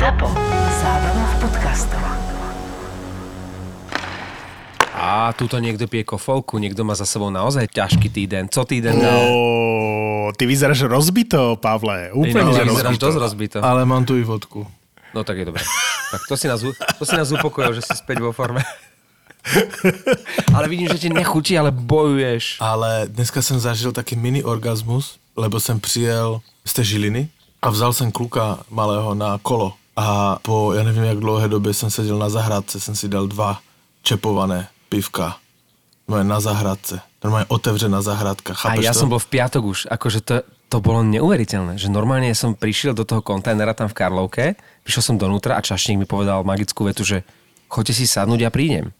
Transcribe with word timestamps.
ZAPO. 0.00 0.32
Zábrná 0.80 1.24
v 1.28 1.34
podcastov. 1.44 2.00
A 4.96 5.28
tuto 5.36 5.60
niekto 5.60 5.84
pije 5.92 6.08
kofovku, 6.08 6.56
niekto 6.56 6.88
má 6.88 6.96
za 6.96 7.04
sebou 7.04 7.28
naozaj 7.28 7.68
ťažký 7.68 8.08
týden. 8.08 8.48
Co 8.48 8.64
týden 8.64 8.96
dal? 8.96 9.28
Ó, 9.28 10.32
ty 10.32 10.48
vyzeráš 10.48 10.88
rozbito, 10.88 11.60
Pavle. 11.60 12.16
Úplne, 12.16 12.48
že 12.48 12.64
vyzeráš 12.64 12.96
rozbito. 12.96 13.04
dosť 13.12 13.18
rozbito. 13.20 13.58
Ale 13.60 13.84
mám 13.84 14.08
tu 14.08 14.16
i 14.16 14.24
vodku. 14.24 14.64
No 15.12 15.20
tak 15.20 15.36
je 15.36 15.52
dobré. 15.52 15.60
Tak 16.16 16.24
to 16.24 16.32
si 16.32 16.48
nás, 16.48 16.64
to 16.96 17.04
si 17.04 17.12
nás 17.20 17.28
upokojil, 17.28 17.76
že 17.76 17.84
si 17.84 17.92
späť 17.92 18.24
vo 18.24 18.32
forme. 18.32 18.64
ale 20.56 20.64
vidím, 20.72 20.88
že 20.88 20.96
ti 20.96 21.12
nechutí, 21.12 21.60
ale 21.60 21.76
bojuješ. 21.76 22.56
Ale 22.64 23.04
dneska 23.04 23.44
jsem 23.44 23.60
zažil 23.60 23.92
taky 23.92 24.16
mini 24.16 24.40
orgasmus, 24.40 25.20
lebo 25.36 25.60
jsem 25.60 25.76
přijel 25.76 26.40
z 26.64 26.72
té 26.72 26.84
Žiliny 26.88 27.28
a 27.60 27.68
vzal 27.68 27.92
jsem 27.92 28.08
kluka 28.08 28.64
malého 28.72 29.12
na 29.12 29.36
kolo. 29.44 29.76
A 30.00 30.38
po, 30.40 30.72
já 30.72 30.82
nevím 30.82 31.04
jak 31.04 31.18
dlouhé 31.20 31.48
době 31.48 31.74
jsem 31.76 31.90
seděl 31.92 32.16
na 32.16 32.28
zahrádce, 32.32 32.80
jsem 32.80 32.96
si 32.96 33.04
dal 33.08 33.28
dva 33.28 33.60
čepované 34.02 34.68
pivka. 34.88 35.36
No 36.08 36.24
na 36.24 36.40
zahradce. 36.40 37.00
Normálně 37.24 37.46
otevřená 37.52 38.00
zahradka. 38.02 38.52
A 38.52 38.56
Chápeš 38.56 38.84
ja 38.88 38.96
to? 38.96 38.98
som 39.04 39.12
bol 39.12 39.20
v 39.20 39.28
piatok 39.28 39.62
už, 39.62 39.78
akože 39.92 40.24
to, 40.24 40.40
to 40.72 40.80
bolo 40.80 41.04
neuveriteľné, 41.04 41.76
že 41.76 41.92
normálne 41.92 42.32
som 42.32 42.56
prišiel 42.56 42.96
do 42.96 43.04
toho 43.04 43.20
kontajnera 43.20 43.76
tam 43.76 43.92
v 43.92 43.94
Karlovke, 43.94 44.44
prišiel 44.82 45.04
som 45.04 45.20
donútra 45.20 45.54
a 45.54 45.62
čašník 45.62 46.00
mi 46.00 46.08
povedal 46.08 46.40
magickú 46.42 46.88
vetu, 46.88 47.04
že 47.04 47.22
choďte 47.68 47.92
si 47.92 48.08
sadnúť 48.08 48.48
a 48.48 48.50
prídem. 48.50 48.96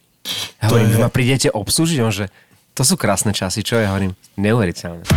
Ja 0.61 0.69
hovorím, 0.69 0.87
je- 0.87 0.95
vy 0.95 1.03
ma 1.03 1.09
prídete 1.11 1.48
obslužiť, 1.48 1.98
on 2.05 2.12
že 2.12 2.28
to 2.77 2.84
sú 2.84 3.01
krásne 3.01 3.33
časy, 3.33 3.64
čo 3.64 3.80
ja 3.80 3.89
hovorím, 3.89 4.12
neuveriteľné. 4.37 5.09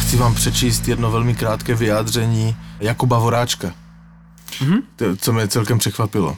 Chci 0.00 0.16
vám 0.16 0.34
přečíst 0.34 0.88
jedno 0.88 1.10
velmi 1.10 1.34
krátké 1.34 1.74
vyjádření 1.74 2.56
Jakuba 2.80 3.18
Voráčka, 3.18 3.74
mm-hmm. 4.58 4.82
co 5.20 5.32
mě 5.32 5.48
celkem 5.48 5.78
překvapilo. 5.78 6.28
Uh, 6.28 6.36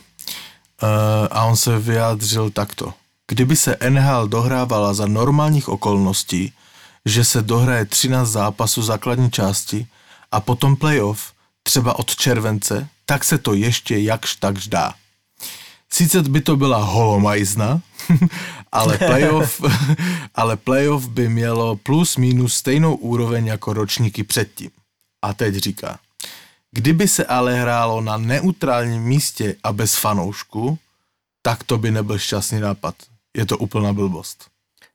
a 1.31 1.45
on 1.45 1.57
se 1.57 1.79
vyjádřil 1.79 2.51
takto. 2.51 2.95
Kdyby 3.29 3.57
se 3.57 3.77
NHL 3.89 4.29
dohrávala 4.29 4.95
za 4.95 5.07
normálních 5.07 5.69
okolností, 5.69 6.53
že 7.07 7.25
se 7.25 7.43
dohraje 7.43 7.85
13 7.85 8.29
zápasů 8.29 8.83
základní 8.83 9.31
části 9.31 9.87
a 10.33 10.41
potom 10.41 10.77
playoff, 10.77 11.33
třeba 11.63 11.99
od 11.99 12.17
července, 12.17 12.89
tak 13.07 13.25
se 13.25 13.39
to 13.39 13.55
ještě 13.55 13.99
jakž 13.99 14.37
takž 14.37 14.67
dá. 14.67 14.95
Sice 15.93 16.23
by 16.23 16.41
to 16.41 16.57
byla 16.57 16.85
holomajzna, 16.85 17.81
ale 18.73 18.99
playoff, 19.11 19.61
ale 20.35 20.57
playoff 20.57 21.09
by 21.09 21.29
mělo 21.29 21.77
plus 21.77 22.17
minus 22.17 22.55
stejnou 22.55 22.95
úroveň 22.95 23.47
jako 23.47 23.73
ročníky 23.73 24.25
předtím. 24.25 24.71
A 25.23 25.35
teď 25.35 25.55
říká, 25.55 25.99
kdyby 26.71 27.09
se 27.09 27.25
ale 27.25 27.61
hrálo 27.61 28.01
na 28.01 28.17
neutrálním 28.17 29.03
místě 29.03 29.57
a 29.63 29.73
bez 29.73 29.95
fanoušku, 29.95 30.79
tak 31.43 31.65
to 31.65 31.79
by 31.79 31.91
nebyl 31.91 32.19
šťastný 32.19 32.61
nápad. 32.61 32.95
Je 33.37 33.47
to 33.47 33.59
úplná 33.59 33.93
blbost. 33.93 34.47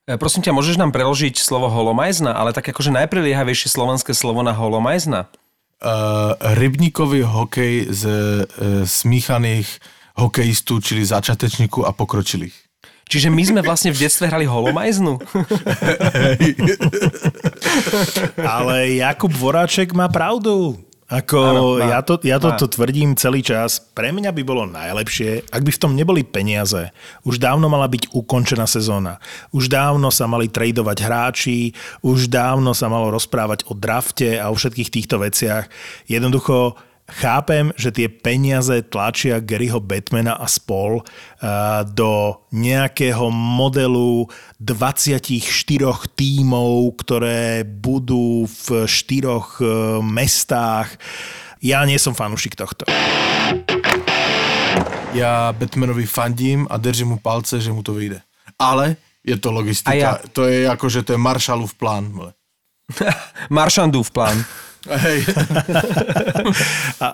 E, 0.06 0.18
Prosím 0.18 0.46
ťa, 0.46 0.54
môžeš 0.54 0.78
nám 0.78 0.94
preložiť 0.94 1.40
slovo 1.42 1.72
holomajzna, 1.72 2.38
ale 2.38 2.54
tak 2.54 2.70
akože 2.70 2.94
najpriliehavejšie 2.94 3.74
slovenské 3.74 4.14
slovo 4.14 4.46
na 4.46 4.54
holomajzna? 4.54 5.26
Uh, 5.86 6.38
rybníkový 6.40 7.22
hokej 7.28 7.92
z 7.92 8.04
uh, 8.08 8.14
smíchaných 8.86 9.80
hokejistů, 10.16 10.82
čili 10.82 11.06
začátečníků 11.06 11.86
a 11.86 11.92
pokročilých. 11.92 12.65
Čiže 13.06 13.30
my 13.30 13.44
sme 13.46 13.62
vlastne 13.62 13.94
v 13.94 14.02
detstve 14.02 14.26
hrali 14.26 14.50
holomajznu? 14.50 15.22
Ale 18.58 18.98
Jakub 18.98 19.30
Voráček 19.30 19.94
má 19.94 20.10
pravdu. 20.10 20.82
Ako 21.06 21.38
Áno, 21.38 21.64
má. 21.78 21.86
ja, 21.86 22.00
to, 22.02 22.18
ja 22.26 22.42
Má. 22.42 22.58
toto 22.58 22.66
tvrdím 22.66 23.14
celý 23.14 23.46
čas. 23.46 23.78
Pre 23.78 24.10
mňa 24.10 24.34
by 24.34 24.42
bolo 24.42 24.66
najlepšie, 24.66 25.54
ak 25.54 25.62
by 25.62 25.70
v 25.70 25.82
tom 25.86 25.94
neboli 25.94 26.26
peniaze. 26.26 26.90
Už 27.22 27.38
dávno 27.38 27.70
mala 27.70 27.86
byť 27.86 28.10
ukončená 28.10 28.66
sezóna. 28.66 29.22
Už 29.54 29.70
dávno 29.70 30.10
sa 30.10 30.26
mali 30.26 30.50
tradovať 30.50 30.98
hráči, 31.06 31.78
už 32.02 32.26
dávno 32.26 32.74
sa 32.74 32.90
malo 32.90 33.14
rozprávať 33.14 33.70
o 33.70 33.78
drafte 33.78 34.42
a 34.42 34.50
o 34.50 34.58
všetkých 34.58 34.90
týchto 34.90 35.22
veciach. 35.22 35.70
Jednoducho 36.10 36.74
chápem, 37.06 37.70
že 37.78 37.94
tie 37.94 38.10
peniaze 38.10 38.82
tlačia 38.82 39.38
Garyho 39.38 39.78
Batmana 39.78 40.42
a 40.42 40.50
spol 40.50 41.02
a, 41.02 41.86
do 41.86 42.42
nejakého 42.50 43.30
modelu 43.30 44.26
24 44.58 45.30
tímov, 46.18 46.98
ktoré 46.98 47.62
budú 47.62 48.50
v 48.50 48.90
štyroch 48.90 49.62
e, 49.62 49.66
mestách. 50.02 50.98
Ja 51.62 51.86
nie 51.86 52.02
som 52.02 52.18
fanúšik 52.18 52.58
tohto. 52.58 52.90
Já 55.16 55.52
Batmanovi 55.52 56.06
fandím 56.06 56.68
a 56.70 56.78
držím 56.78 57.08
mu 57.08 57.18
palce, 57.18 57.62
že 57.62 57.72
mu 57.72 57.84
to 57.84 57.94
vyjde. 57.94 58.22
Ale 58.60 58.96
je 59.24 59.38
to 59.38 59.52
logistika. 59.52 59.92
A 59.92 59.96
ja. 59.96 60.20
To 60.34 60.44
je 60.44 60.62
jako, 60.62 60.90
že 60.90 61.04
to 61.04 61.14
je 61.14 61.18
Marshallův 61.18 61.74
plán. 61.74 62.12
Maršandův 63.50 64.12
plán. 64.12 64.44
Hej. 64.86 65.20
A, 67.06 67.12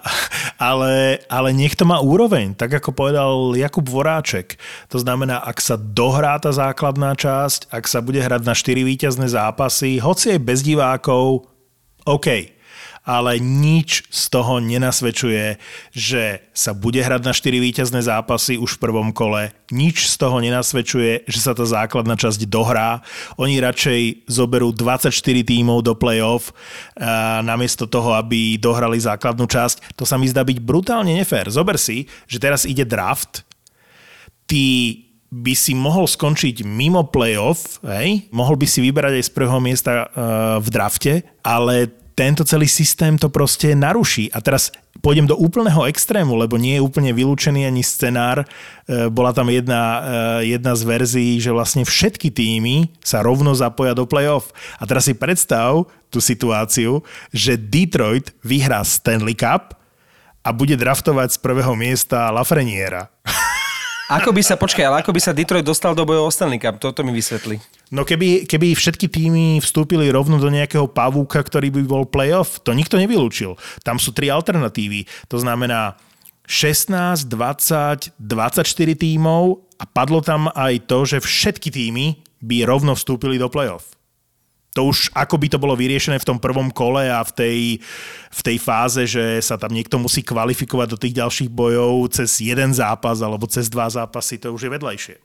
ale, 0.61 1.23
ale 1.25 1.49
nech 1.57 1.73
to 1.73 1.89
má 1.89 1.97
úroveň, 1.97 2.53
tak 2.53 2.77
ako 2.77 2.93
povedal 2.93 3.57
Jakub 3.57 3.87
Voráček. 3.89 4.61
To 4.93 5.01
znamená, 5.01 5.41
ak 5.41 5.57
sa 5.57 5.73
dohrá 5.79 6.37
tá 6.37 6.53
základná 6.53 7.17
časť, 7.17 7.73
ak 7.73 7.89
sa 7.89 8.03
bude 8.03 8.21
hrať 8.21 8.45
na 8.45 8.53
4 8.53 8.85
víťazné 8.85 9.25
zápasy, 9.31 9.97
hoci 9.97 10.37
aj 10.37 10.39
bez 10.45 10.59
divákov, 10.61 11.49
OK. 12.05 12.60
Ale 13.01 13.41
nič 13.41 14.05
z 14.13 14.23
toho 14.29 14.61
nenasvedčuje, 14.61 15.57
že 15.89 16.45
sa 16.53 16.77
bude 16.77 17.01
hrať 17.01 17.21
na 17.25 17.33
4 17.33 17.49
víťazné 17.57 18.05
zápasy 18.05 18.61
už 18.61 18.77
v 18.77 18.81
prvom 18.85 19.09
kole. 19.09 19.49
Nič 19.73 20.05
z 20.05 20.21
toho 20.21 20.37
nenasvedčuje, 20.37 21.25
že 21.25 21.39
sa 21.41 21.57
tá 21.57 21.65
základná 21.65 22.13
časť 22.13 22.45
dohrá. 22.45 23.01
Oni 23.41 23.57
radšej 23.57 24.29
zoberú 24.29 24.69
24 24.69 25.09
tímov 25.41 25.81
do 25.81 25.97
play-off 25.97 26.53
a 26.93 27.41
namiesto 27.41 27.89
toho, 27.89 28.13
aby 28.13 28.61
dohrali 28.61 29.01
základnú 29.01 29.49
časť. 29.49 29.97
To 29.97 30.05
sa 30.05 30.21
mi 30.21 30.29
zdá 30.29 30.45
byť 30.45 30.61
brutálne 30.61 31.17
nefér. 31.17 31.49
Zober 31.49 31.81
si, 31.81 32.05
že 32.29 32.37
teraz 32.37 32.69
ide 32.69 32.85
draft, 32.85 33.41
ty 34.45 34.65
by 35.31 35.55
si 35.55 35.71
mohol 35.71 36.11
skončiť 36.11 36.67
mimo 36.67 37.07
playoff, 37.07 37.79
hej? 37.87 38.27
mohol 38.35 38.59
by 38.59 38.67
si 38.67 38.83
vyberať 38.83 39.15
aj 39.15 39.25
z 39.25 39.31
prvého 39.31 39.63
miesta 39.63 39.91
uh, 40.03 40.59
v 40.59 40.67
drafte, 40.67 41.13
ale 41.39 41.87
tento 42.21 42.45
celý 42.45 42.69
systém 42.69 43.17
to 43.17 43.33
proste 43.33 43.73
naruší. 43.73 44.29
A 44.29 44.45
teraz 44.45 44.69
pôjdem 45.01 45.25
do 45.25 45.33
úplného 45.33 45.89
extrému, 45.89 46.37
lebo 46.37 46.61
nie 46.61 46.77
je 46.77 46.85
úplne 46.85 47.09
vylúčený 47.17 47.65
ani 47.65 47.81
scenár. 47.81 48.45
E, 48.85 49.09
Bola 49.09 49.33
tam 49.33 49.49
jedna, 49.49 49.81
e, 50.37 50.53
jedna 50.53 50.77
z 50.77 50.81
verzií, 50.85 51.41
že 51.41 51.49
vlastne 51.49 51.81
všetky 51.81 52.29
týmy 52.29 52.93
sa 53.01 53.25
rovno 53.25 53.57
zapoja 53.57 53.97
do 53.97 54.05
playoff. 54.05 54.53
A 54.77 54.85
teraz 54.85 55.09
si 55.09 55.17
predstav 55.17 55.89
tú 56.13 56.21
situáciu, 56.21 57.01
že 57.33 57.57
Detroit 57.57 58.29
vyhrá 58.45 58.85
Stanley 58.85 59.33
Cup 59.33 59.73
a 60.45 60.49
bude 60.53 60.77
draftovať 60.77 61.33
z 61.33 61.41
prvého 61.41 61.73
miesta 61.73 62.29
Lafreniera. 62.29 63.09
Ako 64.11 64.35
by 64.35 64.43
sa, 64.43 64.59
počkaj, 64.59 64.83
ale 64.83 64.99
ako 64.99 65.15
by 65.15 65.21
sa 65.23 65.31
Detroit 65.31 65.63
dostal 65.63 65.95
do 65.95 66.03
bojov 66.03 66.27
o 66.27 66.31
Stanley 66.35 66.59
Cup? 66.59 66.83
Toto 66.83 66.99
mi 66.99 67.15
vysvetli. 67.15 67.63
No 67.95 68.03
keby, 68.03 68.43
keby 68.43 68.75
všetky 68.75 69.07
týmy 69.07 69.63
vstúpili 69.63 70.11
rovno 70.11 70.35
do 70.35 70.51
nejakého 70.51 70.83
pavúka, 70.91 71.39
ktorý 71.39 71.71
by 71.71 71.81
bol 71.87 72.03
playoff, 72.03 72.59
to 72.59 72.75
nikto 72.75 72.99
nevylúčil. 72.99 73.55
Tam 73.87 73.95
sú 73.95 74.11
tri 74.11 74.27
alternatívy. 74.27 75.07
To 75.31 75.39
znamená 75.39 75.95
16, 76.43 77.31
20, 77.31 78.19
24 78.19 78.99
tímov 78.99 79.63
a 79.79 79.87
padlo 79.87 80.19
tam 80.19 80.51
aj 80.51 80.91
to, 80.91 81.07
že 81.07 81.23
všetky 81.23 81.71
týmy 81.71 82.19
by 82.43 82.67
rovno 82.67 82.99
vstúpili 82.99 83.39
do 83.39 83.47
playoff. 83.47 83.95
To 84.71 84.87
už 84.87 85.11
ako 85.11 85.35
by 85.35 85.47
to 85.51 85.59
bolo 85.59 85.75
vyriešené 85.75 86.15
v 86.15 86.27
tom 86.27 86.39
prvom 86.39 86.71
kole 86.71 87.11
a 87.11 87.19
v 87.27 87.31
tej, 87.35 87.57
v 88.31 88.41
tej 88.41 88.57
fáze, 88.57 89.03
že 89.03 89.43
sa 89.43 89.59
tam 89.59 89.75
niekto 89.75 89.99
musí 89.99 90.23
kvalifikovať 90.23 90.87
do 90.87 91.01
tých 91.01 91.17
ďalších 91.19 91.51
bojov 91.51 92.07
cez 92.15 92.39
jeden 92.39 92.71
zápas 92.71 93.19
alebo 93.19 93.51
cez 93.51 93.67
dva 93.67 93.91
zápasy, 93.91 94.39
to 94.39 94.55
už 94.55 94.67
je 94.67 94.71
vedľajšie. 94.71 95.15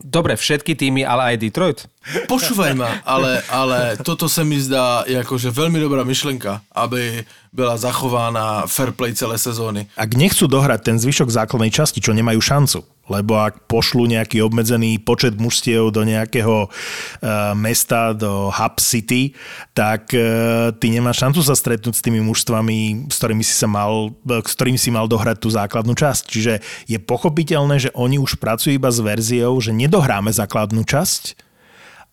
Dobre, 0.00 0.32
všetky 0.32 0.72
týmy, 0.80 1.04
ale 1.04 1.36
aj 1.36 1.44
Detroit? 1.44 1.84
Počúvaj 2.24 2.72
ma, 2.72 3.04
ale, 3.04 3.44
ale 3.52 4.00
toto 4.00 4.32
se 4.32 4.40
mi 4.48 4.56
zdá 4.56 5.04
akože 5.04 5.52
veľmi 5.52 5.76
dobrá 5.76 6.08
myšlenka, 6.08 6.64
aby 6.72 7.20
byla 7.52 7.76
zachována 7.76 8.64
fair 8.64 8.96
play 8.96 9.12
celé 9.12 9.36
sezóny. 9.36 9.92
Ak 10.00 10.16
nechcú 10.16 10.48
dohrať 10.48 10.88
ten 10.88 10.96
zvyšok 10.96 11.28
základnej 11.28 11.68
časti, 11.68 12.00
čo 12.00 12.16
nemajú 12.16 12.40
šancu, 12.40 12.80
lebo 13.10 13.42
ak 13.42 13.66
pošlú 13.66 14.06
nejaký 14.06 14.38
obmedzený 14.38 15.02
počet 15.02 15.34
mužstiev 15.34 15.90
do 15.90 16.06
nejakého 16.06 16.70
uh, 16.70 17.52
mesta, 17.58 18.14
do 18.14 18.54
Hub 18.54 18.78
City, 18.78 19.34
tak 19.74 20.14
uh, 20.14 20.70
ty 20.78 20.94
nemáš 20.94 21.26
šancu 21.26 21.42
sa 21.42 21.58
stretnúť 21.58 21.98
s 21.98 22.04
tými 22.06 22.22
mužstvami, 22.22 23.10
s 23.10 23.18
ktorými 23.18 23.42
si, 23.42 23.54
sa 23.58 23.66
mal, 23.66 24.14
eh, 24.30 24.40
s 24.46 24.54
ktorými 24.54 24.78
si 24.78 24.94
mal 24.94 25.10
dohrať 25.10 25.42
tú 25.42 25.50
základnú 25.50 25.98
časť. 25.98 26.22
Čiže 26.30 26.52
je 26.86 26.98
pochopiteľné, 27.02 27.82
že 27.82 27.90
oni 27.98 28.22
už 28.22 28.38
pracujú 28.38 28.78
iba 28.78 28.94
s 28.94 29.02
verziou, 29.02 29.58
že 29.58 29.74
nedohráme 29.74 30.30
základnú 30.30 30.86
časť 30.86 31.34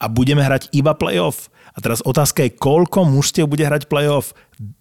a 0.02 0.10
budeme 0.10 0.42
hrať 0.42 0.74
iba 0.74 0.98
playoff. 0.98 1.54
A 1.78 1.82
teraz 1.86 2.02
otázka 2.02 2.42
je, 2.42 2.58
koľko 2.58 3.06
mužstiev 3.06 3.46
bude 3.46 3.62
hrať 3.62 3.86
playoff? 3.86 4.34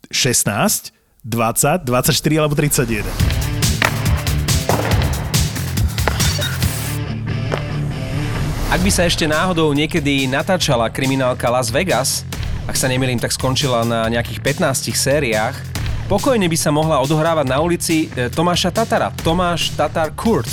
16? 0.08 0.96
20, 1.26 1.84
24 1.84 2.40
alebo 2.40 2.54
31. 2.56 3.35
Ak 8.76 8.84
by 8.84 8.92
sa 8.92 9.08
ešte 9.08 9.24
náhodou 9.24 9.72
niekedy 9.72 10.28
natáčala 10.28 10.92
kriminálka 10.92 11.48
Las 11.48 11.72
Vegas, 11.72 12.28
ak 12.68 12.76
sa 12.76 12.92
nemýlim, 12.92 13.16
tak 13.16 13.32
skončila 13.32 13.88
na 13.88 14.04
nejakých 14.04 14.44
15 14.44 14.92
sériách, 14.92 15.56
pokojne 16.12 16.44
by 16.44 16.58
sa 16.60 16.68
mohla 16.68 17.00
odohrávať 17.00 17.48
na 17.48 17.56
ulici 17.64 18.12
e, 18.12 18.28
Tomáša 18.28 18.68
Tatara, 18.76 19.16
Tomáš 19.24 19.72
Tatar 19.72 20.12
Kurt. 20.12 20.52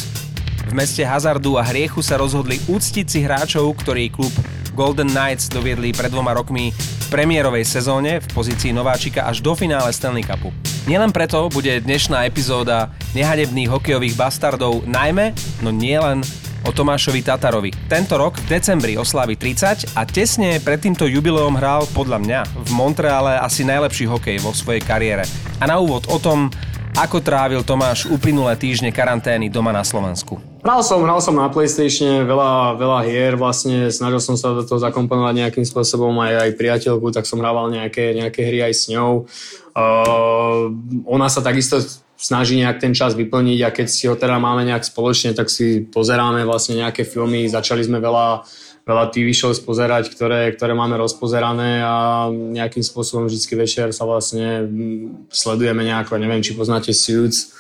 V 0.64 0.72
meste 0.72 1.04
hazardu 1.04 1.60
a 1.60 1.68
hriechu 1.68 2.00
sa 2.00 2.16
rozhodli 2.16 2.64
úctiť 2.64 3.04
si 3.04 3.20
hráčov, 3.28 3.68
ktorí 3.84 4.08
klub 4.16 4.32
Golden 4.72 5.12
Knights 5.12 5.52
doviedli 5.52 5.92
pred 5.92 6.08
dvoma 6.08 6.32
rokmi 6.32 6.72
v 6.72 7.08
premiérovej 7.12 7.68
sezóne 7.68 8.24
v 8.24 8.28
pozícii 8.32 8.72
nováčika 8.72 9.28
až 9.28 9.44
do 9.44 9.52
finále 9.52 9.92
Stanley 9.92 10.24
Cupu. 10.24 10.56
Nielen 10.88 11.12
preto 11.12 11.52
bude 11.52 11.76
dnešná 11.84 12.24
epizóda 12.24 12.88
nehadebných 13.20 13.68
hokejových 13.68 14.16
bastardov 14.16 14.88
najmä, 14.88 15.36
no 15.60 15.76
nielen 15.76 16.24
o 16.64 16.72
Tomášovi 16.72 17.22
Tatarovi. 17.24 17.72
Tento 17.92 18.16
rok 18.16 18.40
v 18.40 18.56
decembri 18.56 18.96
oslávi 18.96 19.36
30 19.36 20.00
a 20.00 20.08
tesne 20.08 20.60
pred 20.64 20.80
týmto 20.80 21.04
jubileom 21.04 21.60
hral 21.60 21.88
podľa 21.92 22.20
mňa 22.24 22.40
v 22.64 22.70
Montreale 22.72 23.40
asi 23.40 23.68
najlepší 23.68 24.08
hokej 24.08 24.40
vo 24.40 24.56
svojej 24.56 24.80
kariére. 24.80 25.28
A 25.60 25.68
na 25.68 25.80
úvod 25.80 26.08
o 26.08 26.18
tom, 26.20 26.48
ako 26.94 27.26
trávil 27.26 27.66
Tomáš 27.66 28.06
uplynulé 28.06 28.54
týždne 28.54 28.94
karantény 28.94 29.50
doma 29.50 29.74
na 29.74 29.82
Slovensku. 29.82 30.38
Hral 30.62 30.80
som, 30.86 31.02
hral 31.04 31.20
som 31.20 31.36
na 31.36 31.50
Playstation 31.50 32.24
veľa, 32.24 32.80
veľa 32.80 33.00
hier, 33.04 33.34
vlastne 33.36 33.90
snažil 33.90 34.22
som 34.22 34.38
sa 34.38 34.54
do 34.54 34.64
toho 34.64 34.80
zakomponovať 34.80 35.34
nejakým 35.44 35.66
spôsobom 35.66 36.14
aj, 36.22 36.48
aj 36.48 36.52
priateľku, 36.56 37.12
tak 37.12 37.28
som 37.28 37.42
hrával 37.42 37.74
nejaké, 37.74 38.16
nejaké 38.16 38.46
hry 38.46 38.64
aj 38.64 38.74
s 38.78 38.84
ňou. 38.94 39.26
Uh, 39.74 40.70
ona 41.10 41.28
sa 41.28 41.42
takisto 41.42 41.82
snaží 42.24 42.56
nejak 42.56 42.80
ten 42.80 42.96
čas 42.96 43.20
vyplniť 43.20 43.60
a 43.68 43.70
keď 43.76 43.88
si 43.92 44.08
ho 44.08 44.16
teda 44.16 44.40
máme 44.40 44.64
nejak 44.64 44.88
spoločne, 44.88 45.36
tak 45.36 45.52
si 45.52 45.84
pozeráme 45.84 46.48
vlastne 46.48 46.80
nejaké 46.80 47.04
filmy. 47.04 47.52
Začali 47.52 47.84
sme 47.84 48.00
veľa, 48.00 48.48
veľa 48.88 49.12
TV 49.12 49.36
shows 49.36 49.60
pozerať, 49.60 50.08
ktoré, 50.08 50.56
ktoré 50.56 50.72
máme 50.72 50.96
rozpozerané 50.96 51.84
a 51.84 52.32
nejakým 52.32 52.80
spôsobom 52.80 53.28
vždycky 53.28 53.60
večer 53.60 53.92
sa 53.92 54.08
vlastne 54.08 54.64
mm, 54.64 55.28
sledujeme 55.36 55.84
nejako, 55.84 56.16
neviem, 56.16 56.40
či 56.40 56.56
poznáte 56.56 56.96
Suits, 56.96 57.52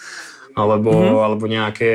alebo, 0.56 0.96
mm-hmm. 0.96 1.20
alebo 1.20 1.44
nejaké 1.44 1.92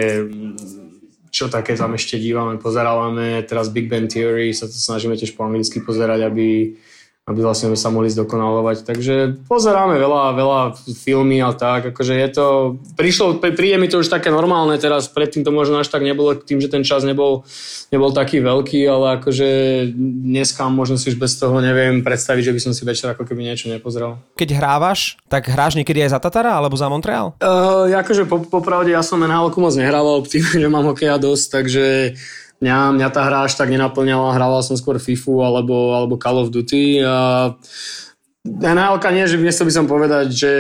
čo 1.29 1.49
také 1.53 1.77
tam 1.77 1.93
ešte 1.93 2.17
dívame, 2.17 2.57
pozerávame. 2.57 3.45
Teraz 3.45 3.69
Big 3.69 3.89
Bang 3.89 4.09
Theory 4.09 4.53
sa 4.57 4.65
to 4.65 4.77
snažíme 4.77 5.13
tiež 5.13 5.37
po 5.37 5.45
anglicky 5.45 5.81
pozerať, 5.85 6.25
aby, 6.25 6.73
aby 7.29 7.45
vlastne 7.45 7.69
sa 7.77 7.93
mohli 7.93 8.09
zdokonalovať. 8.09 8.89
Takže 8.89 9.15
pozeráme 9.45 10.01
veľa, 10.01 10.33
veľa 10.33 10.61
filmy 10.97 11.45
a 11.45 11.53
tak, 11.53 11.93
akože 11.93 12.15
je 12.17 12.29
to, 12.33 12.47
prišlo, 12.97 13.37
príde 13.39 13.77
mi 13.77 13.93
to 13.93 14.01
už 14.01 14.09
také 14.09 14.33
normálne 14.33 14.81
teraz, 14.81 15.13
predtým 15.13 15.45
to 15.45 15.53
možno 15.53 15.77
až 15.77 15.93
tak 15.93 16.01
nebolo, 16.01 16.33
tým, 16.33 16.65
že 16.65 16.73
ten 16.73 16.81
čas 16.81 17.05
nebol, 17.05 17.45
nebol 17.93 18.11
taký 18.17 18.41
veľký, 18.41 18.81
ale 18.89 19.21
akože 19.21 19.49
dneska 20.25 20.65
možno 20.73 20.97
si 20.97 21.13
už 21.13 21.21
bez 21.21 21.37
toho 21.37 21.61
neviem 21.61 22.01
predstaviť, 22.01 22.49
že 22.49 22.55
by 22.57 22.61
som 22.65 22.73
si 22.73 22.83
večer 22.89 23.13
ako 23.13 23.29
keby 23.29 23.45
niečo 23.45 23.69
nepozrel. 23.69 24.17
Keď 24.41 24.49
hrávaš, 24.57 25.21
tak 25.29 25.53
hráš 25.53 25.77
niekedy 25.77 26.01
aj 26.09 26.17
za 26.17 26.21
Tatara 26.25 26.57
alebo 26.57 26.81
za 26.81 26.89
Montreal? 26.89 27.37
Uh, 27.45 27.93
akože 27.93 28.25
po, 28.25 28.41
popravde 28.49 28.97
ja 28.97 29.05
som 29.05 29.21
nhl 29.21 29.53
moc 29.53 29.75
nehrával 29.77 30.25
tým, 30.25 30.45
že 30.65 30.69
mám 30.73 30.89
hokeja 30.89 31.21
dosť, 31.21 31.45
takže 31.53 31.85
mňa, 32.61 32.99
mňa 32.99 33.09
tá 33.15 33.23
hra 33.27 33.47
až 33.47 33.55
tak 33.55 33.71
nenaplňala, 33.71 34.35
hrával 34.35 34.63
som 34.63 34.75
skôr 34.75 34.99
FIFU 34.99 35.43
alebo, 35.43 35.95
alebo 35.95 36.21
Call 36.21 36.43
of 36.43 36.53
Duty 36.55 37.03
a 37.03 37.53
nhl 38.49 38.97
nie, 39.13 39.29
že 39.29 39.37
nechcel 39.37 39.69
by 39.69 39.75
som 39.75 39.87
povedať, 39.91 40.33
že, 40.33 40.55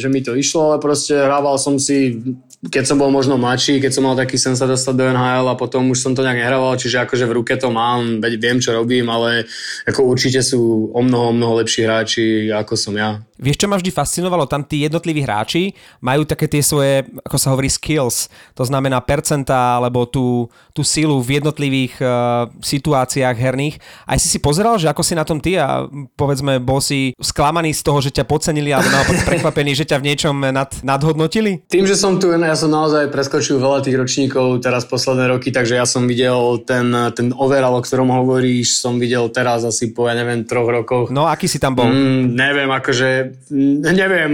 že 0.00 0.08
mi 0.08 0.24
to 0.24 0.32
išlo, 0.32 0.72
ale 0.72 0.76
proste 0.80 1.12
hrával 1.12 1.60
som 1.60 1.76
si 1.76 2.16
keď 2.64 2.84
som 2.88 2.96
bol 2.96 3.12
možno 3.12 3.36
mladší, 3.36 3.76
keď 3.76 3.92
som 3.92 4.04
mal 4.08 4.16
taký 4.16 4.40
sen 4.40 4.56
sa 4.56 4.64
dostať 4.64 4.94
do 4.96 5.04
NHL 5.12 5.52
a 5.52 5.58
potom 5.58 5.92
už 5.92 6.00
som 6.00 6.12
to 6.16 6.24
nejak 6.24 6.40
nehrával, 6.40 6.80
čiže 6.80 7.04
akože 7.04 7.28
v 7.28 7.36
ruke 7.36 7.54
to 7.60 7.68
mám, 7.68 8.24
viem, 8.24 8.56
čo 8.56 8.72
robím, 8.72 9.12
ale 9.12 9.44
ako 9.84 10.08
určite 10.08 10.40
sú 10.40 10.88
o 10.88 11.00
mnoho, 11.04 11.36
mnoho 11.36 11.60
lepší 11.60 11.84
hráči, 11.84 12.48
ako 12.48 12.72
som 12.72 12.96
ja. 12.96 13.20
Vieš, 13.34 13.58
čo 13.58 13.66
ma 13.66 13.74
vždy 13.74 13.90
fascinovalo? 13.90 14.46
Tam 14.46 14.62
tí 14.62 14.86
jednotliví 14.86 15.26
hráči 15.26 15.74
majú 15.98 16.22
také 16.22 16.46
tie 16.46 16.62
svoje, 16.62 17.02
ako 17.26 17.34
sa 17.34 17.50
hovorí, 17.50 17.66
skills. 17.66 18.30
To 18.54 18.62
znamená 18.62 19.02
percentá, 19.02 19.74
alebo 19.74 20.06
tú, 20.06 20.46
tú 20.70 20.86
silu 20.86 21.18
v 21.18 21.42
jednotlivých 21.42 21.98
uh, 21.98 22.46
situáciách 22.62 23.34
herných. 23.34 23.82
Aj 24.06 24.14
si 24.22 24.30
si 24.30 24.38
pozeral, 24.38 24.78
že 24.78 24.86
ako 24.86 25.02
si 25.02 25.18
na 25.18 25.26
tom 25.26 25.42
ty 25.42 25.58
a 25.58 25.90
povedzme, 26.14 26.62
bol 26.62 26.78
si 26.78 27.10
sklamaný 27.18 27.74
z 27.74 27.82
toho, 27.82 27.98
že 27.98 28.14
ťa 28.14 28.22
podcenili, 28.22 28.70
alebo 28.70 28.94
naopak 28.94 29.26
prekvapený, 29.34 29.82
že 29.82 29.88
ťa 29.90 29.98
v 29.98 30.06
niečom 30.14 30.36
nad, 30.38 30.70
nadhodnotili? 30.86 31.66
Tým, 31.66 31.90
že 31.90 31.98
som 31.98 32.22
tu, 32.22 32.30
ja 32.30 32.54
som 32.54 32.70
naozaj 32.70 33.10
preskočil 33.10 33.58
veľa 33.58 33.82
tých 33.82 33.98
ročníkov 33.98 34.62
teraz 34.62 34.86
posledné 34.86 35.26
roky, 35.34 35.50
takže 35.50 35.74
ja 35.74 35.86
som 35.90 36.06
videl 36.06 36.62
ten, 36.62 36.94
ten 37.18 37.34
overall, 37.34 37.78
o 37.78 37.82
ktorom 37.82 38.14
hovoríš, 38.14 38.78
som 38.78 39.02
videl 39.02 39.26
teraz 39.34 39.66
asi 39.66 39.90
po, 39.90 40.06
ja 40.06 40.14
neviem, 40.14 40.46
troch 40.46 40.70
rokoch. 40.70 41.10
No, 41.10 41.26
aký 41.26 41.50
si 41.50 41.58
tam 41.58 41.74
bol? 41.74 41.90
Mm, 41.90 42.38
neviem, 42.38 42.70
akože 42.70 43.23
neviem, 43.94 44.32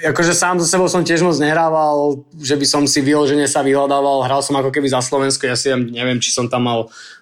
akože 0.00 0.32
sám 0.32 0.62
so 0.62 0.66
sebou 0.66 0.86
som 0.86 1.02
tiež 1.02 1.24
moc 1.24 1.36
nehrával, 1.36 2.22
že 2.38 2.54
by 2.54 2.66
som 2.66 2.82
si 2.86 3.02
vyložene 3.02 3.44
sa 3.50 3.66
vyhľadával, 3.66 4.24
hral 4.24 4.40
som 4.40 4.54
ako 4.54 4.70
keby 4.70 4.88
za 4.90 5.02
Slovensko, 5.02 5.50
ja 5.50 5.56
si 5.58 5.72
neviem, 5.72 6.22
či 6.22 6.30
som 6.30 6.46
tam 6.46 6.68
mal 6.68 6.80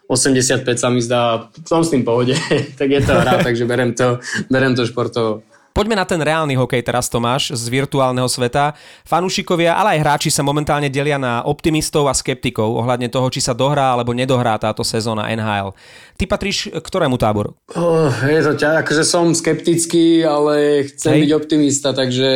85 0.09 0.67
sa 0.77 0.89
mi 0.93 1.01
zdá, 1.01 1.49
som 1.65 1.81
s 1.81 1.89
tým 1.89 2.05
pohode, 2.05 2.37
tak 2.79 2.89
je 2.93 3.01
to 3.01 3.15
hra, 3.17 3.41
takže 3.41 3.65
berem 3.65 3.97
to, 3.97 4.21
berem 4.53 4.77
to 4.77 4.85
športovo. 4.85 5.41
Poďme 5.75 5.99
na 5.99 6.07
ten 6.07 6.23
reálny 6.23 6.55
hokej 6.55 6.87
teraz, 6.87 7.11
Tomáš, 7.11 7.51
z 7.51 7.67
virtuálneho 7.67 8.31
sveta. 8.31 8.79
Fanúšikovia, 9.03 9.75
ale 9.75 9.99
aj 9.99 10.07
hráči 10.07 10.31
sa 10.31 10.47
momentálne 10.47 10.87
delia 10.87 11.19
na 11.19 11.43
optimistov 11.43 12.07
a 12.07 12.15
skeptikov 12.15 12.79
ohľadne 12.79 13.11
toho, 13.11 13.27
či 13.27 13.43
sa 13.43 13.59
dohrá 13.59 13.91
alebo 13.91 14.15
nedohrá 14.15 14.55
táto 14.55 14.87
sezóna 14.87 15.27
NHL. 15.35 15.75
Ty 16.15 16.25
patríš 16.31 16.71
k 16.71 16.79
ktorému 16.79 17.19
táboru? 17.19 17.59
Oh, 17.75 18.07
je 18.23 18.39
to 18.47 18.55
ťa, 18.55 18.87
akože 18.87 19.03
som 19.03 19.35
skeptický, 19.35 20.23
ale 20.23 20.87
chcem 20.95 21.19
Hej. 21.19 21.21
byť 21.27 21.31
optimista, 21.35 21.91
takže 21.91 22.31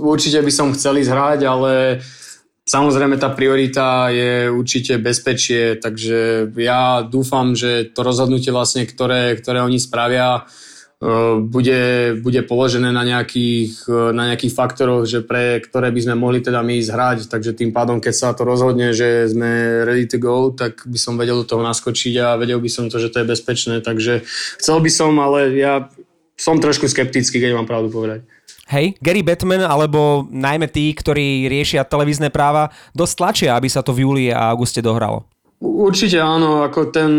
určite 0.00 0.40
by 0.40 0.48
som 0.48 0.72
chcel 0.72 0.96
ísť 0.96 1.12
hrať, 1.12 1.40
ale 1.44 1.72
Samozrejme 2.70 3.18
tá 3.18 3.34
priorita 3.34 4.14
je 4.14 4.46
určite 4.46 5.02
bezpečie, 5.02 5.74
takže 5.74 6.46
ja 6.54 7.02
dúfam, 7.02 7.58
že 7.58 7.90
to 7.90 8.06
rozhodnutie 8.06 8.54
vlastne, 8.54 8.86
ktoré, 8.86 9.34
ktoré 9.34 9.58
oni 9.58 9.82
spravia, 9.82 10.46
bude, 11.40 11.80
bude 12.20 12.40
položené 12.44 12.92
na 12.92 13.00
nejakých, 13.00 13.88
na 14.12 14.28
nejakých 14.28 14.52
faktoroch, 14.52 15.08
že 15.08 15.24
pre 15.24 15.64
ktoré 15.64 15.88
by 15.88 16.00
sme 16.04 16.14
mohli 16.20 16.44
teda 16.44 16.60
my 16.60 16.76
ísť 16.76 16.92
hrať, 16.92 17.18
takže 17.32 17.56
tým 17.56 17.72
pádom, 17.72 18.04
keď 18.04 18.14
sa 18.14 18.28
to 18.36 18.44
rozhodne, 18.44 18.92
že 18.92 19.32
sme 19.32 19.82
ready 19.88 20.04
to 20.04 20.20
go, 20.20 20.52
tak 20.52 20.84
by 20.84 21.00
som 21.00 21.16
vedel 21.16 21.40
do 21.40 21.48
toho 21.48 21.64
naskočiť 21.64 22.14
a 22.20 22.36
vedel 22.36 22.60
by 22.60 22.68
som 22.68 22.92
to, 22.92 23.00
že 23.00 23.08
to 23.08 23.24
je 23.24 23.30
bezpečné, 23.32 23.80
takže 23.80 24.28
chcel 24.60 24.76
by 24.76 24.90
som, 24.92 25.16
ale 25.16 25.56
ja 25.56 25.88
som 26.36 26.60
trošku 26.60 26.84
skeptický, 26.84 27.40
keď 27.40 27.56
mám 27.56 27.64
pravdu 27.64 27.88
povedať. 27.88 28.20
Hej, 28.68 29.00
Gary 29.00 29.24
Batman 29.24 29.64
alebo 29.64 30.28
najmä 30.28 30.68
tí, 30.68 30.92
ktorí 30.92 31.48
riešia 31.48 31.82
televízne 31.82 32.28
práva, 32.28 32.70
dosť 32.92 33.14
tlačia, 33.16 33.50
aby 33.56 33.72
sa 33.72 33.80
to 33.80 33.96
v 33.96 34.04
júli 34.04 34.24
a 34.28 34.52
auguste 34.52 34.84
dohralo. 34.84 35.24
Určite 35.60 36.16
áno, 36.16 36.64
ako 36.64 36.88
ten, 36.88 37.12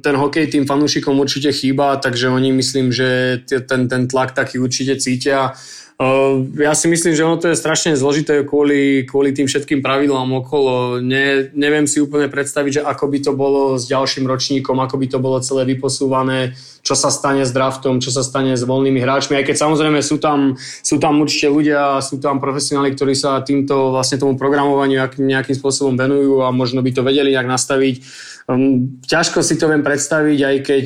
ten 0.00 0.16
hokej 0.16 0.48
tým 0.48 0.64
fanúšikom 0.64 1.12
určite 1.20 1.52
chýba, 1.52 2.00
takže 2.00 2.32
oni 2.32 2.48
myslím, 2.56 2.88
že 2.88 3.40
ten, 3.44 3.84
ten 3.84 4.08
tlak 4.08 4.32
taký 4.32 4.56
určite 4.56 4.96
cítia. 4.96 5.52
Ja 5.96 6.76
si 6.76 6.92
myslím, 6.92 7.16
že 7.16 7.24
ono 7.24 7.40
to 7.40 7.48
je 7.48 7.56
strašne 7.56 7.96
zložité 7.96 8.44
kvôli, 8.44 9.08
kvôli 9.08 9.32
tým 9.32 9.48
všetkým 9.48 9.80
pravidlám 9.80 10.28
okolo. 10.44 11.00
Ne, 11.00 11.48
neviem 11.56 11.88
si 11.88 12.04
úplne 12.04 12.28
predstaviť, 12.28 12.80
že 12.80 12.84
ako 12.84 13.04
by 13.08 13.18
to 13.24 13.32
bolo 13.32 13.80
s 13.80 13.88
ďalším 13.88 14.28
ročníkom, 14.28 14.76
ako 14.76 15.00
by 15.00 15.06
to 15.08 15.18
bolo 15.24 15.40
celé 15.40 15.64
vyposúvané 15.64 16.52
čo 16.86 16.94
sa 16.94 17.10
stane 17.10 17.42
s 17.42 17.50
draftom, 17.50 17.98
čo 17.98 18.14
sa 18.14 18.22
stane 18.22 18.54
s 18.54 18.62
voľnými 18.62 19.02
hráčmi, 19.02 19.34
aj 19.34 19.50
keď 19.50 19.56
samozrejme 19.58 19.98
sú 19.98 20.22
tam, 20.22 20.54
sú 20.86 21.02
tam 21.02 21.18
určite 21.18 21.50
ľudia, 21.50 21.98
sú 21.98 22.22
tam 22.22 22.38
profesionáli, 22.38 22.94
ktorí 22.94 23.18
sa 23.18 23.42
týmto 23.42 23.90
vlastne 23.90 24.22
tomu 24.22 24.38
programovaniu 24.38 25.02
nejakým 25.18 25.58
spôsobom 25.58 25.98
venujú 25.98 26.46
a 26.46 26.54
možno 26.54 26.86
by 26.86 26.94
to 26.94 27.02
vedeli 27.02 27.34
nejak 27.34 27.50
nastaviť. 27.50 27.94
Um, 28.46 29.02
ťažko 29.02 29.42
si 29.42 29.58
to 29.58 29.66
viem 29.66 29.82
predstaviť, 29.82 30.38
aj 30.38 30.56
keď, 30.62 30.84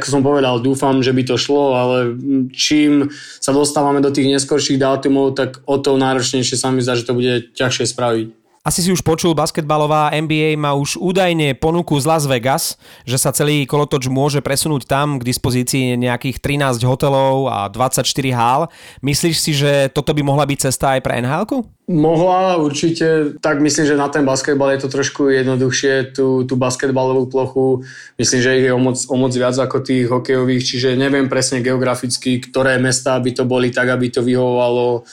ako 0.00 0.06
som 0.08 0.24
povedal, 0.24 0.64
dúfam, 0.64 1.04
že 1.04 1.12
by 1.12 1.28
to 1.28 1.36
šlo, 1.36 1.76
ale 1.76 2.16
čím 2.56 3.12
sa 3.36 3.52
dostávame 3.52 4.00
do 4.00 4.08
tých 4.08 4.32
neskorších 4.36 4.76
dátumov, 4.76 5.32
tak 5.32 5.64
o 5.64 5.80
to 5.80 5.96
náročnejšie 5.96 6.60
sa 6.60 6.68
mi 6.68 6.84
zdá, 6.84 6.94
že 6.94 7.08
to 7.08 7.16
bude 7.16 7.56
ťažšie 7.56 7.88
spraviť. 7.88 8.45
Asi 8.66 8.82
si 8.82 8.90
už 8.90 9.06
počul, 9.06 9.30
basketbalová 9.30 10.10
NBA 10.10 10.58
má 10.58 10.74
už 10.74 10.98
údajne 10.98 11.54
ponuku 11.54 11.94
z 12.02 12.04
Las 12.10 12.26
Vegas, 12.26 12.74
že 13.06 13.14
sa 13.14 13.30
celý 13.30 13.62
kolotoč 13.62 14.10
môže 14.10 14.42
presunúť 14.42 14.90
tam, 14.90 15.22
k 15.22 15.26
dispozícii 15.30 15.94
nejakých 15.94 16.42
13 16.42 16.82
hotelov 16.82 17.46
a 17.46 17.70
24 17.70 18.02
hál. 18.34 18.66
Myslíš 19.06 19.36
si, 19.38 19.54
že 19.54 19.86
toto 19.94 20.10
by 20.10 20.26
mohla 20.26 20.42
byť 20.50 20.58
cesta 20.66 20.98
aj 20.98 21.00
pre 21.06 21.22
nhl 21.22 21.62
Mohla, 21.86 22.58
určite. 22.58 23.38
Tak 23.38 23.62
myslím, 23.62 23.86
že 23.86 23.94
na 23.94 24.10
ten 24.10 24.26
basketbal 24.26 24.74
je 24.74 24.82
to 24.82 24.88
trošku 24.90 25.30
jednoduchšie, 25.30 26.18
tú, 26.18 26.42
tú 26.42 26.58
basketbalovú 26.58 27.30
plochu. 27.30 27.86
Myslím, 28.18 28.40
že 28.42 28.58
ich 28.58 28.66
je 28.66 28.74
o 28.74 28.82
moc, 28.82 28.98
o 29.06 29.14
moc 29.14 29.30
viac 29.30 29.54
ako 29.54 29.86
tých 29.86 30.10
hokejových, 30.10 30.66
čiže 30.66 30.98
neviem 30.98 31.30
presne 31.30 31.62
geograficky, 31.62 32.42
ktoré 32.42 32.82
mestá 32.82 33.14
by 33.22 33.30
to 33.30 33.46
boli 33.46 33.70
tak, 33.70 33.94
aby 33.94 34.10
to 34.10 34.26
vyhovovalo 34.26 35.06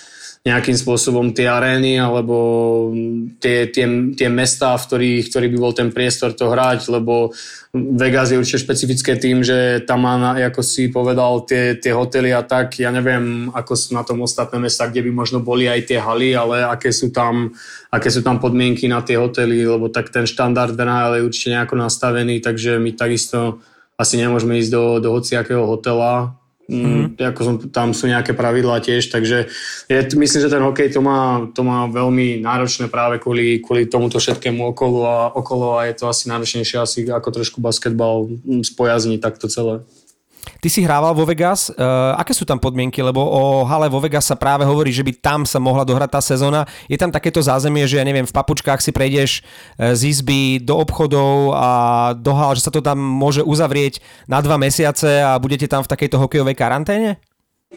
nejakým 0.44 0.76
spôsobom 0.76 1.32
tie 1.32 1.48
arény 1.48 2.04
alebo 2.04 2.36
tie, 3.40 3.72
tie, 3.72 3.88
tie 4.12 4.28
mesta, 4.28 4.76
v 4.76 4.84
ktorých, 4.84 5.24
ktorý 5.32 5.48
by 5.56 5.58
bol 5.58 5.72
ten 5.72 5.88
priestor 5.88 6.36
to 6.36 6.52
hrať, 6.52 6.92
lebo 6.92 7.32
Vegas 7.72 8.36
je 8.36 8.44
určite 8.44 8.68
špecifické 8.68 9.16
tým, 9.16 9.40
že 9.40 9.88
tam 9.88 10.04
má, 10.04 10.36
ako 10.36 10.60
si 10.60 10.92
povedal, 10.92 11.48
tie, 11.48 11.80
tie 11.80 11.96
hotely 11.96 12.36
a 12.36 12.44
tak, 12.44 12.76
ja 12.76 12.92
neviem, 12.92 13.56
ako 13.56 13.72
sú 13.72 13.96
na 13.96 14.04
tom 14.04 14.20
ostatné 14.20 14.60
mesta, 14.60 14.92
kde 14.92 15.08
by 15.08 15.12
možno 15.16 15.40
boli 15.40 15.72
aj 15.72 15.88
tie 15.88 16.04
haly, 16.04 16.36
ale 16.36 16.68
aké 16.68 16.92
sú 16.92 17.16
tam, 17.16 17.56
aké 17.88 18.12
sú 18.12 18.20
tam 18.20 18.44
podmienky 18.44 18.92
na 18.92 19.00
tie 19.00 19.16
hotely, 19.16 19.64
lebo 19.64 19.88
tak 19.88 20.12
ten 20.12 20.28
štandard 20.28 20.76
NHL 20.76 21.24
je 21.24 21.26
určite 21.32 21.56
nejako 21.56 21.76
nastavený, 21.80 22.44
takže 22.44 22.84
my 22.84 22.92
takisto 23.00 23.64
asi 23.96 24.20
nemôžeme 24.20 24.60
ísť 24.60 24.72
do, 24.76 24.84
do 25.00 25.10
hociakého 25.16 25.64
hotela, 25.64 26.36
Mm-hmm. 26.74 27.22
Ako 27.22 27.42
som, 27.46 27.56
tam 27.70 27.94
sú 27.94 28.10
nejaké 28.10 28.34
pravidlá 28.34 28.82
tiež, 28.82 29.14
takže 29.14 29.54
je, 29.86 30.00
myslím, 30.18 30.42
že 30.42 30.50
ten 30.50 30.64
hokej 30.66 30.90
to 30.90 31.06
má, 31.06 31.46
to 31.54 31.62
má 31.62 31.86
veľmi 31.86 32.42
náročné 32.42 32.90
práve 32.90 33.22
kvôli, 33.22 33.62
kvôli 33.62 33.86
tomuto 33.86 34.18
všetkému 34.18 34.74
okolo 34.74 35.06
a, 35.06 35.30
okolo 35.30 35.78
a 35.78 35.86
je 35.86 35.94
to 36.02 36.10
asi 36.10 36.34
náročnejšie 36.34 36.78
asi 36.82 37.00
ako 37.06 37.30
trošku 37.30 37.62
basketbal 37.62 38.26
spojazniť 38.66 39.20
takto 39.22 39.46
celé. 39.46 39.86
Ty 40.44 40.68
si 40.68 40.84
hrával 40.84 41.16
vo 41.16 41.28
Vegas, 41.28 41.72
uh, 41.72 42.16
aké 42.16 42.32
sú 42.36 42.44
tam 42.44 42.60
podmienky, 42.60 43.00
lebo 43.04 43.20
o 43.20 43.64
hale 43.68 43.88
vo 43.88 44.00
Vegas 44.00 44.28
sa 44.28 44.40
práve 44.40 44.64
hovorí, 44.64 44.92
že 44.92 45.04
by 45.04 45.12
tam 45.20 45.42
sa 45.44 45.60
mohla 45.60 45.84
dohrať 45.88 46.10
tá 46.14 46.22
sezóna. 46.24 46.68
Je 46.88 46.96
tam 47.00 47.12
takéto 47.12 47.44
zázemie, 47.44 47.88
že 47.88 48.00
ja 48.00 48.06
neviem, 48.08 48.28
v 48.28 48.36
papučkách 48.36 48.80
si 48.80 48.96
prejdeš 48.96 49.44
z 49.80 50.02
izby 50.04 50.64
do 50.64 50.80
obchodov 50.80 51.56
a 51.56 51.72
do 52.16 52.32
hal, 52.36 52.56
že 52.56 52.64
sa 52.64 52.72
to 52.72 52.84
tam 52.84 53.00
môže 53.00 53.44
uzavrieť 53.44 54.00
na 54.28 54.40
dva 54.40 54.56
mesiace 54.60 55.24
a 55.24 55.36
budete 55.40 55.68
tam 55.68 55.84
v 55.84 55.92
takejto 55.92 56.20
hokejovej 56.20 56.56
karanténe? 56.56 57.20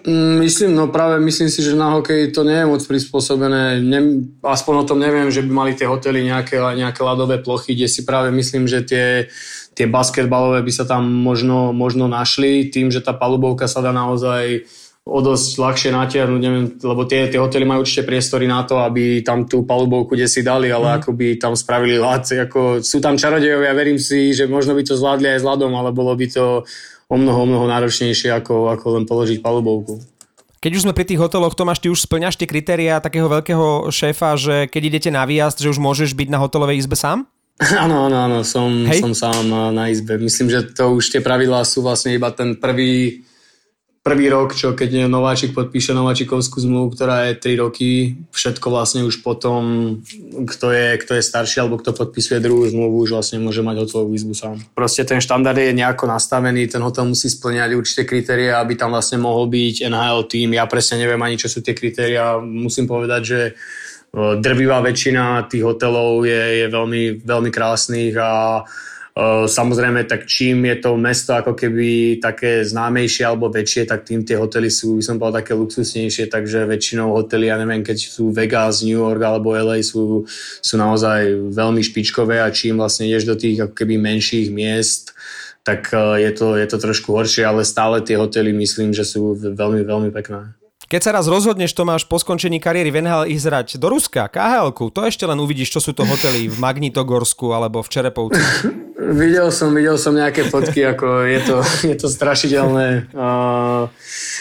Mm, 0.04 0.44
myslím, 0.44 0.76
no 0.76 0.92
práve 0.92 1.16
myslím 1.24 1.48
si, 1.48 1.64
že 1.64 1.72
na 1.72 1.96
hokej 1.96 2.28
to 2.28 2.44
nie 2.44 2.52
je 2.52 2.68
moc 2.68 2.82
prispôsobené. 2.84 3.80
Ne, 3.80 4.28
aspoň 4.44 4.74
o 4.84 4.88
tom 4.88 4.98
neviem, 5.00 5.32
že 5.32 5.40
by 5.40 5.50
mali 5.50 5.72
tie 5.72 5.88
hotely 5.88 6.20
nejaké, 6.20 6.60
nejaké 6.60 7.00
ľadové 7.00 7.40
plochy, 7.40 7.72
kde 7.72 7.88
si 7.88 8.04
práve 8.04 8.28
myslím, 8.28 8.68
že 8.68 8.84
tie 8.84 9.06
tie 9.76 9.86
basketbalové 9.86 10.64
by 10.64 10.72
sa 10.72 10.88
tam 10.88 11.04
možno, 11.04 11.76
možno 11.76 12.08
našli, 12.08 12.72
tým, 12.72 12.88
že 12.88 13.04
tá 13.04 13.12
palubovka 13.12 13.68
sa 13.68 13.84
dá 13.84 13.92
naozaj 13.92 14.64
o 15.06 15.22
dosť 15.22 15.62
ľahšie 15.62 15.90
natiahnuť, 15.94 16.40
neviem, 16.42 16.66
lebo 16.82 17.06
tie, 17.06 17.30
tie 17.30 17.38
hotely 17.38 17.62
majú 17.62 17.86
určite 17.86 18.02
priestory 18.02 18.50
na 18.50 18.66
to, 18.66 18.82
aby 18.82 19.22
tam 19.22 19.46
tú 19.46 19.62
palubovku 19.62 20.18
kde 20.18 20.26
si 20.26 20.42
dali, 20.42 20.66
ale 20.66 20.90
mm. 20.90 20.94
ako 20.98 21.10
by 21.14 21.26
tam 21.38 21.54
spravili 21.54 21.94
ľad, 21.94 22.26
ako 22.50 22.82
sú 22.82 22.98
tam 22.98 23.14
čarodejovia, 23.14 23.70
verím 23.70 24.02
si, 24.02 24.34
že 24.34 24.50
možno 24.50 24.74
by 24.74 24.82
to 24.82 24.98
zvládli 24.98 25.30
aj 25.30 25.38
s 25.38 25.46
ľadom, 25.46 25.70
ale 25.78 25.94
bolo 25.94 26.10
by 26.10 26.26
to 26.26 26.66
o 27.06 27.14
mnoho, 27.14 27.38
o 27.38 27.46
mnoho 27.46 27.66
náročnejšie, 27.70 28.34
ako, 28.34 28.74
ako 28.74 28.86
len 28.98 29.04
položiť 29.06 29.38
palubovku. 29.38 30.02
Keď 30.58 30.72
už 30.74 30.82
sme 30.82 30.96
pri 30.96 31.06
tých 31.06 31.22
hoteloch, 31.22 31.54
Tomáš, 31.54 31.78
ty 31.78 31.86
už 31.86 32.02
splňaš 32.02 32.42
tie 32.42 32.50
kritéria 32.50 32.98
takého 32.98 33.30
veľkého 33.30 33.94
šéfa, 33.94 34.34
že 34.34 34.66
keď 34.66 34.82
idete 34.90 35.10
na 35.14 35.22
výjazd, 35.22 35.62
že 35.62 35.70
už 35.70 35.78
môžeš 35.78 36.18
byť 36.18 36.28
na 36.34 36.42
hotelovej 36.42 36.82
izbe 36.82 36.98
sám? 36.98 37.30
Áno, 37.84 38.04
áno, 38.04 38.16
áno, 38.20 38.38
som, 38.44 38.68
som 38.92 39.16
sám 39.16 39.72
na 39.72 39.88
izbe. 39.88 40.20
Myslím, 40.20 40.52
že 40.52 40.60
to 40.76 40.92
už 40.92 41.08
tie 41.08 41.24
pravidlá 41.24 41.64
sú 41.64 41.80
vlastne 41.80 42.12
iba 42.12 42.28
ten 42.28 42.52
prvý, 42.52 43.24
prvý 44.04 44.28
rok, 44.28 44.52
čo 44.52 44.76
keď 44.76 45.08
nováčik 45.08 45.56
podpíše 45.56 45.96
nováčikovskú 45.96 46.60
zmluvu, 46.60 46.92
ktorá 46.92 47.32
je 47.32 47.56
3 47.56 47.64
roky, 47.64 48.20
všetko 48.28 48.66
vlastne 48.68 49.08
už 49.08 49.24
potom, 49.24 49.96
kto 50.44 50.68
je, 50.68 51.00
kto 51.00 51.16
je 51.16 51.22
starší 51.24 51.64
alebo 51.64 51.80
kto 51.80 51.96
podpisuje 51.96 52.44
druhú 52.44 52.68
zmluvu, 52.68 53.08
už 53.08 53.16
vlastne 53.16 53.40
môže 53.40 53.64
mať 53.64 53.88
hotelovú 53.88 54.12
izbu 54.12 54.36
sám. 54.36 54.60
Proste 54.76 55.08
ten 55.08 55.24
štandard 55.24 55.56
je 55.56 55.72
nejako 55.72 56.12
nastavený, 56.12 56.68
ten 56.68 56.84
hotel 56.84 57.08
musí 57.08 57.32
splňať 57.32 57.72
určité 57.72 58.04
kritéria, 58.04 58.60
aby 58.60 58.76
tam 58.76 58.92
vlastne 58.92 59.16
mohol 59.16 59.48
byť 59.48 59.88
NHL 59.88 60.28
tým. 60.28 60.60
Ja 60.60 60.68
presne 60.68 61.00
neviem 61.00 61.24
ani, 61.24 61.40
čo 61.40 61.48
sú 61.48 61.64
tie 61.64 61.72
kritéria. 61.72 62.36
Musím 62.36 62.84
povedať, 62.84 63.22
že 63.24 63.40
drvivá 64.16 64.80
väčšina 64.80 65.44
tých 65.44 65.60
hotelov 65.60 66.24
je, 66.24 66.64
je 66.64 66.66
veľmi, 66.72 67.20
veľmi 67.20 67.50
krásnych 67.52 68.16
a 68.16 68.64
Samozrejme, 69.48 70.04
tak 70.04 70.28
čím 70.28 70.68
je 70.68 70.76
to 70.76 71.00
mesto 71.00 71.32
ako 71.32 71.56
keby 71.56 72.20
také 72.20 72.60
známejšie 72.60 73.24
alebo 73.24 73.48
väčšie, 73.48 73.88
tak 73.88 74.04
tým 74.04 74.28
tie 74.28 74.36
hotely 74.36 74.68
sú, 74.68 75.00
by 75.00 75.02
som 75.08 75.16
povedal, 75.16 75.40
také 75.40 75.56
luxusnejšie, 75.56 76.28
takže 76.28 76.68
väčšinou 76.68 77.16
hotely, 77.16 77.48
ja 77.48 77.56
neviem, 77.56 77.80
keď 77.80 77.96
sú 77.96 78.28
Vegas, 78.28 78.84
New 78.84 79.00
York 79.00 79.16
alebo 79.24 79.56
LA, 79.56 79.80
sú, 79.80 80.28
sú 80.60 80.74
naozaj 80.76 81.48
veľmi 81.48 81.80
špičkové 81.80 82.44
a 82.44 82.52
čím 82.52 82.76
vlastne 82.76 83.08
ideš 83.08 83.24
do 83.24 83.40
tých 83.40 83.64
ako 83.64 83.72
keby 83.72 83.96
menších 83.96 84.52
miest, 84.52 85.16
tak 85.64 85.96
je 85.96 86.30
to, 86.36 86.60
je 86.60 86.68
to 86.68 86.76
trošku 86.76 87.16
horšie, 87.16 87.40
ale 87.40 87.64
stále 87.64 88.04
tie 88.04 88.20
hotely 88.20 88.52
myslím, 88.52 88.92
že 88.92 89.08
sú 89.08 89.32
veľmi, 89.32 89.80
veľmi 89.80 90.12
pekné. 90.12 90.55
Keď 90.86 91.00
sa 91.02 91.10
raz 91.18 91.26
rozhodneš, 91.26 91.74
Tomáš, 91.74 92.06
po 92.06 92.14
skončení 92.14 92.62
kariéry 92.62 92.94
v 92.94 93.02
NHL 93.02 93.26
ísť 93.26 93.74
do 93.82 93.90
Ruska, 93.90 94.30
khl 94.30 94.70
to 94.70 95.02
ešte 95.02 95.26
len 95.26 95.34
uvidíš, 95.42 95.74
čo 95.74 95.80
sú 95.82 95.90
to 95.90 96.06
hotely 96.06 96.46
v 96.46 96.56
Magnitogorsku 96.62 97.50
alebo 97.50 97.82
v 97.82 97.90
Čerepovci. 97.90 98.38
videl 99.18 99.50
som, 99.50 99.74
videl 99.74 99.98
som 99.98 100.14
nejaké 100.14 100.46
fotky, 100.46 100.86
ako 100.86 101.26
je 101.26 101.40
to, 101.42 101.56
je 101.90 101.96
to 101.98 102.06
strašidelné. 102.06 103.10
Uh, 103.10 103.90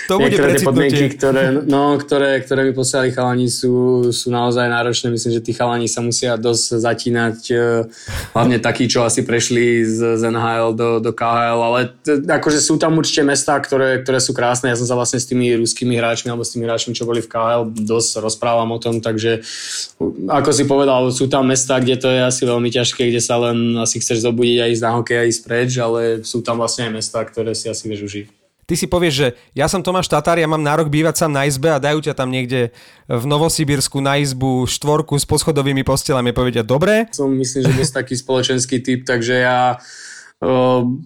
to 0.06 0.22
bude 0.22 0.34
tie 0.34 0.62
podmienky, 0.62 1.06
ktoré, 1.18 1.52
no, 1.66 1.98
ktoré, 1.98 2.42
ktoré 2.46 2.70
mi 2.70 2.74
posielali 2.78 3.10
chalani 3.10 3.50
sú, 3.50 4.08
sú 4.14 4.30
naozaj 4.30 4.70
náročné. 4.70 5.10
Myslím, 5.10 5.38
že 5.38 5.42
tí 5.42 5.52
chalani 5.52 5.90
sa 5.90 6.06
musia 6.06 6.38
dosť 6.38 6.66
zatínať, 6.82 7.38
uh, 7.54 7.90
hlavne 8.38 8.62
takí, 8.62 8.86
čo 8.86 9.02
asi 9.02 9.26
prešli 9.26 9.82
z, 9.82 10.22
z 10.22 10.24
NHL 10.30 10.78
do, 10.78 10.90
do 11.02 11.12
KHL, 11.12 11.60
ale 11.62 11.80
t- 12.06 12.22
akože 12.22 12.62
sú 12.62 12.78
tam 12.78 12.98
určite 13.02 13.26
mestá, 13.26 13.58
ktoré, 13.58 14.06
ktoré 14.06 14.22
sú 14.22 14.38
krásne. 14.38 14.70
Ja 14.70 14.78
som 14.78 14.86
sa 14.86 14.94
vlastne 14.94 15.18
s 15.18 15.26
tými 15.26 15.58
ruskými 15.58 15.98
hráčmi 15.98 16.30
alebo 16.30 16.46
s 16.46 16.54
tými 16.54 16.70
hráčmi, 16.70 16.94
čo 16.94 17.10
boli 17.10 17.26
v 17.26 17.30
KHL, 17.32 17.74
dosť 17.74 18.22
rozprávam 18.22 18.70
o 18.72 18.80
tom, 18.82 19.02
takže 19.02 19.42
ako 20.30 20.50
si 20.54 20.64
povedal, 20.70 21.10
sú 21.10 21.26
tam 21.26 21.50
mesta, 21.50 21.82
kde 21.82 21.96
to 21.98 22.08
je 22.14 22.22
asi 22.22 22.44
veľmi 22.46 22.70
ťažké, 22.70 23.10
kde 23.10 23.22
sa 23.22 23.42
len 23.42 23.74
asi 23.82 23.98
chceš 23.98 24.22
zobudiť 24.22 24.58
a 24.62 24.70
ísť 24.70 24.84
na 24.84 24.92
hokej 25.02 25.18
a 25.18 25.28
ísť 25.28 25.42
preč, 25.42 25.72
ale 25.82 26.22
sú 26.22 26.46
tam 26.46 26.62
vlastne 26.62 26.90
aj 26.90 26.94
mesta, 26.94 27.20
ktoré 27.26 27.58
si 27.58 27.66
asi 27.72 27.90
vieš 27.90 28.06
užiť. 28.06 28.45
Ty 28.66 28.74
si 28.74 28.90
povieš, 28.90 29.14
že 29.14 29.28
ja 29.54 29.70
som 29.70 29.86
Tomáš 29.86 30.10
Tatár, 30.10 30.42
ja 30.42 30.50
mám 30.50 30.62
nárok 30.62 30.90
bývať 30.90 31.22
sám 31.22 31.38
na 31.38 31.46
izbe 31.46 31.70
a 31.70 31.78
dajú 31.78 32.02
ťa 32.02 32.18
tam 32.18 32.34
niekde 32.34 32.74
v 33.06 33.24
Novosibirsku 33.30 34.02
na 34.02 34.18
izbu 34.18 34.66
štvorku 34.66 35.14
s 35.22 35.26
poschodovými 35.30 35.86
postelami. 35.86 36.34
Povedia, 36.34 36.66
dobre? 36.66 37.06
Som 37.14 37.38
myslím, 37.38 37.70
že 37.70 37.78
dosť 37.78 37.94
taký 38.02 38.16
spoločenský 38.18 38.82
typ, 38.82 39.06
takže 39.06 39.46
ja 39.46 39.78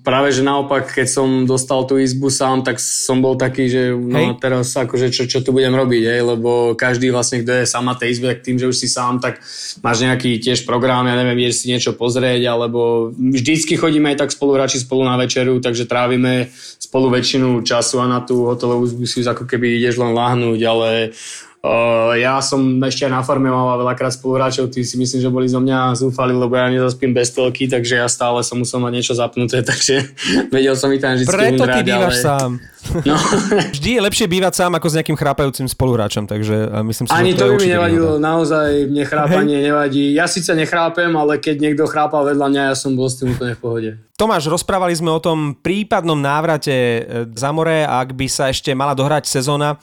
práve, 0.01 0.35
že 0.35 0.43
naopak, 0.43 0.89
keď 0.89 1.07
som 1.07 1.27
dostal 1.45 1.85
tú 1.85 2.01
izbu 2.01 2.27
sám, 2.33 2.65
tak 2.65 2.81
som 2.81 3.21
bol 3.23 3.37
taký, 3.37 3.69
že 3.69 3.93
no 3.93 4.17
hej. 4.17 4.27
teraz 4.41 4.73
akože 4.73 5.13
čo, 5.13 5.29
čo 5.29 5.39
tu 5.45 5.55
budem 5.55 5.71
robiť, 5.71 6.03
hej, 6.05 6.21
lebo 6.23 6.73
každý 6.73 7.13
vlastne, 7.13 7.45
kto 7.45 7.61
je 7.61 7.65
sám 7.69 7.85
na 7.87 7.95
tej 7.95 8.17
izbe, 8.17 8.31
tak 8.31 8.41
tým, 8.41 8.57
že 8.57 8.69
už 8.69 8.77
si 8.77 8.87
sám, 8.89 9.21
tak 9.21 9.39
máš 9.85 10.03
nejaký 10.03 10.41
tiež 10.41 10.65
program, 10.65 11.05
ja 11.05 11.15
neviem, 11.15 11.45
ideš 11.45 11.63
si 11.63 11.71
niečo 11.71 11.95
pozrieť, 11.95 12.41
alebo 12.49 13.11
vždycky 13.15 13.77
chodíme 13.77 14.11
aj 14.13 14.27
tak 14.27 14.33
spolu 14.33 14.57
hráči 14.57 14.81
spolu 14.81 15.05
na 15.05 15.15
večeru, 15.15 15.61
takže 15.61 15.87
trávime 15.87 16.49
spolu 16.81 17.13
väčšinu 17.13 17.61
času 17.61 18.01
a 18.01 18.09
na 18.09 18.19
tú 18.25 18.49
hotelovú 18.49 18.87
izbu 18.87 19.05
si 19.05 19.21
ako 19.23 19.45
keby 19.45 19.77
ideš 19.77 20.01
len 20.01 20.15
lahnúť, 20.15 20.59
ale 20.65 20.89
Uh, 21.09 21.48
ja 22.15 22.39
som 22.39 22.79
ešte 22.79 23.03
aj 23.03 23.11
na 23.11 23.19
farme 23.19 23.51
mal 23.51 23.75
veľakrát 23.83 24.15
spoluhráčov, 24.15 24.71
tí 24.71 24.87
si 24.87 24.95
myslím, 24.95 25.19
že 25.19 25.27
boli 25.27 25.51
zo 25.51 25.59
mňa 25.59 25.91
zúfali, 25.99 26.31
lebo 26.31 26.55
ja 26.55 26.71
nezaspím 26.71 27.11
bez 27.11 27.35
telky, 27.35 27.67
takže 27.67 27.99
ja 27.99 28.07
stále 28.07 28.39
som 28.47 28.63
musel 28.63 28.79
mať 28.79 28.91
niečo 28.95 29.11
zapnuté, 29.11 29.59
takže 29.69 30.07
vedel 30.55 30.79
som 30.79 30.87
ich 30.95 31.03
tam 31.03 31.19
vždy 31.19 31.27
Preto 31.27 31.67
ty 31.67 31.81
bývaš 31.83 32.15
ale... 32.15 32.23
sám. 32.23 32.51
No. 33.03 33.19
Vždy 33.75 33.99
je 33.99 34.01
lepšie 34.01 34.25
bývať 34.31 34.63
sám 34.63 34.71
ako 34.79 34.87
s 34.87 34.93
nejakým 34.97 35.19
chrápajúcim 35.19 35.67
spoluhráčom, 35.67 36.31
takže 36.31 36.79
myslím 36.87 37.05
si, 37.05 37.11
Ani 37.11 37.35
to, 37.35 37.43
to 37.43 37.59
by 37.59 37.67
mi 37.67 37.75
nevadilo, 37.75 38.15
výhoda. 38.15 38.23
naozaj 38.23 38.69
mne 38.87 39.03
chrápanie 39.03 39.57
hey. 39.59 39.65
nevadí. 39.67 40.03
Ja 40.15 40.31
síce 40.31 40.55
nechrápem, 40.55 41.11
ale 41.11 41.43
keď 41.43 41.59
niekto 41.59 41.83
chrápal 41.91 42.23
vedľa 42.23 42.47
mňa, 42.49 42.61
ja 42.71 42.75
som 42.79 42.95
bol 42.95 43.11
s 43.11 43.19
tým 43.19 43.35
úplne 43.35 43.53
v 43.53 43.61
pohode. 43.61 43.89
Tomáš, 44.15 44.47
rozprávali 44.47 44.95
sme 44.95 45.11
o 45.11 45.19
tom 45.19 45.59
prípadnom 45.59 46.17
návrate 46.17 46.71
e, 46.71 47.01
za 47.35 47.51
more, 47.51 47.83
ak 47.83 48.15
by 48.15 48.27
sa 48.31 48.47
ešte 48.47 48.71
mala 48.71 48.95
dohrať 48.95 49.27
sezóna. 49.27 49.75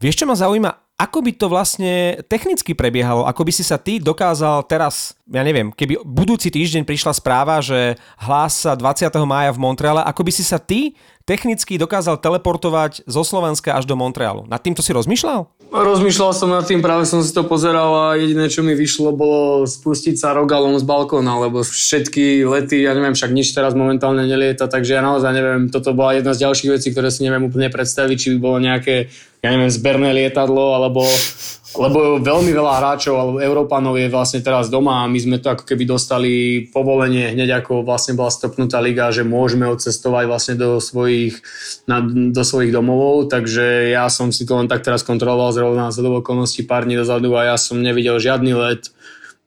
Vieš, 0.00 0.24
čo 0.24 0.24
ma 0.24 0.32
zaujíma? 0.32 0.96
Ako 0.96 1.20
by 1.20 1.32
to 1.36 1.52
vlastne 1.52 2.24
technicky 2.24 2.72
prebiehalo? 2.72 3.28
Ako 3.28 3.44
by 3.44 3.52
si 3.52 3.60
sa 3.60 3.76
ty 3.76 4.00
dokázal 4.00 4.64
teraz, 4.64 5.12
ja 5.28 5.44
neviem, 5.44 5.68
keby 5.68 6.00
budúci 6.08 6.48
týždeň 6.48 6.88
prišla 6.88 7.12
správa, 7.12 7.60
že 7.60 8.00
hlás 8.16 8.64
sa 8.64 8.72
20. 8.72 9.12
mája 9.28 9.52
v 9.52 9.60
Montreale, 9.60 10.00
ako 10.00 10.24
by 10.24 10.32
si 10.32 10.40
sa 10.40 10.56
ty 10.56 10.96
technicky 11.28 11.76
dokázal 11.76 12.16
teleportovať 12.16 13.04
zo 13.04 13.20
Slovenska 13.20 13.76
až 13.76 13.84
do 13.84 13.92
Montrealu? 13.92 14.48
Nad 14.48 14.64
týmto 14.64 14.80
si 14.80 14.96
rozmýšľal? 14.96 15.59
Rozmýšľal 15.70 16.34
som 16.34 16.50
nad 16.50 16.66
tým, 16.66 16.82
práve 16.82 17.06
som 17.06 17.22
si 17.22 17.30
to 17.30 17.46
pozeral 17.46 17.94
a 17.94 18.18
jediné, 18.18 18.50
čo 18.50 18.66
mi 18.66 18.74
vyšlo, 18.74 19.14
bolo 19.14 19.62
spustiť 19.70 20.18
sa 20.18 20.34
rogalom 20.34 20.74
z 20.74 20.82
balkóna, 20.82 21.38
lebo 21.46 21.62
všetky 21.62 22.42
lety, 22.42 22.82
ja 22.82 22.90
neviem, 22.90 23.14
však 23.14 23.30
nič 23.30 23.54
teraz 23.54 23.78
momentálne 23.78 24.26
nelieta, 24.26 24.66
takže 24.66 24.98
ja 24.98 25.02
naozaj 25.06 25.30
neviem, 25.30 25.70
toto 25.70 25.94
bola 25.94 26.18
jedna 26.18 26.34
z 26.34 26.42
ďalších 26.42 26.70
vecí, 26.74 26.90
ktoré 26.90 27.14
si 27.14 27.22
neviem 27.22 27.46
úplne 27.46 27.70
predstaviť, 27.70 28.16
či 28.18 28.28
by 28.34 28.38
bolo 28.42 28.58
nejaké, 28.58 29.14
ja 29.46 29.48
neviem, 29.54 29.70
zberné 29.70 30.10
lietadlo, 30.10 30.74
alebo 30.74 31.06
lebo 31.78 32.18
veľmi 32.18 32.50
veľa 32.50 32.82
hráčov 32.82 33.14
alebo 33.14 33.36
Európanov 33.38 33.94
je 33.94 34.10
vlastne 34.10 34.42
teraz 34.42 34.66
doma 34.66 35.06
a 35.06 35.10
my 35.10 35.18
sme 35.22 35.38
to 35.38 35.54
ako 35.54 35.62
keby 35.62 35.86
dostali 35.86 36.32
povolenie 36.66 37.30
hneď 37.30 37.62
ako 37.62 37.86
vlastne 37.86 38.18
bola 38.18 38.32
stopnutá 38.32 38.82
liga, 38.82 39.14
že 39.14 39.22
môžeme 39.22 39.70
odcestovať 39.70 40.24
vlastne 40.26 40.54
do 40.58 40.82
svojich, 40.82 41.38
na, 41.86 42.02
do 42.06 42.42
svojich 42.42 42.74
domovov, 42.74 43.30
takže 43.30 43.94
ja 43.94 44.10
som 44.10 44.34
si 44.34 44.42
to 44.42 44.58
len 44.58 44.66
tak 44.66 44.82
teraz 44.82 45.06
kontroloval 45.06 45.54
zrovna 45.54 45.94
z 45.94 46.02
okolností 46.02 46.66
pár 46.66 46.90
dní 46.90 46.98
dozadu 46.98 47.38
a 47.38 47.54
ja 47.54 47.56
som 47.56 47.78
nevidel 47.78 48.18
žiadny 48.18 48.50
let 48.50 48.90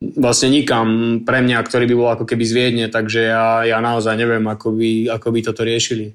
vlastne 0.04 0.52
nikam 0.52 1.20
pre 1.24 1.40
mňa, 1.40 1.64
ktorý 1.64 1.88
by 1.88 1.96
bol 1.96 2.10
ako 2.12 2.26
keby 2.28 2.44
z 2.44 2.54
Viedne, 2.54 2.86
takže 2.92 3.32
ja, 3.32 3.64
ja 3.64 3.80
naozaj 3.80 4.20
neviem, 4.20 4.44
ako 4.44 4.76
by, 4.76 5.16
ako 5.16 5.28
by 5.32 5.40
toto 5.40 5.64
riešili. 5.64 6.12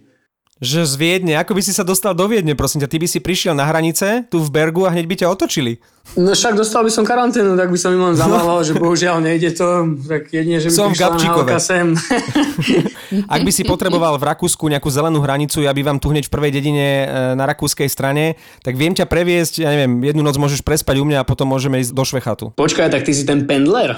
Že 0.58 0.80
z 0.90 0.94
Viedne, 0.98 1.34
ako 1.38 1.54
by 1.54 1.62
si 1.62 1.70
sa 1.70 1.86
dostal 1.86 2.18
do 2.18 2.26
Viedne, 2.26 2.58
prosím 2.58 2.82
ťa, 2.82 2.90
ty 2.90 2.98
by 2.98 3.06
si 3.06 3.22
prišiel 3.22 3.54
na 3.54 3.62
hranice 3.62 4.26
tu 4.26 4.42
v 4.42 4.50
Bergu 4.50 4.82
a 4.86 4.90
hneď 4.90 5.06
by 5.06 5.16
ťa 5.22 5.30
otočili. 5.30 5.78
No 6.16 6.32
však 6.32 6.56
dostal 6.56 6.82
by 6.82 6.90
som 6.90 7.04
karanténu, 7.04 7.52
tak 7.54 7.68
by 7.68 7.78
som 7.78 7.92
im 7.92 8.00
len 8.00 8.16
zavolal, 8.20 8.64
že 8.64 8.74
bohužiaľ 8.74 9.20
nejde 9.20 9.54
to, 9.54 9.94
tak 10.08 10.32
jedine, 10.32 10.58
že 10.58 10.72
by 10.72 10.74
Som 10.74 10.90
v 10.90 10.98
prišla 10.98 11.14
nálka 11.14 11.58
sem. 11.60 11.86
Ak 13.34 13.40
by 13.44 13.52
si 13.54 13.62
potreboval 13.62 14.16
v 14.16 14.24
Rakúsku 14.34 14.66
nejakú 14.66 14.88
zelenú 14.88 15.20
hranicu, 15.20 15.62
ja 15.62 15.70
bývam 15.70 16.00
tu 16.00 16.10
hneď 16.10 16.26
v 16.26 16.32
prvej 16.32 16.52
dedine 16.52 16.86
e, 16.86 17.06
na 17.38 17.44
rakúskej 17.48 17.88
strane, 17.88 18.36
tak 18.60 18.76
viem 18.76 18.92
ťa 18.92 19.08
previesť, 19.08 19.64
ja 19.64 19.70
neviem, 19.72 20.04
jednu 20.04 20.20
noc 20.20 20.36
môžeš 20.36 20.60
prespať 20.60 21.00
u 21.00 21.04
mňa 21.08 21.22
a 21.22 21.28
potom 21.28 21.48
môžeme 21.48 21.80
ísť 21.80 21.92
do 21.92 22.04
Švechatu. 22.04 22.46
Počkaj, 22.56 22.92
tak 22.92 23.04
ty 23.06 23.12
si 23.16 23.24
ten 23.24 23.48
pendler. 23.48 23.96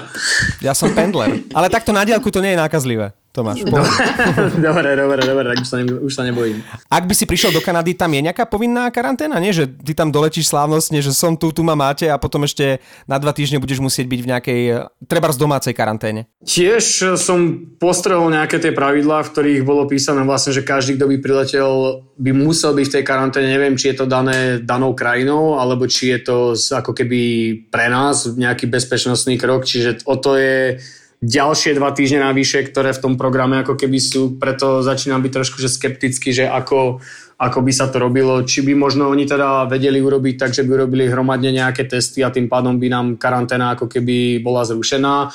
Ja 0.63 0.71
som 0.75 0.91
pendler. 0.95 1.43
Ale 1.57 1.67
takto 1.67 1.91
na 1.91 2.07
diálku 2.07 2.31
to 2.31 2.39
nie 2.39 2.55
je 2.55 2.61
nákazlivé. 2.61 3.17
Tomáš. 3.31 3.63
pohode. 3.63 3.87
dobre, 4.67 4.91
dobre, 4.99 5.21
dobre, 5.23 5.45
tak 5.55 5.63
už 5.63 5.67
sa, 5.71 5.79
ne, 5.79 5.87
už 5.87 6.11
sa 6.11 6.27
nebojím. 6.27 6.59
Ak 6.91 7.07
by 7.07 7.15
si 7.15 7.23
prišiel 7.23 7.55
do 7.55 7.63
Kanady, 7.63 7.95
tam 7.95 8.11
je 8.11 8.19
nejaká 8.27 8.43
povinná 8.43 8.91
karanténa? 8.91 9.39
Nie, 9.39 9.55
že 9.55 9.71
ty 9.71 9.95
tam 9.95 10.11
doletíš 10.11 10.51
slávnostne, 10.51 10.99
že 10.99 11.15
som 11.15 11.39
tu, 11.39 11.47
tu 11.55 11.63
ma 11.63 11.71
máte 11.71 12.11
a 12.11 12.19
potom 12.19 12.43
ešte 12.43 12.83
na 13.07 13.15
dva 13.15 13.31
týždne 13.31 13.63
budeš 13.63 13.79
musieť 13.79 14.11
byť 14.11 14.19
v 14.19 14.29
nejakej, 14.35 14.61
treba 15.07 15.31
z 15.31 15.39
domácej 15.39 15.71
karanténe. 15.71 16.27
Tiež 16.43 17.15
som 17.15 17.71
postrehol 17.79 18.35
nejaké 18.35 18.59
tie 18.59 18.75
pravidlá, 18.75 19.23
v 19.23 19.31
ktorých 19.31 19.61
bolo 19.63 19.87
písané 19.87 20.27
vlastne, 20.27 20.51
že 20.51 20.67
každý, 20.67 20.99
kto 20.99 21.07
by 21.07 21.17
priletel, 21.23 21.71
by 22.19 22.35
musel 22.35 22.75
byť 22.75 22.85
v 22.91 22.95
tej 22.99 23.03
karanténe. 23.07 23.47
Neviem, 23.47 23.79
či 23.79 23.95
je 23.95 24.03
to 24.03 24.11
dané 24.11 24.59
danou 24.59 24.91
krajinou, 24.91 25.55
alebo 25.55 25.87
či 25.87 26.11
je 26.11 26.19
to 26.19 26.37
ako 26.75 26.91
keby 26.91 27.21
pre 27.71 27.87
nás 27.87 28.27
nejaký 28.27 28.67
bezpečnostný 28.67 29.39
krok. 29.39 29.63
Čiže 29.63 30.03
o 30.03 30.19
to 30.19 30.35
je 30.35 30.83
ďalšie 31.21 31.77
dva 31.77 31.93
týždne 31.93 32.25
navyše, 32.25 32.65
ktoré 32.65 32.97
v 32.97 33.01
tom 33.01 33.13
programe 33.13 33.61
ako 33.61 33.77
keby 33.77 33.97
sú, 34.01 34.41
preto 34.41 34.81
začínam 34.81 35.21
byť 35.21 35.31
trošku 35.31 35.61
že 35.61 35.69
skeptický, 35.69 36.33
že 36.33 36.49
ako, 36.49 36.97
ako 37.37 37.59
by 37.61 37.71
sa 37.71 37.93
to 37.93 38.01
robilo, 38.01 38.41
či 38.41 38.65
by 38.65 38.73
možno 38.73 39.05
oni 39.05 39.29
teda 39.29 39.69
vedeli 39.69 40.01
urobiť 40.01 40.35
tak, 40.41 40.51
že 40.57 40.65
by 40.65 40.81
urobili 40.81 41.05
hromadne 41.05 41.53
nejaké 41.53 41.85
testy 41.85 42.25
a 42.25 42.33
tým 42.33 42.49
pádom 42.49 42.81
by 42.81 42.87
nám 42.89 43.07
karanténa 43.21 43.77
ako 43.77 43.85
keby 43.85 44.41
bola 44.41 44.65
zrušená. 44.65 45.29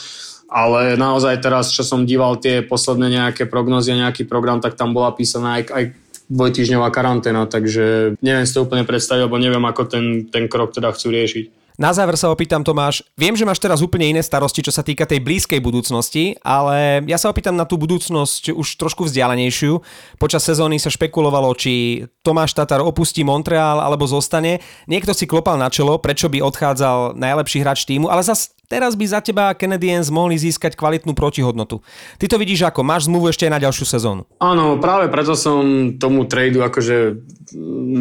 Ale 0.46 0.94
naozaj 0.94 1.42
teraz, 1.42 1.74
čo 1.74 1.82
som 1.82 2.06
díval 2.06 2.38
tie 2.38 2.62
posledné 2.62 3.18
nejaké 3.18 3.50
prognozy 3.50 3.90
a 3.90 4.06
nejaký 4.06 4.30
program, 4.30 4.62
tak 4.62 4.78
tam 4.78 4.94
bola 4.94 5.10
písaná 5.10 5.58
aj, 5.58 5.74
aj 5.74 5.84
dvojtýždňová 6.30 6.90
karanténa, 6.90 7.46
takže 7.46 8.18
neviem 8.18 8.46
si 8.46 8.54
to 8.54 8.66
úplne 8.66 8.82
predstaviť, 8.82 9.26
lebo 9.26 9.38
neviem, 9.38 9.62
ako 9.62 9.82
ten, 9.86 10.26
ten 10.26 10.50
krok 10.50 10.74
teda 10.74 10.90
chcú 10.90 11.14
riešiť. 11.14 11.46
Na 11.76 11.92
záver 11.92 12.16
sa 12.16 12.32
opýtam, 12.32 12.64
Tomáš, 12.64 13.04
viem, 13.20 13.36
že 13.36 13.44
máš 13.44 13.60
teraz 13.60 13.84
úplne 13.84 14.08
iné 14.08 14.24
starosti, 14.24 14.64
čo 14.64 14.72
sa 14.72 14.80
týka 14.80 15.04
tej 15.04 15.20
blízkej 15.20 15.60
budúcnosti, 15.60 16.32
ale 16.40 17.04
ja 17.04 17.20
sa 17.20 17.28
opýtam 17.28 17.52
na 17.52 17.68
tú 17.68 17.76
budúcnosť 17.76 18.56
už 18.56 18.80
trošku 18.80 19.04
vzdialenejšiu. 19.04 19.84
Počas 20.16 20.40
sezóny 20.40 20.80
sa 20.80 20.88
špekulovalo, 20.88 21.52
či 21.52 22.00
Tomáš 22.24 22.56
Tatar 22.56 22.80
opustí 22.80 23.28
Montreal 23.28 23.84
alebo 23.84 24.08
zostane. 24.08 24.64
Niekto 24.88 25.12
si 25.12 25.28
klopal 25.28 25.60
na 25.60 25.68
čelo, 25.68 26.00
prečo 26.00 26.32
by 26.32 26.40
odchádzal 26.40 27.12
najlepší 27.12 27.60
hráč 27.60 27.84
týmu, 27.84 28.08
ale 28.08 28.24
zas 28.24 28.55
teraz 28.66 28.98
by 28.98 29.04
za 29.06 29.20
teba 29.22 29.54
Canadiens 29.54 30.10
mohli 30.12 30.36
získať 30.38 30.78
kvalitnú 30.78 31.14
protihodnotu. 31.14 31.80
Ty 32.18 32.26
to 32.30 32.36
vidíš 32.36 32.68
ako? 32.68 32.86
Máš 32.86 33.08
zmluvu 33.10 33.30
ešte 33.30 33.46
aj 33.46 33.52
na 33.56 33.62
ďalšiu 33.62 33.86
sezónu. 33.86 34.22
Áno, 34.38 34.76
práve 34.78 35.08
preto 35.08 35.38
som 35.38 35.94
tomu 35.96 36.26
tradu 36.26 36.62
akože 36.66 37.18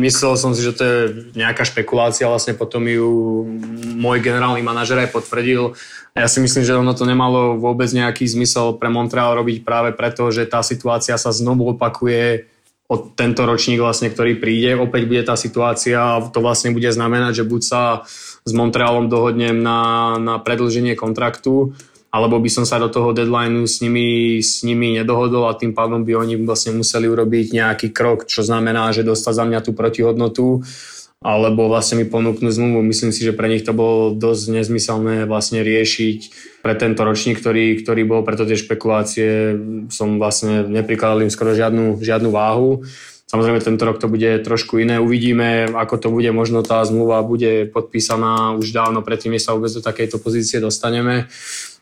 myslel 0.01 0.33
som 0.35 0.51
si, 0.57 0.65
že 0.65 0.73
to 0.73 0.83
je 0.83 0.99
nejaká 1.37 1.61
špekulácia, 1.61 2.25
vlastne 2.25 2.57
potom 2.57 2.81
ju 2.89 3.45
môj 3.95 4.19
generálny 4.19 4.65
manažer 4.65 4.97
aj 4.97 5.13
potvrdil. 5.13 5.77
A 6.15 6.23
ja 6.23 6.27
si 6.31 6.39
myslím, 6.39 6.63
že 6.63 6.73
ono 6.73 6.95
to 6.95 7.03
nemalo 7.03 7.59
vôbec 7.59 7.91
nejaký 7.91 8.25
zmysel 8.25 8.79
pre 8.79 8.87
Montreal 8.87 9.35
robiť 9.35 9.67
práve 9.67 9.91
preto, 9.93 10.31
že 10.31 10.47
tá 10.47 10.63
situácia 10.63 11.19
sa 11.19 11.29
znovu 11.29 11.75
opakuje 11.75 12.47
od 12.85 13.17
tento 13.17 13.49
ročník 13.49 13.81
vlastne, 13.81 14.13
ktorý 14.13 14.37
príde. 14.37 14.77
Opäť 14.77 15.09
bude 15.09 15.23
tá 15.25 15.33
situácia 15.33 15.97
a 15.97 16.21
to 16.21 16.37
vlastne 16.37 16.69
bude 16.69 16.89
znamenať, 16.89 17.41
že 17.41 17.49
buď 17.49 17.61
sa 17.65 17.81
s 18.45 18.51
Montrealom 18.53 19.09
dohodnem 19.09 19.57
na, 19.57 20.13
na 20.21 20.35
predlženie 20.37 20.93
kontraktu, 20.93 21.73
alebo 22.13 22.37
by 22.37 22.47
som 22.47 22.63
sa 22.63 22.77
do 22.77 22.87
toho 22.87 23.09
deadlineu 23.11 23.65
s 23.65 23.81
nimi, 23.81 24.37
s 24.37 24.61
nimi 24.61 24.93
nedohodol 25.01 25.49
a 25.49 25.57
tým 25.57 25.73
pádom 25.73 26.05
by 26.05 26.13
oni 26.13 26.37
vlastne 26.45 26.77
museli 26.77 27.09
urobiť 27.09 27.57
nejaký 27.57 27.87
krok, 27.89 28.29
čo 28.29 28.45
znamená, 28.45 28.93
že 28.93 29.01
dostať 29.01 29.33
za 29.33 29.45
mňa 29.49 29.59
tú 29.65 29.73
protihodnotu 29.73 30.61
alebo 31.23 31.71
vlastne 31.71 32.03
mi 32.03 32.05
ponúknú 32.05 32.51
zmluvu. 32.51 32.85
Myslím 32.85 33.09
si, 33.15 33.23
že 33.23 33.33
pre 33.33 33.47
nich 33.47 33.63
to 33.63 33.71
bolo 33.71 34.11
dosť 34.13 34.61
nezmyselné 34.61 35.15
vlastne 35.25 35.63
riešiť 35.63 36.19
pre 36.61 36.73
tento 36.75 37.01
ročník, 37.01 37.39
ktorý, 37.39 37.79
ktorý 37.81 38.01
bol, 38.03 38.21
preto 38.21 38.43
tie 38.45 38.59
špekulácie 38.59 39.57
som 39.89 40.21
vlastne 40.21 40.65
neprikladal 40.67 41.25
im 41.25 41.33
skoro 41.33 41.57
žiadnu, 41.57 42.01
žiadnu 42.01 42.29
váhu. 42.29 42.83
Samozrejme, 43.25 43.57
tento 43.57 43.89
rok 43.89 43.97
to 43.97 44.05
bude 44.05 44.45
trošku 44.45 44.77
iné. 44.77 45.01
Uvidíme, 45.01 45.65
ako 45.73 45.97
to 45.97 46.07
bude. 46.13 46.29
Možno 46.29 46.61
tá 46.61 46.85
zmluva 46.85 47.25
bude 47.25 47.65
podpísaná 47.73 48.53
už 48.53 48.69
dávno 48.69 49.01
predtým, 49.01 49.33
než 49.33 49.49
sa 49.49 49.57
vôbec 49.57 49.73
do 49.73 49.81
takejto 49.81 50.21
pozície 50.21 50.61
dostaneme. 50.61 51.25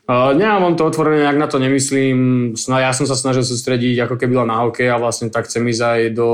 Uh, 0.04 0.36
nemám 0.36 0.76
to 0.76 0.84
otvorené, 0.84 1.24
ak 1.24 1.40
na 1.40 1.48
to 1.48 1.56
nemyslím. 1.60 2.52
Ja 2.68 2.92
som 2.96 3.08
sa 3.08 3.16
snažil 3.16 3.44
sústrediť 3.44 4.04
ako 4.04 4.20
keby 4.20 4.36
na 4.44 4.64
hokej 4.64 4.88
a 4.92 5.00
vlastne 5.00 5.32
tak 5.32 5.48
chcem 5.48 5.64
ísť 5.68 5.80
aj 5.84 6.00
do, 6.12 6.30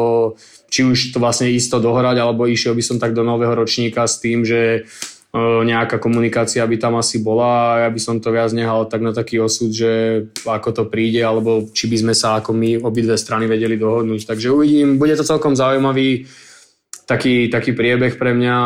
či 0.70 0.87
už 0.87 1.12
to 1.12 1.18
vlastne 1.18 1.50
isto 1.50 1.83
dohrať, 1.83 2.16
alebo 2.22 2.46
išiel 2.46 2.78
by 2.78 2.83
som 2.87 2.96
tak 3.02 3.12
do 3.12 3.26
nového 3.26 3.52
ročníka 3.52 4.06
s 4.06 4.22
tým, 4.22 4.46
že 4.46 4.87
uh, 4.87 5.61
nejaká 5.66 5.98
komunikácia 5.98 6.62
by 6.62 6.76
tam 6.78 6.94
asi 6.96 7.18
bola 7.20 7.76
a 7.76 7.78
ja 7.85 7.88
by 7.90 8.00
som 8.00 8.22
to 8.22 8.30
viac 8.30 8.54
nehal 8.54 8.87
tak 8.87 9.02
na 9.02 9.11
taký 9.11 9.42
osud, 9.42 9.74
že 9.74 10.24
ako 10.46 10.70
to 10.70 10.83
príde, 10.87 11.18
alebo 11.20 11.66
či 11.74 11.90
by 11.90 11.96
sme 12.06 12.14
sa 12.14 12.38
ako 12.38 12.54
my 12.54 12.78
obidve 12.87 13.18
strany 13.18 13.50
vedeli 13.50 13.74
dohodnúť. 13.74 14.30
Takže 14.30 14.54
uvidím, 14.54 14.96
bude 14.96 15.18
to 15.18 15.26
celkom 15.26 15.59
zaujímavý 15.59 16.30
taký, 17.11 17.50
taký 17.50 17.74
priebeh 17.74 18.14
pre 18.14 18.30
mňa. 18.30 18.56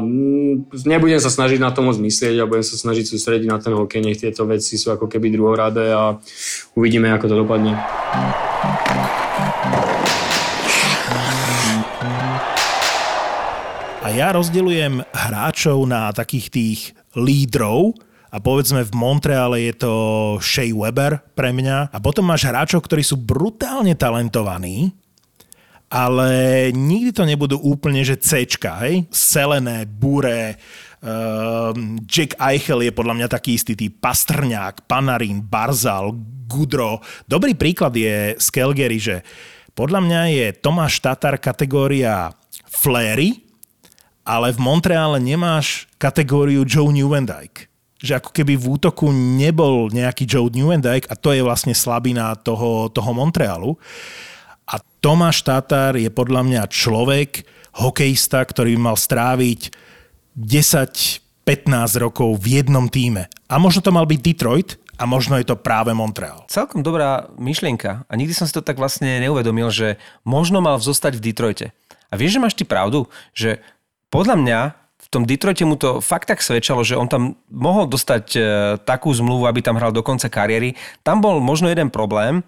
Mm, 0.00 0.72
Nebudem 0.88 1.20
sa 1.20 1.28
snažiť 1.28 1.60
na 1.60 1.68
to 1.68 1.84
moc 1.84 2.00
myslieť 2.00 2.40
a 2.40 2.48
budem 2.48 2.64
sa 2.64 2.80
snažiť 2.80 3.04
sústrediť 3.04 3.44
na 3.44 3.60
ten 3.60 3.76
hokej. 3.76 4.00
Nech 4.00 4.16
tieto 4.16 4.48
veci 4.48 4.80
sú 4.80 4.88
ako 4.96 5.04
keby 5.04 5.28
druhoradé 5.28 5.92
a 5.92 6.16
uvidíme, 6.72 7.12
ako 7.12 7.26
to 7.28 7.36
dopadne. 7.44 7.76
Ja 14.10 14.36
rozdeľujem 14.36 15.06
hráčov 15.16 15.86
na 15.86 16.10
takých 16.10 16.46
tých 16.50 16.80
lídrov, 17.16 17.96
a 18.30 18.38
povedzme 18.38 18.86
v 18.86 18.92
Montreale 18.94 19.58
je 19.70 19.74
to 19.80 19.92
Shea 20.38 20.70
Weber 20.70 21.18
pre 21.34 21.50
mňa. 21.50 21.90
A 21.90 21.98
potom 21.98 22.30
máš 22.30 22.46
hráčov, 22.46 22.86
ktorí 22.86 23.02
sú 23.02 23.18
brutálne 23.18 23.98
talentovaní, 23.98 24.94
ale 25.90 26.30
nikdy 26.70 27.10
to 27.10 27.26
nebudú 27.26 27.58
úplne, 27.58 28.06
že 28.06 28.22
C, 28.22 28.46
hej? 28.46 29.10
Selené, 29.10 29.82
Bure, 29.90 30.54
um, 31.02 31.98
Jack 32.06 32.38
Eichel 32.38 32.86
je 32.86 32.94
podľa 32.94 33.18
mňa 33.18 33.26
taký 33.26 33.58
istý 33.58 33.74
typ, 33.74 33.98
Pastrňák, 33.98 34.86
Panarin, 34.86 35.42
Barzal, 35.42 36.14
Gudro. 36.46 37.02
Dobrý 37.26 37.58
príklad 37.58 37.98
je 37.98 38.38
z 38.38 38.46
Calgary, 38.54 39.02
že 39.02 39.26
podľa 39.74 40.06
mňa 40.06 40.20
je 40.30 40.46
Tomáš 40.54 41.02
Tatar 41.02 41.34
kategória 41.42 42.30
Fléry, 42.70 43.49
ale 44.24 44.52
v 44.52 44.58
Montreale 44.60 45.18
nemáš 45.18 45.88
kategóriu 45.96 46.64
Joe 46.66 46.92
Newendike 46.92 47.70
že 48.00 48.16
ako 48.16 48.32
keby 48.32 48.56
v 48.56 48.80
útoku 48.80 49.12
nebol 49.12 49.92
nejaký 49.92 50.24
Joe 50.24 50.48
Newendike 50.48 51.04
a 51.12 51.14
to 51.14 51.36
je 51.36 51.44
vlastne 51.44 51.76
slabina 51.76 52.32
toho, 52.32 52.88
toho 52.88 53.12
Montrealu. 53.12 53.76
A 54.64 54.80
Tomáš 55.04 55.44
Tatar 55.44 56.00
je 56.00 56.08
podľa 56.08 56.40
mňa 56.48 56.62
človek, 56.72 57.44
hokejista, 57.76 58.40
ktorý 58.40 58.80
by 58.80 58.80
mal 58.80 58.96
stráviť 58.96 59.76
10-15 60.32 61.44
rokov 62.00 62.40
v 62.40 62.64
jednom 62.64 62.88
týme. 62.88 63.28
A 63.52 63.60
možno 63.60 63.84
to 63.84 63.92
mal 63.92 64.08
byť 64.08 64.20
Detroit, 64.24 64.80
a 65.00 65.08
možno 65.08 65.40
je 65.40 65.48
to 65.48 65.56
práve 65.56 65.96
Montreal. 65.96 66.44
Celkom 66.52 66.84
dobrá 66.84 67.24
myšlienka. 67.40 68.04
A 68.04 68.12
nikdy 68.20 68.36
som 68.36 68.44
si 68.44 68.52
to 68.52 68.60
tak 68.60 68.76
vlastne 68.76 69.16
neuvedomil, 69.24 69.72
že 69.72 69.96
možno 70.28 70.60
mal 70.60 70.76
zostať 70.76 71.16
v 71.16 71.24
Detroite. 71.24 71.66
A 72.12 72.20
vieš, 72.20 72.36
že 72.36 72.42
máš 72.44 72.52
ty 72.52 72.68
pravdu, 72.68 73.08
že 73.32 73.64
podľa 74.10 74.36
mňa 74.36 74.60
v 75.00 75.06
tom 75.08 75.24
Detroite 75.24 75.64
mu 75.64 75.80
to 75.80 76.04
fakt 76.04 76.28
tak 76.28 76.44
svedčalo, 76.44 76.84
že 76.84 76.98
on 76.98 77.08
tam 77.08 77.40
mohol 77.48 77.88
dostať 77.88 78.24
e, 78.36 78.40
takú 78.84 79.10
zmluvu, 79.10 79.48
aby 79.48 79.64
tam 79.64 79.80
hral 79.80 79.96
do 79.96 80.04
konca 80.04 80.28
kariéry. 80.28 80.76
Tam 81.00 81.24
bol 81.24 81.40
možno 81.40 81.72
jeden 81.72 81.88
problém, 81.88 82.44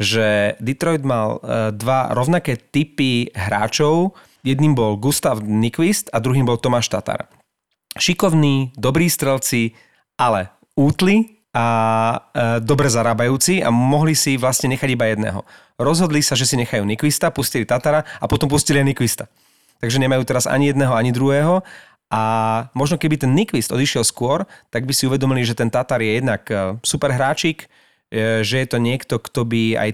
že 0.00 0.56
Detroit 0.64 1.04
mal 1.04 1.38
e, 1.38 1.70
dva 1.76 2.08
rovnaké 2.16 2.56
typy 2.56 3.28
hráčov. 3.36 4.16
Jedným 4.40 4.72
bol 4.72 4.96
Gustav 4.96 5.44
Nyquist 5.44 6.08
a 6.16 6.24
druhým 6.24 6.48
bol 6.48 6.56
Tomáš 6.56 6.88
Tatar. 6.88 7.28
Šikovní, 8.00 8.72
dobrí 8.80 9.12
strelci, 9.12 9.76
ale 10.16 10.48
útli 10.72 11.44
a 11.52 11.66
e, 12.32 12.64
dobre 12.64 12.88
zarábajúci 12.88 13.60
a 13.60 13.68
mohli 13.68 14.16
si 14.16 14.40
vlastne 14.40 14.72
nechať 14.72 14.88
iba 14.88 15.04
jedného. 15.10 15.44
Rozhodli 15.76 16.24
sa, 16.24 16.32
že 16.32 16.48
si 16.48 16.56
nechajú 16.56 16.80
Nyquista, 16.86 17.28
pustili 17.28 17.68
Tatara 17.68 18.08
a 18.18 18.24
potom 18.24 18.48
pustili 18.48 18.80
aj 18.80 18.86
Nyquista. 18.88 19.26
Takže 19.80 19.98
nemajú 19.98 20.22
teraz 20.28 20.44
ani 20.44 20.70
jedného, 20.70 20.92
ani 20.92 21.10
druhého 21.10 21.64
a 22.10 22.22
možno 22.74 22.98
keby 22.98 23.22
ten 23.22 23.32
Nyquist 23.32 23.70
odišiel 23.70 24.02
skôr, 24.02 24.42
tak 24.68 24.82
by 24.82 24.92
si 24.92 25.06
uvedomili, 25.06 25.46
že 25.46 25.54
ten 25.54 25.70
Tatar 25.70 26.02
je 26.02 26.18
jednak 26.18 26.42
e, 26.50 26.74
super 26.82 27.14
hráčik, 27.14 27.70
e, 28.10 28.42
že 28.42 28.60
je 28.60 28.66
to 28.66 28.78
niekto, 28.82 29.22
kto 29.22 29.46
by 29.46 29.78
aj 29.78 29.90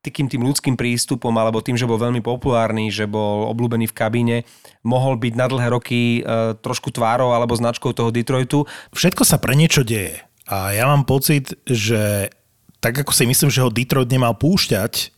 takým 0.00 0.32
tým 0.32 0.48
ľudským 0.48 0.80
prístupom 0.80 1.34
alebo 1.36 1.60
tým, 1.60 1.76
že 1.76 1.84
bol 1.84 2.00
veľmi 2.00 2.24
populárny, 2.24 2.88
že 2.88 3.04
bol 3.04 3.52
obľúbený 3.52 3.92
v 3.92 3.96
kabíne, 3.96 4.36
mohol 4.80 5.20
byť 5.20 5.34
na 5.36 5.44
dlhé 5.44 5.68
roky 5.68 6.24
e, 6.24 6.56
trošku 6.56 6.88
tvárou 6.88 7.36
alebo 7.36 7.52
značkou 7.52 7.92
toho 7.92 8.08
Detroitu. 8.08 8.64
Všetko 8.96 9.28
sa 9.28 9.36
pre 9.36 9.52
niečo 9.52 9.84
deje. 9.84 10.24
A 10.48 10.72
ja 10.72 10.88
mám 10.88 11.04
pocit, 11.04 11.52
že 11.68 12.32
tak 12.80 12.96
ako 12.96 13.12
si 13.12 13.28
myslím, 13.28 13.52
že 13.52 13.60
ho 13.60 13.68
Detroit 13.68 14.08
nemal 14.08 14.32
púšťať, 14.40 15.12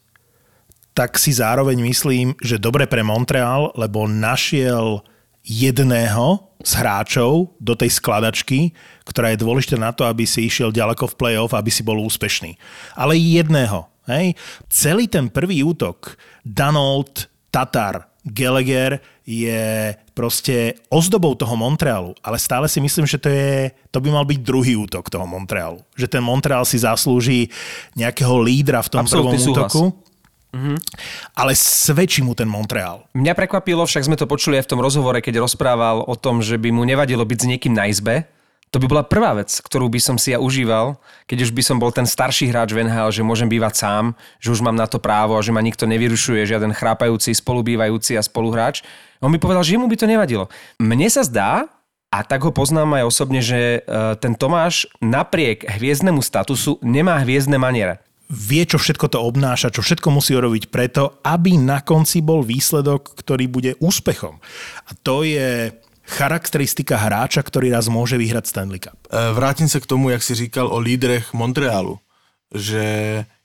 tak 1.00 1.16
si 1.16 1.32
zároveň 1.32 1.80
myslím, 1.80 2.36
že 2.44 2.60
dobre 2.60 2.84
pre 2.84 3.00
Montreal, 3.00 3.72
lebo 3.72 4.04
našiel 4.04 5.00
jedného 5.40 6.52
z 6.60 6.72
hráčov 6.76 7.56
do 7.56 7.72
tej 7.72 7.88
skladačky, 7.96 8.76
ktorá 9.08 9.32
je 9.32 9.40
dôležitá 9.40 9.80
na 9.80 9.96
to, 9.96 10.04
aby 10.04 10.28
si 10.28 10.44
išiel 10.44 10.68
ďaleko 10.68 11.08
v 11.08 11.16
play-off, 11.16 11.56
aby 11.56 11.72
si 11.72 11.80
bol 11.80 11.96
úspešný. 12.04 12.52
Ale 12.92 13.16
jedného. 13.16 13.88
Hej? 14.04 14.36
Celý 14.68 15.08
ten 15.08 15.32
prvý 15.32 15.64
útok, 15.64 16.20
Danold, 16.44 17.32
Tatar, 17.48 18.12
Gallagher 18.20 19.00
je 19.24 19.96
proste 20.12 20.76
ozdobou 20.92 21.32
toho 21.32 21.56
Montrealu, 21.56 22.12
ale 22.20 22.36
stále 22.36 22.68
si 22.68 22.76
myslím, 22.76 23.08
že 23.08 23.16
to, 23.16 23.32
je, 23.32 23.72
to 23.88 24.04
by 24.04 24.12
mal 24.12 24.28
byť 24.28 24.38
druhý 24.44 24.76
útok 24.76 25.08
toho 25.08 25.24
Montrealu. 25.24 25.80
Že 25.96 26.12
ten 26.12 26.20
Montreal 26.20 26.68
si 26.68 26.76
zaslúži 26.76 27.48
nejakého 27.96 28.36
lídra 28.36 28.84
v 28.84 28.92
tom 28.92 29.08
Absolutný 29.08 29.40
prvom 29.40 29.48
súhlas. 29.48 29.72
útoku. 29.72 30.09
Mm-hmm. 30.50 30.76
Ale 31.38 31.54
svedčí 31.54 32.26
mu 32.26 32.34
ten 32.34 32.50
Montreal. 32.50 33.06
Mňa 33.14 33.38
prekvapilo, 33.38 33.86
však 33.86 34.06
sme 34.10 34.18
to 34.18 34.26
počuli 34.26 34.58
aj 34.58 34.66
v 34.66 34.70
tom 34.74 34.82
rozhovore, 34.82 35.22
keď 35.22 35.46
rozprával 35.46 36.02
o 36.02 36.14
tom, 36.18 36.42
že 36.42 36.58
by 36.58 36.74
mu 36.74 36.82
nevadilo 36.82 37.22
byť 37.22 37.38
s 37.38 37.46
niekým 37.46 37.74
na 37.74 37.86
izbe. 37.86 38.26
To 38.70 38.78
by 38.78 38.86
bola 38.86 39.02
prvá 39.02 39.34
vec, 39.34 39.50
ktorú 39.50 39.90
by 39.90 39.98
som 39.98 40.14
si 40.14 40.30
ja 40.30 40.38
užíval, 40.38 40.94
keď 41.26 41.42
už 41.42 41.50
by 41.50 41.62
som 41.62 41.82
bol 41.82 41.90
ten 41.90 42.06
starší 42.06 42.54
hráč 42.54 42.70
v 42.70 42.86
NHL, 42.86 43.10
že 43.10 43.26
môžem 43.26 43.50
bývať 43.50 43.82
sám, 43.82 44.14
že 44.38 44.54
už 44.54 44.62
mám 44.62 44.78
na 44.78 44.86
to 44.86 45.02
právo 45.02 45.34
a 45.34 45.42
že 45.42 45.50
ma 45.50 45.58
nikto 45.58 45.90
nevyrušuje, 45.90 46.46
žiaden 46.46 46.70
chrápajúci, 46.70 47.34
spolubývajúci 47.34 48.14
a 48.14 48.22
spoluhráč. 48.22 48.86
On 49.18 49.30
mi 49.30 49.42
povedal, 49.42 49.66
že 49.66 49.74
mu 49.74 49.90
by 49.90 49.98
to 49.98 50.06
nevadilo. 50.06 50.46
Mne 50.78 51.10
sa 51.10 51.26
zdá, 51.26 51.66
a 52.10 52.26
tak 52.26 52.42
ho 52.42 52.50
poznám 52.50 53.02
aj 53.02 53.04
osobne, 53.06 53.38
že 53.38 53.82
e, 53.86 53.98
ten 54.18 54.34
Tomáš 54.34 54.90
napriek 54.98 55.62
hviezdnemu 55.62 56.18
statusu 56.22 56.78
nemá 56.82 57.22
hviezdne 57.22 57.54
maniere 57.54 58.02
vie, 58.30 58.62
čo 58.62 58.78
všetko 58.78 59.10
to 59.10 59.18
obnáša, 59.18 59.74
čo 59.74 59.82
všetko 59.82 60.08
musí 60.14 60.38
urobiť 60.38 60.70
preto, 60.70 61.18
aby 61.26 61.58
na 61.58 61.82
konci 61.82 62.22
bol 62.22 62.46
výsledok, 62.46 63.18
ktorý 63.18 63.50
bude 63.50 63.74
úspechom. 63.82 64.38
A 64.86 64.90
to 65.02 65.26
je 65.26 65.74
charakteristika 66.06 66.94
hráča, 66.98 67.42
ktorý 67.42 67.74
raz 67.74 67.90
môže 67.90 68.14
vyhrať 68.14 68.46
Stanley 68.46 68.78
Cup. 68.78 68.98
E, 69.10 69.32
Vrátim 69.34 69.68
se 69.68 69.80
k 69.80 69.86
tomu, 69.86 70.10
jak 70.10 70.22
si 70.22 70.34
říkal 70.34 70.66
o 70.66 70.78
lídrech 70.78 71.34
Montrealu, 71.34 71.98
že 72.54 72.84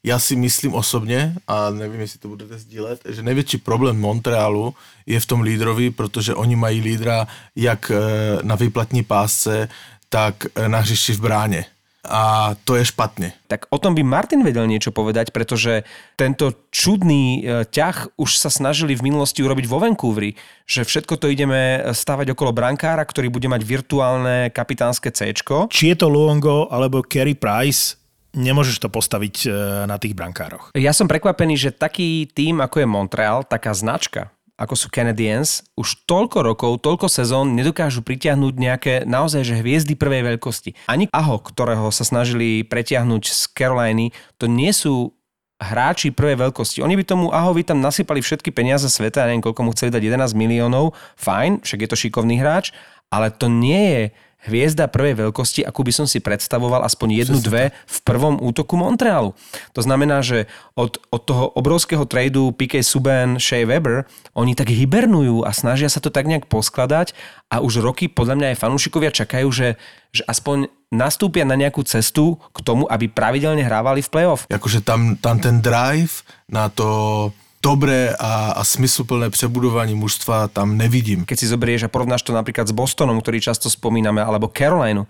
já 0.04 0.20
si 0.20 0.36
myslím 0.36 0.74
osobně, 0.74 1.36
a 1.48 1.70
nevím, 1.70 2.02
jestli 2.02 2.20
to 2.20 2.28
budete 2.28 2.58
sdílet, 2.58 3.02
že 3.10 3.24
největší 3.24 3.58
problém 3.58 4.00
Montrealu 4.00 4.74
je 5.06 5.20
v 5.20 5.26
tom 5.26 5.42
lídrovi, 5.42 5.92
protože 5.92 6.36
oni 6.36 6.56
mají 6.56 6.82
lídra 6.82 7.28
jak 7.56 7.92
e, 7.92 7.96
na 8.42 8.56
výplatní 8.56 9.04
pásce, 9.04 9.70
tak 10.10 10.46
e, 10.56 10.70
na 10.70 10.80
hřišti 10.80 11.14
v 11.14 11.22
bráně 11.22 11.66
a 12.06 12.54
to 12.64 12.78
je 12.78 12.86
špatne. 12.86 13.34
Tak 13.50 13.68
o 13.74 13.78
tom 13.82 13.98
by 13.98 14.06
Martin 14.06 14.46
vedel 14.46 14.70
niečo 14.70 14.94
povedať, 14.94 15.34
pretože 15.34 15.84
tento 16.16 16.54
čudný 16.70 17.42
e, 17.42 17.66
ťah 17.66 18.16
už 18.16 18.38
sa 18.38 18.54
snažili 18.54 18.94
v 18.94 19.10
minulosti 19.10 19.42
urobiť 19.42 19.66
vo 19.66 19.82
Vancouveri, 19.82 20.38
že 20.70 20.86
všetko 20.86 21.18
to 21.18 21.28
ideme 21.34 21.82
stavať 21.90 22.38
okolo 22.38 22.54
brankára, 22.54 23.02
ktorý 23.02 23.34
bude 23.34 23.50
mať 23.50 23.62
virtuálne 23.66 24.54
kapitánske 24.54 25.10
C. 25.10 25.34
Či 25.36 25.84
je 25.92 25.98
to 25.98 26.08
Luongo 26.08 26.70
alebo 26.70 27.02
Kerry 27.02 27.34
Price, 27.34 27.98
nemôžeš 28.36 28.84
to 28.84 28.92
postaviť 28.92 29.36
e, 29.44 29.50
na 29.88 29.96
tých 29.96 30.14
brankároch. 30.14 30.76
Ja 30.76 30.92
som 30.92 31.08
prekvapený, 31.08 31.56
že 31.56 31.72
taký 31.72 32.28
tým, 32.30 32.60
ako 32.60 32.84
je 32.84 32.88
Montreal, 32.88 33.48
taká 33.48 33.72
značka, 33.72 34.35
ako 34.56 34.76
sú 34.76 34.88
Canadiens, 34.88 35.68
už 35.76 36.08
toľko 36.08 36.40
rokov, 36.44 36.72
toľko 36.80 37.12
sezón 37.12 37.60
nedokážu 37.60 38.00
pritiahnuť 38.00 38.54
nejaké 38.56 38.94
naozaj 39.04 39.44
že 39.44 39.60
hviezdy 39.60 40.00
prvej 40.00 40.36
veľkosti. 40.36 40.88
Ani 40.88 41.12
Aho, 41.12 41.44
ktorého 41.44 41.92
sa 41.92 42.08
snažili 42.08 42.64
pretiahnuť 42.64 43.24
z 43.28 43.42
Caroliny, 43.52 44.16
to 44.40 44.48
nie 44.48 44.72
sú 44.72 45.12
hráči 45.60 46.12
prvej 46.12 46.40
veľkosti. 46.48 46.84
Oni 46.84 47.00
by 47.00 47.04
tomu 47.08 47.32
Ahovi 47.32 47.64
tam 47.64 47.80
nasypali 47.80 48.20
všetky 48.20 48.52
peniaze 48.52 48.88
sveta, 48.92 49.24
ja 49.24 49.28
neviem, 49.32 49.44
koľko 49.44 49.62
mu 49.64 49.72
chceli 49.72 49.92
dať 49.92 50.04
11 50.04 50.36
miliónov, 50.36 50.96
fajn, 51.16 51.64
však 51.64 51.80
je 51.84 51.90
to 51.92 51.98
šikovný 52.00 52.40
hráč, 52.40 52.76
ale 53.08 53.32
to 53.32 53.48
nie 53.48 53.84
je 53.92 54.04
hviezda 54.46 54.88
prvej 54.88 55.28
veľkosti, 55.28 55.66
akú 55.66 55.82
by 55.82 55.94
som 55.94 56.06
si 56.06 56.22
predstavoval 56.22 56.86
aspoň 56.86 57.26
jednu, 57.26 57.38
dve 57.42 57.74
v 57.74 57.98
prvom 58.06 58.38
útoku 58.40 58.78
Montrealu. 58.78 59.34
To 59.74 59.82
znamená, 59.82 60.22
že 60.22 60.46
od, 60.78 61.02
od 61.10 61.22
toho 61.26 61.46
obrovského 61.58 62.06
tradu 62.06 62.54
PK 62.54 62.86
Subban, 62.86 63.42
Shea 63.42 63.66
Weber, 63.66 64.06
oni 64.38 64.54
tak 64.54 64.70
hibernujú 64.70 65.44
a 65.44 65.52
snažia 65.52 65.90
sa 65.90 66.00
to 66.00 66.14
tak 66.14 66.30
nejak 66.30 66.46
poskladať 66.46 67.18
a 67.50 67.62
už 67.62 67.82
roky 67.82 68.10
podľa 68.10 68.36
mňa 68.38 68.48
aj 68.54 68.62
fanúšikovia 68.62 69.12
čakajú, 69.14 69.48
že, 69.50 69.78
že 70.14 70.22
aspoň 70.26 70.70
nastúpia 70.94 71.44
na 71.44 71.58
nejakú 71.58 71.84
cestu 71.84 72.40
k 72.54 72.60
tomu, 72.62 72.88
aby 72.88 73.10
pravidelne 73.12 73.62
hrávali 73.66 74.06
v 74.06 74.12
playoff. 74.12 74.46
Jakože 74.48 74.86
tam, 74.86 75.18
tam 75.20 75.42
ten 75.42 75.60
drive 75.60 76.24
na 76.48 76.70
to 76.72 77.30
dobré 77.66 78.14
a, 78.14 78.54
a 78.54 78.64
smysluplné 78.64 79.30
přebudování 79.30 79.96
mužstva 79.98 80.48
tam 80.54 80.78
nevidím. 80.78 81.26
Keď 81.26 81.38
si 81.40 81.50
zoberieš 81.50 81.90
a 81.90 81.94
porovnáš 81.94 82.22
to 82.22 82.30
napríklad 82.30 82.70
s 82.70 82.78
Bostonom, 82.78 83.18
ktorý 83.18 83.42
často 83.42 83.74
spomíname, 83.74 84.22
alebo 84.22 84.54
Carolinu, 84.54 85.10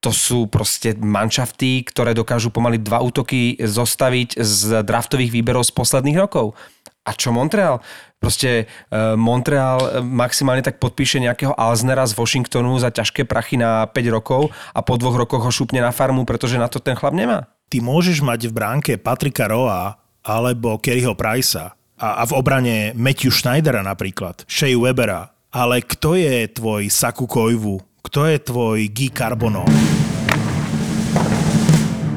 to 0.00 0.08
sú 0.08 0.48
proste 0.48 0.96
manšafty, 0.96 1.84
ktoré 1.84 2.16
dokážu 2.16 2.48
pomaly 2.48 2.80
dva 2.80 3.04
útoky 3.04 3.60
zostaviť 3.60 4.40
z 4.40 4.80
draftových 4.80 5.28
výberov 5.28 5.60
z 5.68 5.76
posledných 5.76 6.16
rokov. 6.16 6.56
A 7.04 7.12
čo 7.12 7.36
Montreal? 7.36 7.84
Proste 8.16 8.64
uh, 8.64 9.12
Montreal 9.12 10.00
maximálne 10.00 10.64
tak 10.64 10.80
podpíše 10.80 11.20
nejakého 11.20 11.52
Alznera 11.52 12.08
z 12.08 12.16
Washingtonu 12.16 12.80
za 12.80 12.88
ťažké 12.88 13.28
prachy 13.28 13.60
na 13.60 13.84
5 13.84 14.16
rokov 14.16 14.48
a 14.72 14.80
po 14.80 14.96
dvoch 14.96 15.20
rokoch 15.20 15.44
ho 15.44 15.52
šupne 15.52 15.84
na 15.84 15.92
farmu, 15.92 16.24
pretože 16.24 16.56
na 16.56 16.72
to 16.72 16.80
ten 16.80 16.96
chlap 16.96 17.12
nemá. 17.12 17.44
Ty 17.68 17.84
môžeš 17.84 18.24
mať 18.24 18.48
v 18.48 18.56
bránke 18.56 18.92
Patrika 18.96 19.52
Roa 19.52 20.00
alebo 20.24 20.80
Kerryho 20.80 21.12
Pricea 21.12 21.76
a, 22.00 22.08
a 22.20 22.22
v 22.24 22.32
obrane 22.32 22.96
Matthew 22.96 23.28
Schneidera 23.28 23.84
napríklad, 23.84 24.48
Shea 24.48 24.72
Webera, 24.72 25.36
ale 25.52 25.84
kto 25.84 26.16
je 26.16 26.48
tvoj 26.48 26.88
Saku 26.88 27.28
Koivu? 27.28 27.84
Kto 28.00 28.24
je 28.24 28.40
tvoj 28.40 28.88
Guy 28.88 29.12
Carbono? 29.12 29.68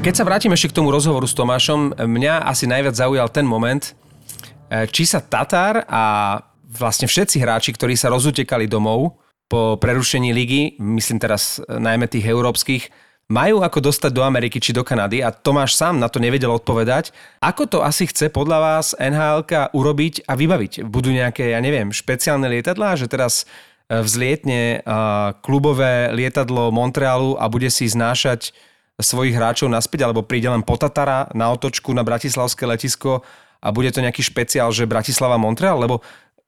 Keď 0.03 0.13
sa 0.15 0.23
vrátim 0.23 0.51
ešte 0.55 0.71
k 0.71 0.77
tomu 0.79 0.91
rozhovoru 0.91 1.27
s 1.27 1.35
Tomášom, 1.35 1.99
mňa 1.99 2.47
asi 2.47 2.67
najviac 2.67 2.95
zaujal 2.95 3.27
ten 3.27 3.43
moment, 3.43 3.83
e, 4.71 4.87
či 4.87 5.03
sa 5.03 5.19
Tatar 5.19 5.83
a 5.87 6.03
vlastne 6.63 7.07
všetci 7.07 7.39
hráči, 7.39 7.71
ktorí 7.75 7.95
sa 7.99 8.11
rozutekali 8.11 8.67
domov 8.67 9.19
po 9.47 9.75
prerušení 9.79 10.31
ligy, 10.31 10.79
myslím 10.79 11.19
teraz 11.19 11.59
najmä 11.67 12.07
tých 12.07 12.27
európskych, 12.27 12.83
majú 13.31 13.63
ako 13.63 13.91
dostať 13.91 14.11
do 14.11 14.23
Ameriky 14.25 14.59
či 14.59 14.75
do 14.75 14.83
Kanady 14.83 15.23
a 15.23 15.31
Tomáš 15.31 15.79
sám 15.79 15.97
na 15.97 16.11
to 16.11 16.19
nevedel 16.19 16.51
odpovedať. 16.51 17.15
Ako 17.39 17.65
to 17.69 17.79
asi 17.79 18.07
chce 18.09 18.27
podľa 18.27 18.59
vás 18.59 18.91
nhl 18.99 19.47
urobiť 19.71 20.27
a 20.27 20.35
vybaviť? 20.35 20.83
Budú 20.83 21.09
nejaké, 21.09 21.55
ja 21.55 21.59
neviem, 21.63 21.95
špeciálne 21.95 22.45
lietadlá, 22.51 22.99
že 22.99 23.07
teraz 23.07 23.47
e, 23.87 24.03
vzlietne 24.03 24.61
e, 24.83 24.97
klubové 25.39 26.11
lietadlo 26.11 26.69
Montrealu 26.69 27.39
a 27.39 27.47
bude 27.47 27.71
si 27.71 27.87
znášať 27.87 28.51
svojich 29.01 29.33
hráčov 29.33 29.71
naspäť, 29.71 30.05
alebo 30.05 30.21
príde 30.21 30.51
len 30.51 30.61
potatara 30.61 31.31
na 31.33 31.49
otočku 31.49 31.89
na 31.95 32.05
Bratislavské 32.05 32.69
letisko 32.69 33.25
a 33.63 33.71
bude 33.71 33.89
to 33.89 34.03
nejaký 34.03 34.21
špeciál, 34.21 34.69
že 34.69 34.85
Bratislava 34.85 35.39
Montreal, 35.39 35.79
lebo 35.79 36.03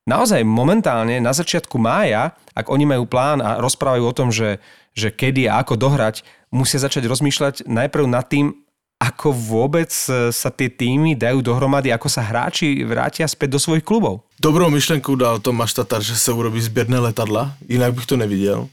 naozaj 0.05 0.45
momentálne 0.45 1.17
na 1.17 1.33
začiatku 1.33 1.81
mája, 1.81 2.37
ak 2.53 2.69
oni 2.69 2.85
majú 2.85 3.09
plán 3.09 3.41
a 3.41 3.57
rozprávajú 3.59 4.03
o 4.05 4.15
tom, 4.15 4.29
že, 4.29 4.61
že 4.93 5.09
kedy 5.11 5.49
a 5.49 5.59
ako 5.65 5.75
dohrať, 5.75 6.21
musia 6.53 6.79
začať 6.79 7.09
rozmýšľať 7.09 7.65
najprv 7.67 8.05
nad 8.07 8.23
tým, 8.23 8.53
ako 8.95 9.35
vôbec 9.35 9.91
e, 9.91 10.31
sa 10.31 10.49
tie 10.49 10.71
týmy 10.71 11.19
dajú 11.19 11.43
dohromady, 11.43 11.91
ako 11.91 12.07
sa 12.07 12.23
hráči 12.23 12.79
vrátia 12.87 13.27
späť 13.27 13.57
do 13.57 13.59
svojich 13.59 13.83
klubov. 13.83 14.23
Dobrou 14.39 14.71
myšlenku 14.71 15.19
dal 15.19 15.43
Tomáš 15.43 15.75
Tatar, 15.75 15.99
že 15.99 16.15
se 16.15 16.31
urobí 16.31 16.61
sběrné 16.61 16.99
letadla, 16.99 17.53
jinak 17.67 17.93
bych 17.93 18.05
to 18.05 18.17
neviděl. 18.17 18.69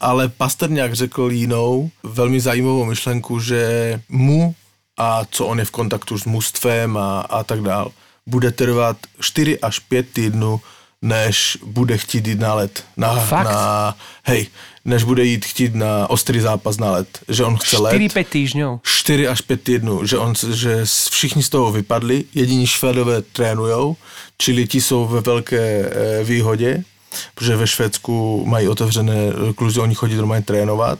Ale 0.00 0.28
Pasterňák 0.28 0.92
řekl 0.92 1.32
jinou, 1.32 1.90
velmi 2.02 2.40
zajímavou 2.40 2.84
myšlenku, 2.84 3.40
že 3.40 3.60
mu 4.08 4.54
a 4.98 5.24
co 5.30 5.46
on 5.46 5.58
je 5.58 5.64
v 5.64 5.70
kontaktu 5.70 6.18
s 6.18 6.24
mužstvem 6.24 6.96
a, 6.96 7.20
a 7.20 7.44
tak 7.44 7.60
dál, 7.60 7.92
bude 8.26 8.50
trvat 8.50 8.96
4 9.20 9.60
až 9.60 9.78
5 9.78 10.06
týdnů, 10.12 10.60
než 11.02 11.58
bude 11.64 11.98
chtít 11.98 12.26
jít 12.26 12.38
na 12.38 12.54
let. 12.54 12.84
Na, 12.96 13.14
Fakt? 13.14 13.44
na, 13.44 13.96
hej, 14.22 14.46
než 14.84 15.04
bude 15.04 15.24
jít 15.24 15.44
chtít 15.44 15.74
na 15.74 16.10
ostrý 16.10 16.40
zápas 16.40 16.78
na 16.78 16.90
let. 16.90 17.18
Že 17.28 17.44
on 17.44 17.56
chce 17.56 17.78
let. 17.78 17.94
4-5 17.94 18.24
týždňov. 18.24 18.80
4 18.82 19.28
až 19.28 19.40
5 19.40 19.62
týdnů, 19.62 20.06
že, 20.06 20.18
on, 20.18 20.34
že 20.50 20.80
všichni 21.10 21.42
z 21.42 21.48
toho 21.48 21.72
vypadli, 21.72 22.24
jediní 22.34 22.66
Švédové 22.66 23.22
trénujou, 23.22 23.96
čili 24.38 24.66
ti 24.66 24.80
jsou 24.80 25.06
ve 25.06 25.20
velké 25.20 25.60
e, 25.60 26.24
výhodě, 26.24 26.82
protože 27.34 27.56
ve 27.56 27.66
Švédsku 27.66 28.44
mají 28.46 28.68
otevřené 28.68 29.16
e, 29.16 29.52
kluzy, 29.52 29.80
oni 29.80 29.94
chodí 29.94 30.14
normálně 30.14 30.44
trénovat, 30.44 30.98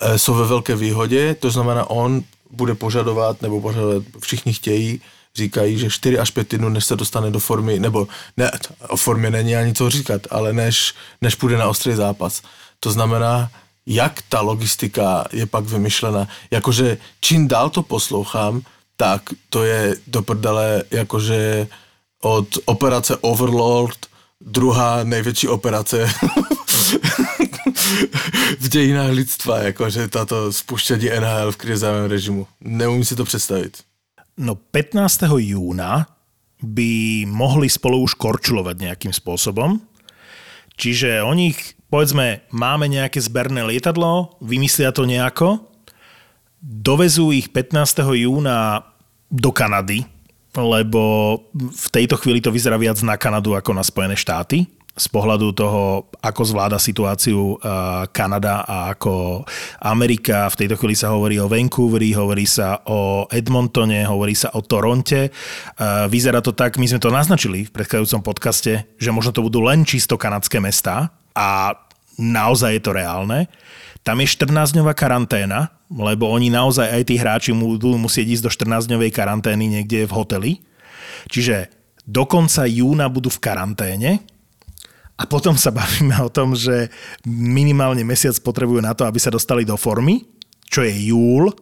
e, 0.00 0.18
jsou 0.18 0.34
ve 0.34 0.46
velké 0.46 0.76
výhodě, 0.76 1.34
to 1.34 1.50
znamená 1.50 1.90
on 1.90 2.22
bude 2.50 2.74
požadovat, 2.74 3.42
nebo 3.42 3.60
požadovat, 3.60 4.02
všichni 4.20 4.52
chtějí, 4.52 5.00
říkají, 5.36 5.78
že 5.78 5.90
4 5.90 6.18
až 6.18 6.30
5 6.30 6.48
týdnů, 6.48 6.68
než 6.68 6.84
se 6.84 6.96
dostane 6.96 7.30
do 7.30 7.38
formy, 7.38 7.78
nebo 7.78 8.08
ne, 8.36 8.50
o 8.88 8.96
formě 8.96 9.30
není 9.30 9.56
ani 9.56 9.74
co 9.74 9.90
říkat, 9.90 10.22
ale 10.30 10.52
než, 10.52 10.94
než 11.20 11.34
půjde 11.34 11.58
na 11.58 11.68
ostrý 11.68 11.94
zápas. 11.94 12.42
To 12.80 12.92
znamená, 12.92 13.50
jak 13.86 14.22
ta 14.28 14.40
logistika 14.40 15.24
je 15.32 15.46
pak 15.46 15.64
vymyšlena. 15.64 16.28
Jakože 16.50 16.98
čím 17.20 17.48
dál 17.48 17.70
to 17.70 17.82
poslouchám, 17.82 18.62
tak 18.96 19.22
to 19.48 19.64
je 19.64 19.96
do 20.06 20.22
prdele 20.22 20.82
jakože 20.90 21.66
od 22.22 22.48
operace 22.64 23.16
Overlord 23.16 24.06
druhá 24.40 25.04
největší 25.04 25.48
operace 25.48 26.06
v 28.60 28.68
dějinách 28.68 29.10
lidstva, 29.10 29.58
jakože 29.58 30.08
tato 30.08 30.52
spuštění 30.52 31.08
NHL 31.20 31.52
v 31.52 31.56
krizovém 31.56 32.10
režimu. 32.10 32.46
Neumím 32.60 33.04
si 33.04 33.16
to 33.16 33.24
představit. 33.24 33.89
No 34.40 34.56
15. 34.56 35.28
júna 35.36 36.08
by 36.64 37.24
mohli 37.28 37.68
spolu 37.68 38.00
už 38.00 38.16
korčulovať 38.16 38.88
nejakým 38.88 39.12
spôsobom. 39.12 39.76
Čiže 40.80 41.20
oni, 41.20 41.52
ich, 41.52 41.76
povedzme, 41.92 42.48
máme 42.48 42.88
nejaké 42.88 43.20
zberné 43.20 43.60
lietadlo, 43.68 44.40
vymyslia 44.40 44.96
to 44.96 45.04
nejako, 45.04 45.60
dovezú 46.64 47.36
ich 47.36 47.52
15. 47.52 48.00
júna 48.16 48.88
do 49.28 49.52
Kanady, 49.52 50.08
lebo 50.56 51.36
v 51.54 51.86
tejto 51.92 52.16
chvíli 52.16 52.40
to 52.40 52.48
vyzerá 52.48 52.80
viac 52.80 52.96
na 53.04 53.20
Kanadu 53.20 53.52
ako 53.52 53.76
na 53.76 53.84
Spojené 53.84 54.16
štáty 54.16 54.64
z 55.00 55.06
pohľadu 55.08 55.56
toho, 55.56 56.12
ako 56.20 56.42
zvláda 56.44 56.76
situáciu 56.76 57.56
uh, 57.56 58.04
Kanada 58.12 58.68
a 58.68 58.92
ako 58.92 59.48
Amerika. 59.80 60.44
V 60.52 60.58
tejto 60.60 60.76
chvíli 60.76 60.92
sa 60.92 61.16
hovorí 61.16 61.40
o 61.40 61.48
Vancouveri, 61.48 62.12
hovorí 62.12 62.44
sa 62.44 62.84
o 62.84 63.24
Edmontone, 63.32 64.04
hovorí 64.04 64.36
sa 64.36 64.52
o 64.52 64.60
Toronte. 64.60 65.32
Uh, 65.80 66.04
vyzerá 66.12 66.44
to 66.44 66.52
tak, 66.52 66.76
my 66.76 66.84
sme 66.84 67.00
to 67.00 67.08
naznačili 67.08 67.64
v 67.64 67.72
predchádzajúcom 67.72 68.20
podcaste, 68.20 68.84
že 69.00 69.10
možno 69.10 69.32
to 69.32 69.40
budú 69.40 69.64
len 69.64 69.88
čisto 69.88 70.20
kanadské 70.20 70.60
mestá 70.60 71.08
a 71.32 71.72
naozaj 72.20 72.76
je 72.76 72.82
to 72.84 72.92
reálne. 72.92 73.48
Tam 74.04 74.20
je 74.20 74.28
14-dňová 74.28 74.92
karanténa, 74.92 75.72
lebo 75.88 76.28
oni 76.28 76.52
naozaj 76.52 76.92
aj 76.92 77.02
tí 77.08 77.16
hráči 77.16 77.50
budú 77.56 77.96
musieť 77.96 78.36
ísť 78.36 78.44
do 78.44 78.50
14-dňovej 78.52 79.10
karantény 79.16 79.64
niekde 79.64 80.04
v 80.04 80.12
hoteli. 80.12 80.52
Čiže 81.32 81.72
do 82.04 82.24
konca 82.24 82.64
júna 82.64 83.08
budú 83.12 83.28
v 83.28 83.40
karanténe 83.40 84.24
a 85.20 85.28
potom 85.28 85.52
sa 85.52 85.68
bavíme 85.68 86.16
o 86.24 86.32
tom, 86.32 86.56
že 86.56 86.88
minimálne 87.28 88.00
mesiac 88.00 88.32
potrebujú 88.40 88.80
na 88.80 88.96
to, 88.96 89.04
aby 89.04 89.20
sa 89.20 89.28
dostali 89.28 89.68
do 89.68 89.76
formy, 89.76 90.24
čo 90.72 90.80
je 90.80 91.12
júl. 91.12 91.52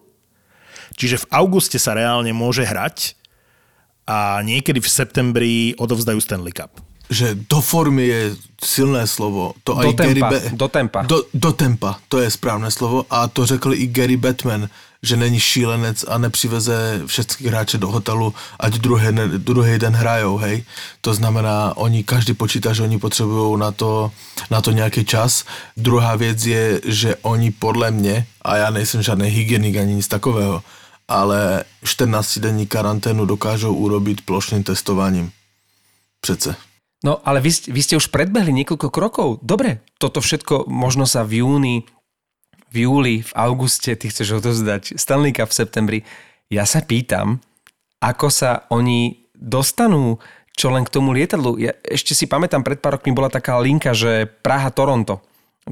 Čiže 0.94 1.26
v 1.26 1.28
auguste 1.34 1.78
sa 1.82 1.98
reálne 1.98 2.30
môže 2.30 2.62
hrať 2.62 3.18
a 4.06 4.38
niekedy 4.46 4.78
v 4.78 4.88
septembri 4.88 5.54
odovzdajú 5.74 6.18
Stanley 6.22 6.54
Cup. 6.54 6.78
Že 7.08 7.48
do 7.48 7.58
formy 7.58 8.04
je 8.06 8.22
silné 8.60 9.08
slovo. 9.08 9.56
To 9.64 9.74
Do 9.74 9.80
aj 9.80 9.96
Gary 9.96 10.20
tempa, 10.20 10.28
Be- 10.28 10.44
do 10.54 10.66
tempa. 10.68 11.00
Do, 11.08 11.18
do 11.32 11.50
tempa, 11.56 11.90
to 12.06 12.20
je 12.20 12.28
správné 12.28 12.68
slovo. 12.70 13.08
A 13.10 13.26
to 13.26 13.48
řekl 13.48 13.74
i 13.74 13.88
Gary 13.88 14.16
Batman, 14.16 14.68
že 15.02 15.16
není 15.16 15.40
šílenec 15.40 16.04
a 16.08 16.18
nepřiveze 16.18 17.02
všechny 17.06 17.48
hráče 17.48 17.78
do 17.78 17.88
hotelu, 17.88 18.34
ať 18.61 18.74
druhý, 18.74 19.06
druhý 19.38 19.78
den 19.78 19.92
hrajou, 19.92 20.37
hej. 20.37 20.64
To 21.00 21.14
znamená, 21.14 21.76
oni 21.76 22.04
každý 22.04 22.34
počítá, 22.34 22.72
že 22.72 22.82
oni 22.82 22.98
potřebují 22.98 23.58
na 23.58 23.72
to, 23.72 24.11
na 24.50 24.61
to 24.61 24.70
nějaký 24.70 25.04
čas. 25.04 25.44
Druhá 25.76 26.16
věc 26.16 26.46
je, 26.46 26.80
že 26.84 27.16
oni 27.22 27.50
podle 27.50 27.90
mě, 27.90 28.26
a 28.42 28.56
já 28.56 28.70
nejsem 28.70 29.02
žádný 29.02 29.28
hygienik 29.28 29.76
ani 29.76 29.94
nic 29.94 30.08
takového, 30.08 30.62
ale 31.08 31.64
14-denní 31.84 32.66
karanténu 32.66 33.26
dokážou 33.26 33.74
urobit 33.74 34.20
plošným 34.20 34.62
testováním. 34.62 35.30
Přece. 36.20 36.56
No 37.04 37.22
ale 37.22 37.38
vy, 37.38 37.50
vy 37.70 37.80
ste 37.82 37.94
už 37.94 38.11
predbehli 38.11 38.50
niekoľko 38.50 38.90
krokov. 38.90 39.38
Dobre, 39.38 39.87
toto 40.02 40.18
všetko 40.18 40.66
možno 40.66 41.06
sa 41.06 41.22
v 41.22 41.46
júni, 41.46 41.87
v 42.68 42.85
júli, 42.85 43.24
v 43.24 43.33
auguste 43.37 43.96
ty 43.96 44.07
chceš 44.09 44.44
odozdať 44.44 44.96
Stanley 45.00 45.33
Cup 45.33 45.48
v 45.48 45.59
septembri. 45.59 45.98
Ja 46.52 46.68
sa 46.68 46.85
pýtam, 46.85 47.40
ako 48.00 48.28
sa 48.28 48.68
oni 48.68 49.28
dostanú 49.35 50.20
čo 50.59 50.74
len 50.74 50.83
k 50.83 50.90
tomu 50.90 51.14
lietadlu. 51.14 51.54
Ja 51.62 51.70
ešte 51.87 52.18
si 52.18 52.26
pamätám, 52.26 52.66
pred 52.66 52.83
pár 52.83 52.98
rokmi 52.98 53.14
bola 53.14 53.31
taká 53.31 53.62
linka, 53.62 53.94
že 53.94 54.26
Praha-Toronto. 54.42 55.22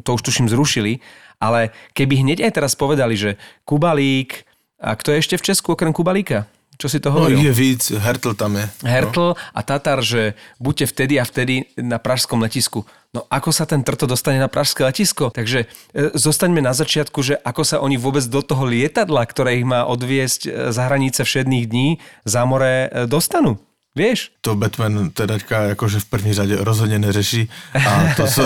To 0.07 0.15
už 0.15 0.23
tuším 0.23 0.47
zrušili, 0.47 1.03
ale 1.43 1.75
keby 1.99 2.23
hneď 2.23 2.47
aj 2.47 2.63
teraz 2.63 2.79
povedali, 2.79 3.19
že 3.19 3.35
Kubalík, 3.67 4.47
a 4.79 4.95
kto 4.95 5.11
je 5.11 5.19
ešte 5.19 5.37
v 5.43 5.47
Česku 5.51 5.75
okrem 5.75 5.91
Kubalíka? 5.91 6.47
Čo 6.77 6.89
si 6.93 7.01
to 7.01 7.09
No, 7.09 7.25
hovoril? 7.25 7.41
je 7.41 7.53
víc, 7.53 7.89
Hertl 7.89 8.37
tam 8.37 8.57
je. 8.61 8.69
Hertl 8.85 9.33
a 9.33 9.61
Tatar, 9.65 10.05
že 10.05 10.37
buďte 10.61 10.87
vtedy 10.93 11.17
a 11.17 11.25
vtedy 11.25 11.65
na 11.81 11.97
pražskom 11.97 12.41
letisku. 12.45 12.85
No 13.17 13.25
ako 13.33 13.49
sa 13.49 13.65
ten 13.65 13.81
Trto 13.81 14.05
dostane 14.05 14.37
na 14.37 14.49
pražské 14.49 14.85
letisko? 14.85 15.33
Takže 15.33 15.65
e, 15.65 15.67
zostaňme 16.13 16.61
na 16.61 16.77
začiatku, 16.77 17.17
že 17.25 17.41
ako 17.41 17.63
sa 17.65 17.77
oni 17.81 17.97
vôbec 17.97 18.21
do 18.29 18.45
toho 18.45 18.69
lietadla, 18.69 19.25
ktoré 19.25 19.57
ich 19.57 19.65
má 19.65 19.89
odviesť 19.89 20.41
e, 20.45 20.51
za 20.69 20.85
hranice 20.85 21.25
všedných 21.25 21.65
dní 21.65 21.89
za 22.29 22.45
more, 22.45 22.93
e, 22.93 23.09
dostanú. 23.09 23.57
Vieš? 23.97 24.37
To 24.45 24.53
Batman 24.53 25.09
teďka 25.09 25.73
jakože 25.73 26.01
v 26.01 26.05
první 26.05 26.33
řadě 26.37 26.57
rozhodně 26.61 26.99
neřeší 26.99 27.49
a 27.89 28.05
to 28.17 28.27
se, 28.27 28.43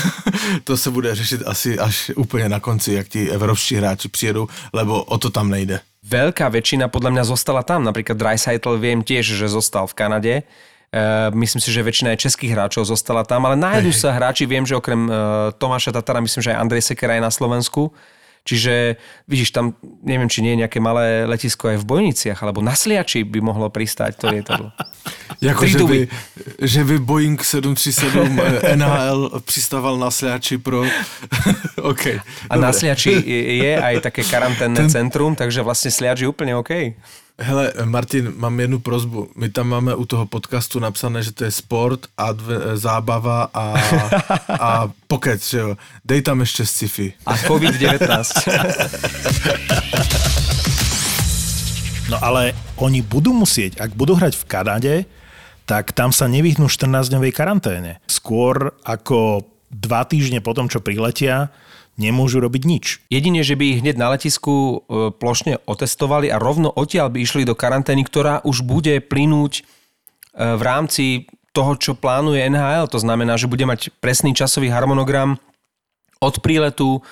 to 0.64 0.76
se 0.76 0.90
bude 0.90 1.14
řešit 1.14 1.42
asi 1.46 1.78
až 1.78 2.10
úplně 2.16 2.48
na 2.48 2.60
konci, 2.60 2.92
jak 2.92 3.08
ti 3.08 3.30
evropští 3.30 3.74
hráči 3.74 4.08
přijedou, 4.08 4.48
lebo 4.72 5.04
o 5.04 5.18
to 5.18 5.30
tam 5.30 5.50
nejde. 5.50 5.80
Veľká 6.06 6.46
väčšina 6.46 6.86
podľa 6.86 7.10
mňa 7.18 7.24
zostala 7.26 7.66
tam. 7.66 7.82
Napríklad 7.82 8.14
Dreisaitl 8.14 8.78
viem 8.78 9.02
tiež, 9.02 9.34
že 9.34 9.50
zostal 9.50 9.90
v 9.90 9.94
Kanade. 9.98 10.34
E, 10.38 10.42
myslím 11.34 11.60
si, 11.60 11.74
že 11.74 11.82
väčšina 11.82 12.14
aj 12.14 12.22
českých 12.22 12.54
hráčov 12.54 12.86
zostala 12.86 13.26
tam, 13.26 13.44
ale 13.50 13.58
nájdu 13.58 13.90
sa 13.90 14.14
hráči, 14.14 14.46
viem, 14.46 14.62
že 14.62 14.78
okrem 14.78 15.04
e, 15.04 15.12
Tomáša 15.58 15.90
Tatara, 15.90 16.22
myslím, 16.22 16.40
že 16.40 16.50
aj 16.54 16.60
Andrej 16.62 16.82
Sekera 16.86 17.18
je 17.18 17.22
na 17.26 17.32
Slovensku. 17.34 17.90
Čiže 18.48 18.96
vidíš, 19.28 19.52
tam 19.52 19.76
neviem, 20.00 20.24
či 20.24 20.40
nie 20.40 20.56
je 20.56 20.64
nejaké 20.64 20.80
malé 20.80 21.28
letisko 21.28 21.68
aj 21.68 21.84
v 21.84 21.88
Bojniciach, 21.88 22.40
alebo 22.40 22.64
na 22.64 22.72
Sliači 22.72 23.20
by 23.28 23.44
mohlo 23.44 23.68
pristáť 23.68 24.16
to 24.16 24.32
lietadlo. 24.32 24.72
Jako, 25.38 25.66
že 25.70 25.78
by, 25.78 25.98
že 26.66 26.82
by 26.82 26.96
Boeing 26.98 27.38
737 27.38 28.10
eh, 28.18 28.74
NHL 28.76 29.40
přistával 29.46 29.94
na 29.94 30.10
Sliači 30.10 30.58
pro... 30.58 30.82
OK. 31.92 32.04
A 32.50 32.54
na 32.58 32.72
Sliači 32.74 33.14
je 33.14 33.62
je 33.62 33.72
aj 33.78 34.02
také 34.02 34.26
karanténne 34.26 34.90
centrum, 34.90 35.38
takže 35.38 35.62
vlastne 35.62 35.94
Sliač 35.94 36.26
je 36.26 36.28
úplne 36.28 36.58
OK. 36.58 36.98
Hele, 37.38 37.72
Martin, 37.84 38.34
mám 38.36 38.60
jednu 38.60 38.78
prozbu. 38.78 39.30
My 39.36 39.48
tam 39.48 39.68
máme 39.68 39.94
u 39.94 40.04
toho 40.04 40.26
podcastu 40.26 40.82
napsané, 40.82 41.22
že 41.22 41.30
to 41.30 41.46
je 41.46 41.54
sport, 41.54 42.10
adve, 42.18 42.74
zábava 42.74 43.46
a, 43.54 43.64
a 44.66 44.70
pokec, 45.06 45.38
že 45.38 45.58
jo. 45.58 45.76
Dej 46.04 46.22
tam 46.22 46.40
ještě 46.40 46.66
sci-fi. 46.66 47.12
A 47.26 47.36
COVID-19. 47.36 48.50
No 52.10 52.24
ale 52.24 52.56
oni 52.76 53.04
budú 53.04 53.30
musieť, 53.36 53.84
ak 53.84 53.94
budú 53.94 54.16
hrať 54.16 54.34
v 54.34 54.44
Kanade, 54.48 54.94
tak 55.68 55.92
tam 55.92 56.10
sa 56.10 56.24
nevyhnú 56.24 56.66
14-dňovej 56.66 57.32
karanténe. 57.36 58.00
Skôr 58.08 58.72
ako 58.82 59.44
dva 59.68 60.08
týždne 60.08 60.40
potom, 60.40 60.66
čo 60.66 60.80
priletia, 60.80 61.52
nemôžu 61.98 62.38
robiť 62.38 62.62
nič. 62.64 62.84
Jedine, 63.10 63.42
že 63.42 63.58
by 63.58 63.64
ich 63.74 63.80
hneď 63.82 63.98
na 63.98 64.14
letisku 64.14 64.54
e, 64.54 65.10
plošne 65.10 65.58
otestovali 65.66 66.30
a 66.30 66.38
rovno 66.38 66.70
odtiaľ 66.70 67.10
by 67.10 67.18
išli 67.20 67.42
do 67.42 67.58
karantény, 67.58 68.06
ktorá 68.06 68.40
už 68.46 68.62
bude 68.62 69.02
plynúť 69.02 69.60
e, 69.60 69.62
v 70.38 70.62
rámci 70.62 71.26
toho, 71.50 71.74
čo 71.74 71.98
plánuje 71.98 72.46
NHL. 72.46 72.86
To 72.94 73.02
znamená, 73.02 73.34
že 73.34 73.50
bude 73.50 73.66
mať 73.66 73.90
presný 73.98 74.32
časový 74.32 74.70
harmonogram 74.70 75.42
od 76.22 76.34
príletu 76.38 77.02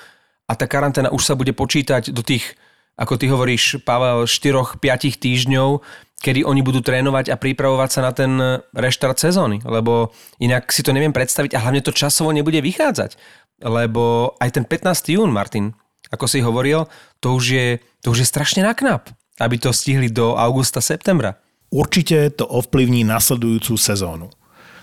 a 0.47 0.55
tá 0.55 0.63
karanténa 0.65 1.11
už 1.11 1.21
sa 1.27 1.35
bude 1.35 1.51
počítať 1.51 2.15
do 2.15 2.23
tých 2.23 2.55
ako 2.97 3.13
ty 3.15 3.29
hovoríš, 3.29 3.85
Pavel, 3.85 4.25
4-5 4.25 4.81
týždňov, 5.21 5.85
kedy 6.17 6.41
oni 6.41 6.65
budú 6.65 6.81
trénovať 6.81 7.29
a 7.29 7.37
pripravovať 7.37 7.89
sa 7.93 8.01
na 8.01 8.11
ten 8.11 8.31
reštart 8.73 9.21
sezóny, 9.21 9.61
lebo 9.61 10.09
inak 10.41 10.73
si 10.73 10.81
to 10.81 10.89
neviem 10.89 11.13
predstaviť 11.13 11.53
a 11.53 11.61
hlavne 11.61 11.85
to 11.85 11.93
časovo 11.93 12.33
nebude 12.33 12.57
vychádzať, 12.57 13.13
lebo 13.61 14.33
aj 14.37 14.49
ten 14.53 14.65
15. 14.65 15.17
jún, 15.17 15.33
Martin, 15.33 15.73
ako 16.13 16.25
si 16.29 16.39
hovoril, 16.39 16.87
to 17.19 17.35
už 17.35 17.45
je, 17.51 17.67
to 17.99 18.13
už 18.13 18.23
je 18.23 18.27
strašne 18.27 18.61
naknap, 18.63 19.11
aby 19.41 19.59
to 19.59 19.73
stihli 19.75 20.07
do 20.07 20.37
augusta, 20.37 20.79
septembra. 20.79 21.41
Určite 21.67 22.31
to 22.31 22.47
ovplyvní 22.47 23.03
nasledujúcu 23.03 23.75
sezónu. 23.75 24.31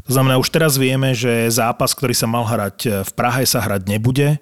To 0.04 0.10
znamená, 0.12 0.36
už 0.36 0.52
teraz 0.52 0.76
vieme, 0.76 1.16
že 1.16 1.48
zápas, 1.48 1.96
ktorý 1.96 2.12
sa 2.12 2.28
mal 2.28 2.44
hrať 2.44 3.08
v 3.08 3.10
Prahe, 3.16 3.48
sa 3.48 3.64
hrať 3.64 3.88
nebude. 3.88 4.36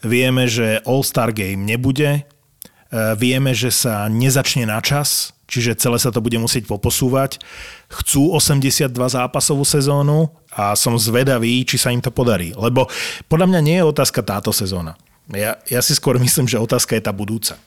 Vieme, 0.00 0.48
že 0.48 0.80
All-Star 0.88 1.36
Game 1.36 1.68
nebude. 1.68 2.24
E, 2.24 3.02
vieme, 3.20 3.52
že 3.52 3.68
sa 3.68 4.08
nezačne 4.08 4.64
na 4.64 4.80
čas, 4.80 5.36
čiže 5.44 5.76
celé 5.76 6.00
sa 6.00 6.08
to 6.08 6.24
bude 6.24 6.40
musieť 6.40 6.64
poposúvať. 6.64 7.44
Chcú 7.92 8.32
82 8.32 8.88
zápasovú 8.88 9.68
sezónu 9.68 10.32
a 10.56 10.72
som 10.72 10.96
zvedavý, 10.96 11.62
či 11.68 11.76
sa 11.76 11.92
im 11.92 12.00
to 12.00 12.08
podarí. 12.08 12.56
Lebo 12.56 12.88
podľa 13.28 13.52
mňa 13.52 13.60
nie 13.60 13.76
je 13.76 13.84
otázka 13.84 14.24
táto 14.24 14.50
sezóna. 14.56 14.96
Ja, 15.28 15.60
ja 15.68 15.80
si 15.84 15.92
skôr 15.92 16.16
myslím, 16.16 16.48
že 16.48 16.56
otázka 16.56 16.96
je 16.96 17.04
tá 17.04 17.12
budúca. 17.12 17.60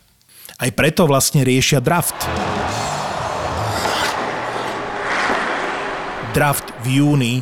Aj 0.58 0.72
preto 0.74 1.06
vlastne 1.06 1.46
riešia 1.46 1.78
draft. 1.78 2.18
draft 6.30 6.70
v 6.86 7.02
júni 7.02 7.36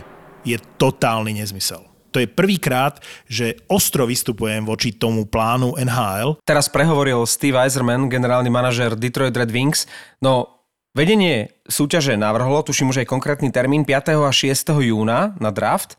je 0.48 0.56
totálny 0.80 1.36
nezmysel. 1.36 1.84
To 2.16 2.24
je 2.24 2.26
prvýkrát, 2.26 2.98
že 3.28 3.60
ostro 3.68 4.08
vystupujem 4.08 4.64
voči 4.64 4.96
tomu 4.96 5.28
plánu 5.28 5.76
NHL. 5.78 6.40
Teraz 6.42 6.72
prehovoril 6.72 7.22
Steve 7.30 7.60
Eiserman, 7.62 8.08
generálny 8.08 8.50
manažer 8.50 8.96
Detroit 8.98 9.36
Red 9.36 9.52
Wings. 9.52 9.86
No, 10.18 10.57
vedenie 10.98 11.54
súťaže 11.70 12.18
navrhlo, 12.18 12.66
tuším 12.66 12.90
už 12.90 13.06
aj 13.06 13.12
konkrétny 13.14 13.54
termín 13.54 13.86
5. 13.86 14.18
a 14.18 14.34
6. 14.34 14.74
júna 14.82 15.38
na 15.38 15.54
draft, 15.54 15.94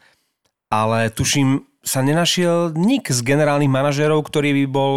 ale 0.74 1.14
tuším 1.14 1.62
sa 1.86 2.02
nenašiel 2.02 2.74
nik 2.74 3.06
z 3.06 3.22
generálnych 3.22 3.70
manažerov, 3.70 4.26
ktorý 4.26 4.50
by 4.58 4.64
bol 4.66 4.94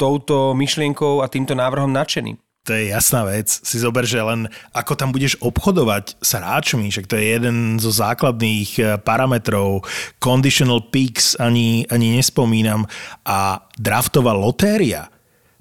touto 0.00 0.56
myšlienkou 0.56 1.20
a 1.20 1.28
týmto 1.28 1.52
návrhom 1.52 1.92
nadšený 1.92 2.40
to 2.66 2.74
je 2.74 2.90
jasná 2.90 3.22
vec. 3.22 3.46
Si 3.46 3.78
zober, 3.78 4.02
že 4.02 4.18
len 4.18 4.50
ako 4.74 4.98
tam 4.98 5.14
budeš 5.14 5.38
obchodovať 5.38 6.18
s 6.18 6.30
hráčmi, 6.34 6.90
však 6.90 7.06
to 7.06 7.14
je 7.14 7.38
jeden 7.38 7.78
zo 7.78 7.94
základných 7.94 8.70
eh, 8.82 8.84
parametrov. 8.98 9.86
Conditional 10.18 10.82
picks 10.90 11.38
ani, 11.38 11.86
ani 11.86 12.18
nespomínam. 12.18 12.82
A 13.22 13.62
draftová 13.78 14.34
lotéria. 14.34 15.06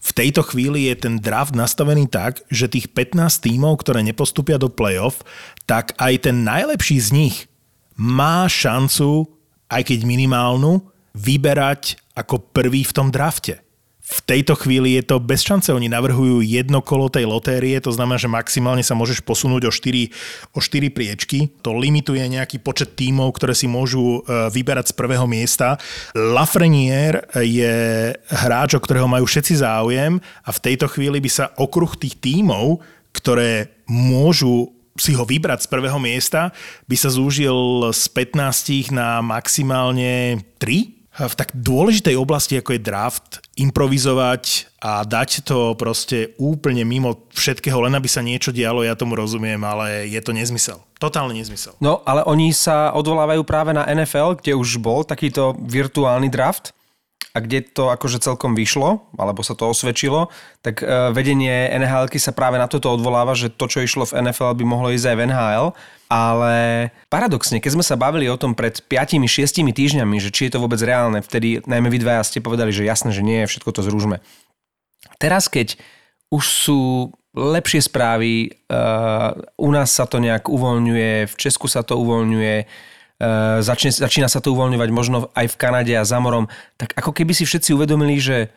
V 0.06 0.12
tejto 0.14 0.46
chvíli 0.46 0.86
je 0.94 1.02
ten 1.02 1.18
draft 1.18 1.58
nastavený 1.58 2.06
tak, 2.06 2.46
že 2.54 2.70
tých 2.70 2.94
15 2.94 3.42
tímov, 3.42 3.82
ktoré 3.82 4.06
nepostupia 4.06 4.62
do 4.62 4.70
playoff, 4.70 5.26
tak 5.66 5.98
aj 5.98 6.30
ten 6.30 6.46
najlepší 6.46 7.02
z 7.02 7.10
nich 7.10 7.36
má 7.98 8.46
šancu, 8.46 9.26
aj 9.66 9.82
keď 9.90 10.06
minimálnu, 10.06 10.86
vyberať 11.18 11.98
ako 12.14 12.38
prvý 12.54 12.86
v 12.86 12.94
tom 12.94 13.10
drafte 13.10 13.65
v 14.06 14.20
tejto 14.22 14.54
chvíli 14.54 15.02
je 15.02 15.04
to 15.10 15.18
bez 15.18 15.42
šance. 15.42 15.74
Oni 15.74 15.90
navrhujú 15.90 16.46
jedno 16.46 16.86
kolo 16.86 17.10
tej 17.10 17.26
lotérie, 17.26 17.82
to 17.82 17.90
znamená, 17.90 18.22
že 18.22 18.30
maximálne 18.30 18.86
sa 18.86 18.94
môžeš 18.94 19.26
posunúť 19.26 19.66
o 19.66 19.72
4, 19.74 20.54
o 20.54 20.60
4 20.62 20.94
priečky. 20.94 21.50
To 21.66 21.74
limituje 21.74 22.22
nejaký 22.22 22.62
počet 22.62 22.94
tímov, 22.94 23.34
ktoré 23.34 23.58
si 23.58 23.66
môžu 23.66 24.22
e, 24.22 24.50
vyberať 24.54 24.94
z 24.94 24.98
prvého 24.98 25.26
miesta. 25.26 25.82
Lafreniere 26.14 27.26
je 27.42 28.14
hráč, 28.30 28.78
o 28.78 28.84
ktorého 28.84 29.10
majú 29.10 29.26
všetci 29.26 29.66
záujem 29.66 30.22
a 30.22 30.50
v 30.54 30.64
tejto 30.64 30.86
chvíli 30.86 31.18
by 31.18 31.30
sa 31.34 31.46
okruh 31.58 31.98
tých 31.98 32.22
tímov, 32.22 32.86
ktoré 33.10 33.74
môžu 33.90 34.70
si 34.96 35.12
ho 35.12 35.28
vybrať 35.28 35.68
z 35.68 35.72
prvého 35.72 36.00
miesta, 36.00 36.56
by 36.88 36.96
sa 36.96 37.12
zúžil 37.12 37.92
z 37.92 38.04
15 38.16 38.96
na 38.96 39.20
maximálne 39.20 40.40
3 40.62 40.95
v 41.16 41.34
tak 41.40 41.56
dôležitej 41.56 42.20
oblasti, 42.20 42.60
ako 42.60 42.76
je 42.76 42.84
draft, 42.84 43.40
improvizovať 43.56 44.68
a 44.84 45.08
dať 45.08 45.48
to 45.48 45.72
proste 45.80 46.36
úplne 46.36 46.84
mimo 46.84 47.24
všetkého, 47.32 47.80
len 47.88 47.96
aby 47.96 48.12
sa 48.12 48.20
niečo 48.20 48.52
dialo, 48.52 48.84
ja 48.84 49.00
tomu 49.00 49.16
rozumiem, 49.16 49.64
ale 49.64 50.12
je 50.12 50.20
to 50.20 50.36
nezmysel. 50.36 50.84
Totálny 51.00 51.40
nezmysel. 51.40 51.80
No, 51.80 52.04
ale 52.04 52.28
oni 52.28 52.52
sa 52.52 52.92
odvolávajú 52.92 53.48
práve 53.48 53.72
na 53.72 53.88
NFL, 53.88 54.44
kde 54.44 54.60
už 54.60 54.76
bol 54.84 55.08
takýto 55.08 55.56
virtuálny 55.56 56.28
draft 56.28 56.75
a 57.36 57.38
kde 57.44 57.68
to 57.68 57.92
akože 57.92 58.24
celkom 58.24 58.56
vyšlo, 58.56 59.12
alebo 59.20 59.44
sa 59.44 59.60
to 59.60 59.68
osvedčilo, 59.68 60.32
tak 60.64 60.80
e, 60.80 61.12
vedenie 61.12 61.68
NHL 61.76 62.08
sa 62.16 62.32
práve 62.32 62.56
na 62.56 62.72
toto 62.72 62.88
odvoláva, 62.96 63.36
že 63.36 63.52
to, 63.52 63.68
čo 63.68 63.84
išlo 63.84 64.08
v 64.08 64.24
NFL, 64.24 64.56
by 64.56 64.64
mohlo 64.64 64.96
ísť 64.96 65.12
aj 65.12 65.16
v 65.20 65.24
NHL 65.28 65.68
ale 66.06 66.54
paradoxne, 67.10 67.58
keď 67.58 67.72
sme 67.74 67.86
sa 67.86 67.98
bavili 67.98 68.30
o 68.30 68.38
tom 68.38 68.54
pred 68.54 68.78
5-6 68.78 69.66
týždňami, 69.74 70.22
že 70.22 70.30
či 70.30 70.48
je 70.48 70.52
to 70.54 70.62
vôbec 70.62 70.78
reálne, 70.78 71.18
vtedy 71.26 71.66
najmä 71.66 71.90
vy 71.90 71.98
dvaja 71.98 72.22
ste 72.22 72.46
povedali, 72.46 72.70
že 72.70 72.86
jasné, 72.86 73.10
že 73.10 73.26
nie, 73.26 73.50
všetko 73.50 73.74
to 73.74 73.82
zrúžme. 73.82 74.22
Teraz, 75.18 75.50
keď 75.50 75.82
už 76.30 76.46
sú 76.46 76.82
lepšie 77.36 77.84
správy, 77.84 78.54
uh, 78.70 79.36
u 79.58 79.70
nás 79.74 79.92
sa 79.92 80.06
to 80.06 80.22
nejak 80.22 80.48
uvoľňuje, 80.48 81.28
v 81.28 81.36
Česku 81.36 81.66
sa 81.66 81.82
to 81.82 81.98
uvoľňuje, 81.98 82.56
začne, 83.64 83.96
začína 83.96 84.28
sa 84.28 84.44
to 84.44 84.52
uvoľňovať 84.52 84.90
možno 84.92 85.32
aj 85.32 85.48
v 85.48 85.60
Kanade 85.60 85.94
a 85.96 86.04
za 86.04 86.20
morom, 86.20 86.52
tak 86.76 86.92
ako 87.00 87.16
keby 87.16 87.32
si 87.32 87.48
všetci 87.48 87.72
uvedomili, 87.72 88.20
že 88.20 88.52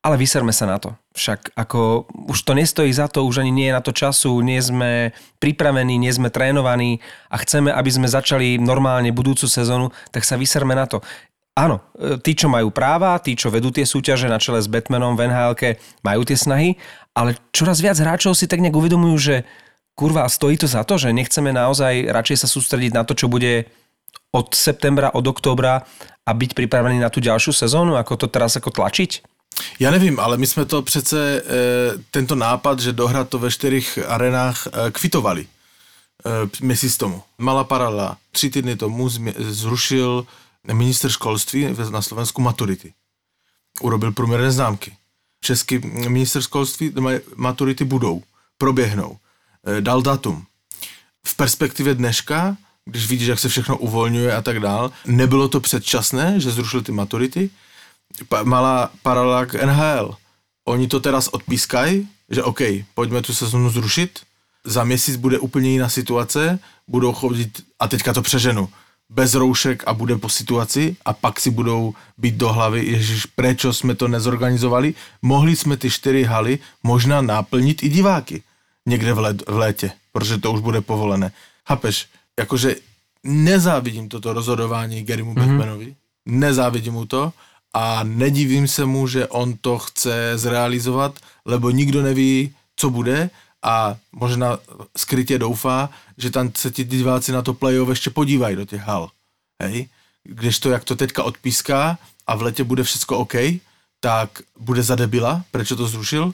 ale 0.00 0.16
vyserme 0.16 0.48
sa 0.48 0.64
na 0.64 0.80
to. 0.80 0.96
Však 1.12 1.52
ako 1.52 2.08
už 2.32 2.38
to 2.40 2.56
nestojí 2.56 2.88
za 2.88 3.04
to, 3.12 3.20
už 3.20 3.44
ani 3.44 3.52
nie 3.52 3.68
je 3.68 3.76
na 3.76 3.84
to 3.84 3.92
času, 3.92 4.40
nie 4.40 4.56
sme 4.56 5.12
pripravení, 5.36 6.00
nie 6.00 6.08
sme 6.08 6.32
trénovaní 6.32 7.04
a 7.28 7.36
chceme, 7.36 7.68
aby 7.68 7.90
sme 7.92 8.08
začali 8.08 8.56
normálne 8.56 9.12
budúcu 9.12 9.44
sezónu, 9.44 9.92
tak 10.08 10.24
sa 10.24 10.40
vyserme 10.40 10.72
na 10.72 10.88
to. 10.88 11.04
Áno, 11.52 11.84
e, 12.00 12.16
tí, 12.16 12.32
čo 12.32 12.48
majú 12.48 12.72
práva, 12.72 13.20
tí, 13.20 13.36
čo 13.36 13.52
vedú 13.52 13.68
tie 13.68 13.84
súťaže 13.84 14.24
na 14.24 14.40
čele 14.40 14.64
s 14.64 14.72
Batmanom 14.72 15.20
v 15.20 15.28
nhl 15.28 15.52
majú 16.00 16.22
tie 16.24 16.38
snahy, 16.38 16.80
ale 17.12 17.36
čoraz 17.52 17.84
viac 17.84 18.00
hráčov 18.00 18.32
si 18.32 18.48
tak 18.48 18.64
nejak 18.64 18.80
uvedomujú, 18.80 19.16
že 19.20 19.36
kurva, 20.00 20.24
stojí 20.32 20.56
to 20.56 20.64
za 20.64 20.80
to, 20.88 20.96
že 20.96 21.12
nechceme 21.12 21.52
naozaj 21.52 22.08
radšej 22.08 22.36
sa 22.40 22.48
sústrediť 22.48 22.96
na 22.96 23.04
to, 23.04 23.12
čo 23.12 23.28
bude 23.28 23.68
od 24.32 24.56
septembra, 24.56 25.12
od 25.12 25.28
októbra 25.28 25.84
a 26.24 26.30
byť 26.32 26.56
pripravený 26.56 27.04
na 27.04 27.12
tú 27.12 27.20
ďalšiu 27.20 27.52
sezónu, 27.52 28.00
ako 28.00 28.24
to 28.24 28.26
teraz 28.32 28.56
ako 28.56 28.72
tlačiť? 28.72 29.28
Já 29.80 29.90
nevím, 29.90 30.20
ale 30.20 30.36
my 30.36 30.46
jsme 30.46 30.64
to 30.64 30.82
přece, 30.82 31.18
e, 31.18 31.42
tento 32.10 32.34
nápad, 32.34 32.80
že 32.80 32.92
dohrát 32.92 33.28
to 33.28 33.38
ve 33.38 33.50
čtyřech 33.50 33.98
arenách, 34.08 34.66
e, 34.66 34.90
kvitovali. 34.90 35.42
E, 35.44 36.64
měsíc 36.64 36.96
tomu. 36.96 37.22
Malá 37.38 37.64
paralela. 37.64 38.16
Tři 38.32 38.50
týdny 38.50 38.76
tomu 38.76 39.08
zrušil 39.38 40.26
minister 40.72 41.10
školství 41.10 41.76
na 41.90 42.02
Slovensku 42.02 42.42
maturity. 42.42 42.92
Urobil 43.80 44.12
průměrné 44.12 44.50
známky. 44.50 44.96
Český 45.40 45.78
minister 46.08 46.42
školství 46.42 46.94
maturity 47.36 47.84
budou, 47.84 48.22
proběhnou. 48.58 49.16
E, 49.66 49.80
dal 49.80 50.02
datum. 50.02 50.44
V 51.26 51.36
perspektivě 51.36 51.94
dneška, 51.94 52.56
když 52.84 53.08
vidíš, 53.08 53.28
jak 53.28 53.38
se 53.38 53.48
všechno 53.48 53.76
uvolňuje 53.76 54.36
a 54.36 54.42
tak 54.42 54.60
dál, 54.60 54.92
nebylo 55.06 55.48
to 55.48 55.60
předčasné, 55.60 56.40
že 56.40 56.50
zrušil 56.50 56.82
ty 56.82 56.92
maturity, 56.92 57.50
malá 58.42 58.90
paralela 59.02 59.46
k 59.46 59.54
NHL. 59.54 60.16
Oni 60.64 60.88
to 60.88 61.00
teraz 61.00 61.28
odpískají, 61.28 62.08
že 62.30 62.42
OK, 62.42 62.60
pojďme 62.94 63.22
tu 63.22 63.34
sezonu 63.34 63.70
zrušit, 63.70 64.20
za 64.64 64.84
měsíc 64.84 65.16
bude 65.16 65.38
úplně 65.38 65.70
jiná 65.70 65.88
situace, 65.88 66.58
budou 66.88 67.12
chodit, 67.12 67.64
a 67.78 67.88
teďka 67.88 68.12
to 68.12 68.22
přeženu, 68.22 68.68
bez 69.08 69.34
roušek 69.34 69.82
a 69.86 69.94
bude 69.94 70.16
po 70.16 70.28
situaci 70.28 70.96
a 71.04 71.12
pak 71.12 71.40
si 71.40 71.50
budou 71.50 71.94
být 72.18 72.34
do 72.34 72.52
hlavy, 72.52 72.84
ježiš, 72.86 73.26
prečo 73.26 73.72
jsme 73.72 73.94
to 73.94 74.08
nezorganizovali, 74.08 74.94
mohli 75.22 75.56
jsme 75.56 75.76
ty 75.76 75.90
čtyři 75.90 76.24
haly 76.24 76.58
možná 76.82 77.20
naplnit 77.22 77.82
i 77.82 77.88
diváky 77.88 78.42
někde 78.88 79.12
v, 79.12 79.18
let, 79.18 79.42
v 79.48 79.56
létě, 79.56 79.92
protože 80.12 80.38
to 80.38 80.52
už 80.52 80.60
bude 80.60 80.80
povolené. 80.80 81.32
Chápeš? 81.66 82.06
Jakože 82.38 82.76
nezávidím 83.24 84.08
toto 84.08 84.32
rozhodování 84.32 85.02
Garymu 85.02 85.34
mm-hmm. 85.34 85.48
Batmanovi, 85.48 85.94
nezávidím 86.26 86.92
mu 86.92 87.06
to, 87.06 87.32
a 87.74 88.02
nedivím 88.02 88.68
se 88.68 88.84
mu, 88.84 89.06
že 89.06 89.26
on 89.26 89.54
to 89.60 89.78
chce 89.78 90.32
zrealizovat, 90.38 91.18
lebo 91.44 91.70
nikdo 91.70 92.02
neví, 92.02 92.54
co 92.76 92.90
bude 92.90 93.30
a 93.62 93.96
možná 94.12 94.58
skrytě 94.96 95.38
doufá, 95.38 95.90
že 96.18 96.30
tam 96.30 96.50
se 96.56 96.70
ti 96.70 96.84
diváci 96.84 97.32
na 97.32 97.42
to 97.42 97.54
play-off 97.54 97.88
ještě 97.88 98.10
podívají 98.10 98.56
do 98.56 98.64
těch 98.64 98.80
hal. 98.80 99.10
Hej? 99.62 99.88
Když 100.24 100.58
to, 100.58 100.70
jak 100.70 100.84
to 100.84 100.96
teďka 100.96 101.22
odpíská 101.22 101.98
a 102.26 102.36
v 102.36 102.42
lete 102.42 102.64
bude 102.64 102.82
všechno 102.82 103.18
OK, 103.18 103.34
tak 104.00 104.42
bude 104.58 104.82
za 104.82 104.96
debila, 104.96 105.44
prečo 105.50 105.76
to 105.76 105.86
zrušil, 105.86 106.32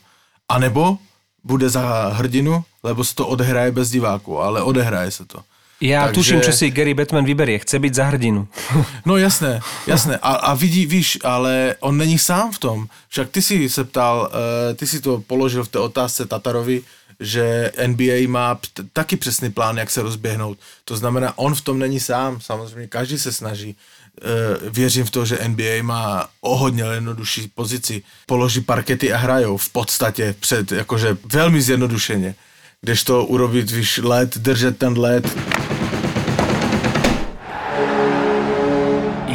anebo 0.49 0.99
bude 1.47 1.71
za 1.71 2.11
hrdinu, 2.19 2.65
lebo 2.83 3.05
se 3.05 3.15
to 3.15 3.27
odehraje 3.27 3.71
bez 3.71 3.91
diváků, 3.91 4.39
ale 4.43 4.63
odehraje 4.63 5.11
se 5.11 5.25
to. 5.25 5.47
Ja 5.77 6.09
Takže- 6.09 6.15
tuším, 6.17 6.41
čo 6.41 6.53
si 6.57 6.73
Gary 6.73 6.97
Batman 6.97 7.25
vyberie. 7.25 7.61
Chce 7.61 7.77
byť 7.77 7.93
za 7.95 8.05
hrdinu. 8.09 8.49
No 9.09 9.21
jasné, 9.21 9.61
jasné. 9.87 10.17
A, 10.25 10.49
a 10.49 10.55
vidí, 10.57 10.89
víš, 10.89 11.21
ale 11.21 11.77
on 11.85 11.97
není 12.01 12.17
sám 12.19 12.53
v 12.53 12.59
tom. 12.59 12.79
Však 13.13 13.29
ty 13.29 13.43
si 13.43 13.69
se 13.69 13.85
ptal, 13.85 14.33
uh, 14.33 14.73
ty 14.77 14.87
si 14.89 15.01
to 15.05 15.21
položil 15.21 15.65
v 15.65 15.69
té 15.69 15.79
otázce 15.79 16.27
Tatarovi, 16.27 16.81
že 17.21 17.73
NBA 17.87 18.25
má 18.29 18.61
taky 18.93 19.17
přesný 19.17 19.53
plán, 19.53 19.77
jak 19.77 19.91
se 19.91 20.03
rozběhnout. 20.03 20.59
To 20.85 20.97
znamená, 20.97 21.39
on 21.39 21.55
v 21.55 21.61
tom 21.61 21.79
není 21.79 22.01
sám, 22.01 22.41
samozřejmě 22.41 22.89
každý 22.89 23.19
se 23.19 23.33
snaží. 23.33 23.77
Uh, 24.17 24.73
věřím 24.73 25.05
v 25.05 25.11
to, 25.11 25.25
že 25.25 25.49
NBA 25.49 25.83
má 25.83 26.29
o 26.41 26.57
hodně 26.57 26.83
jednodušší 26.83 27.49
pozici. 27.55 28.03
Položí 28.27 28.61
parkety 28.61 29.13
a 29.13 29.17
hrajou 29.17 29.57
v 29.57 29.69
podstatě 29.69 30.35
před, 30.41 30.73
jakože 30.73 31.17
velmi 31.33 31.63
zjednodušeně. 31.63 32.35
Kdežto 32.81 33.25
urobit, 33.25 33.71
víš, 33.71 34.01
let, 34.05 34.39
držet 34.39 34.79
ten 34.79 34.99
let, 34.99 35.25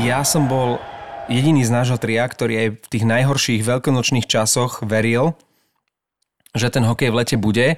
Ja 0.01 0.25
som 0.25 0.49
bol 0.49 0.81
jediný 1.29 1.61
z 1.61 1.69
nášho 1.69 1.95
tria, 2.01 2.25
ktorý 2.25 2.53
aj 2.57 2.67
v 2.73 2.87
tých 2.89 3.05
najhorších 3.05 3.61
veľkonočných 3.61 4.25
časoch 4.25 4.81
veril, 4.81 5.37
že 6.57 6.73
ten 6.73 6.81
hokej 6.81 7.13
v 7.13 7.17
lete 7.21 7.37
bude 7.37 7.77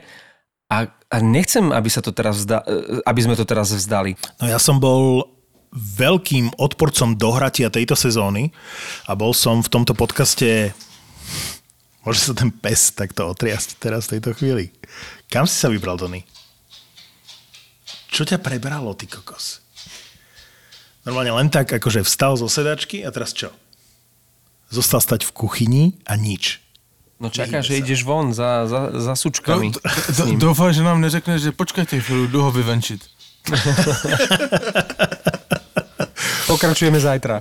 a, 0.71 0.77
a 0.87 1.15
nechcem, 1.19 1.69
aby, 1.75 1.89
sa 1.91 1.99
to 1.99 2.15
teraz 2.15 2.39
vzda, 2.39 2.63
aby 3.03 3.19
sme 3.19 3.35
to 3.35 3.43
teraz 3.43 3.75
vzdali. 3.75 4.15
No 4.39 4.47
ja 4.47 4.55
som 4.55 4.79
bol 4.79 5.32
veľkým 5.74 6.53
odporcom 6.55 7.13
dohratia 7.13 7.67
tejto 7.67 7.93
sezóny 7.93 8.53
a 9.03 9.13
bol 9.13 9.34
som 9.34 9.59
v 9.59 9.69
tomto 9.69 9.93
podcaste 9.93 10.71
Môže 12.03 12.19
sa 12.21 12.34
ten 12.36 12.51
pes 12.51 12.91
takto 12.91 13.24
otriasť 13.26 13.80
teraz 13.80 14.05
v 14.05 14.19
tejto 14.19 14.36
chvíli. 14.36 14.76
Kam 15.28 15.47
si 15.47 15.55
sa 15.55 15.71
vybral, 15.71 15.95
Tony? 15.95 16.28
Čo 18.07 18.28
ťa 18.28 18.38
prebralo, 18.38 18.91
ty 18.91 19.07
kokos? 19.07 19.63
Normálne 21.03 21.32
len 21.32 21.47
tak, 21.47 21.71
akože 21.71 22.03
vstal 22.03 22.36
zo 22.36 22.45
sedačky 22.45 23.01
a 23.01 23.09
teraz 23.09 23.32
čo? 23.32 23.55
Zostal 24.67 24.99
stať 24.99 25.24
v 25.24 25.32
kuchyni 25.32 25.84
a 26.03 26.19
nič. 26.19 26.59
No 27.24 27.32
čaká, 27.32 27.63
že 27.63 27.80
ideš 27.80 28.03
von 28.03 28.36
za, 28.36 28.67
za, 28.67 28.91
za 28.91 29.13
No, 29.13 29.17
sučkami. 29.17 29.71
d- 29.71 29.80
s 29.88 30.19
d- 30.19 30.28
ním. 30.28 30.43
doufám, 30.43 30.76
že 30.76 30.84
nám 30.84 30.99
neřekne, 30.99 31.39
že 31.39 31.51
počkajte 31.51 32.03
chvíľu, 32.03 32.28
jdu 32.28 32.39
ho 32.41 32.51
vyvenčit. 32.51 32.99
Pokračujeme 36.43 36.99
zajtra. 36.99 37.39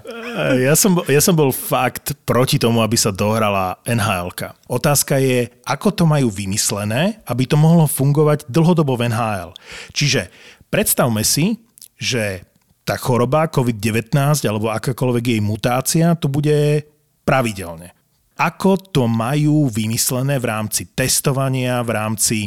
Ja 0.62 0.78
som, 0.78 1.02
ja 1.10 1.18
som 1.18 1.34
bol 1.34 1.50
fakt 1.50 2.14
proti 2.22 2.56
tomu, 2.56 2.80
aby 2.80 2.94
sa 2.94 3.10
dohrala 3.10 3.76
nhl 3.82 4.30
Otázka 4.70 5.18
je, 5.18 5.50
ako 5.66 5.88
to 5.90 6.04
majú 6.06 6.30
vymyslené, 6.30 7.18
aby 7.26 7.44
to 7.44 7.58
mohlo 7.58 7.90
fungovať 7.90 8.46
dlhodobo 8.46 8.94
v 8.94 9.10
NHL. 9.10 9.50
Čiže 9.90 10.30
predstavme 10.70 11.26
si, 11.26 11.58
že 11.98 12.46
tá 12.86 12.94
choroba 12.98 13.50
COVID-19 13.50 14.14
alebo 14.46 14.70
akákoľvek 14.70 15.24
jej 15.38 15.42
mutácia 15.42 16.14
tu 16.18 16.30
bude 16.30 16.86
pravidelne. 17.26 17.94
Ako 18.38 18.78
to 18.90 19.06
majú 19.06 19.70
vymyslené 19.70 20.38
v 20.42 20.46
rámci 20.50 20.90
testovania, 20.94 21.82
v 21.84 21.90
rámci 21.94 22.38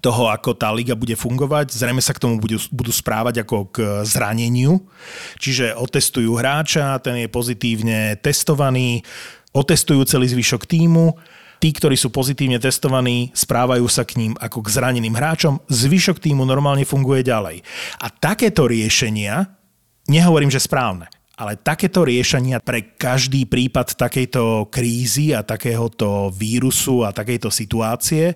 toho, 0.00 0.32
ako 0.32 0.56
tá 0.56 0.72
liga 0.72 0.96
bude 0.96 1.12
fungovať. 1.12 1.74
Zrejme 1.74 2.00
sa 2.00 2.16
k 2.16 2.22
tomu 2.22 2.40
budú, 2.40 2.56
budú 2.72 2.92
správať 2.94 3.44
ako 3.44 3.68
k 3.68 3.76
zraneniu. 4.08 4.80
Čiže 5.36 5.76
otestujú 5.76 6.38
hráča, 6.38 6.96
ten 7.04 7.20
je 7.20 7.28
pozitívne 7.28 8.16
testovaný, 8.22 9.04
otestujú 9.52 10.06
celý 10.08 10.32
zvyšok 10.32 10.64
týmu. 10.64 11.18
Tí, 11.62 11.70
ktorí 11.70 11.94
sú 11.94 12.10
pozitívne 12.10 12.58
testovaní, 12.58 13.30
správajú 13.38 13.86
sa 13.86 14.02
k 14.02 14.18
ním 14.18 14.32
ako 14.34 14.66
k 14.66 14.72
zraneným 14.74 15.14
hráčom. 15.14 15.62
Zvyšok 15.70 16.18
týmu 16.18 16.42
normálne 16.42 16.82
funguje 16.82 17.22
ďalej. 17.22 17.62
A 18.02 18.10
takéto 18.10 18.66
riešenia, 18.66 19.46
nehovorím, 20.10 20.50
že 20.50 20.58
správne, 20.58 21.06
ale 21.38 21.54
takéto 21.54 22.02
riešenia 22.02 22.58
pre 22.58 22.98
každý 22.98 23.46
prípad 23.46 23.94
takejto 23.94 24.74
krízy 24.74 25.30
a 25.38 25.46
takéhoto 25.46 26.34
vírusu 26.34 27.06
a 27.06 27.14
takejto 27.14 27.46
situácie 27.54 28.34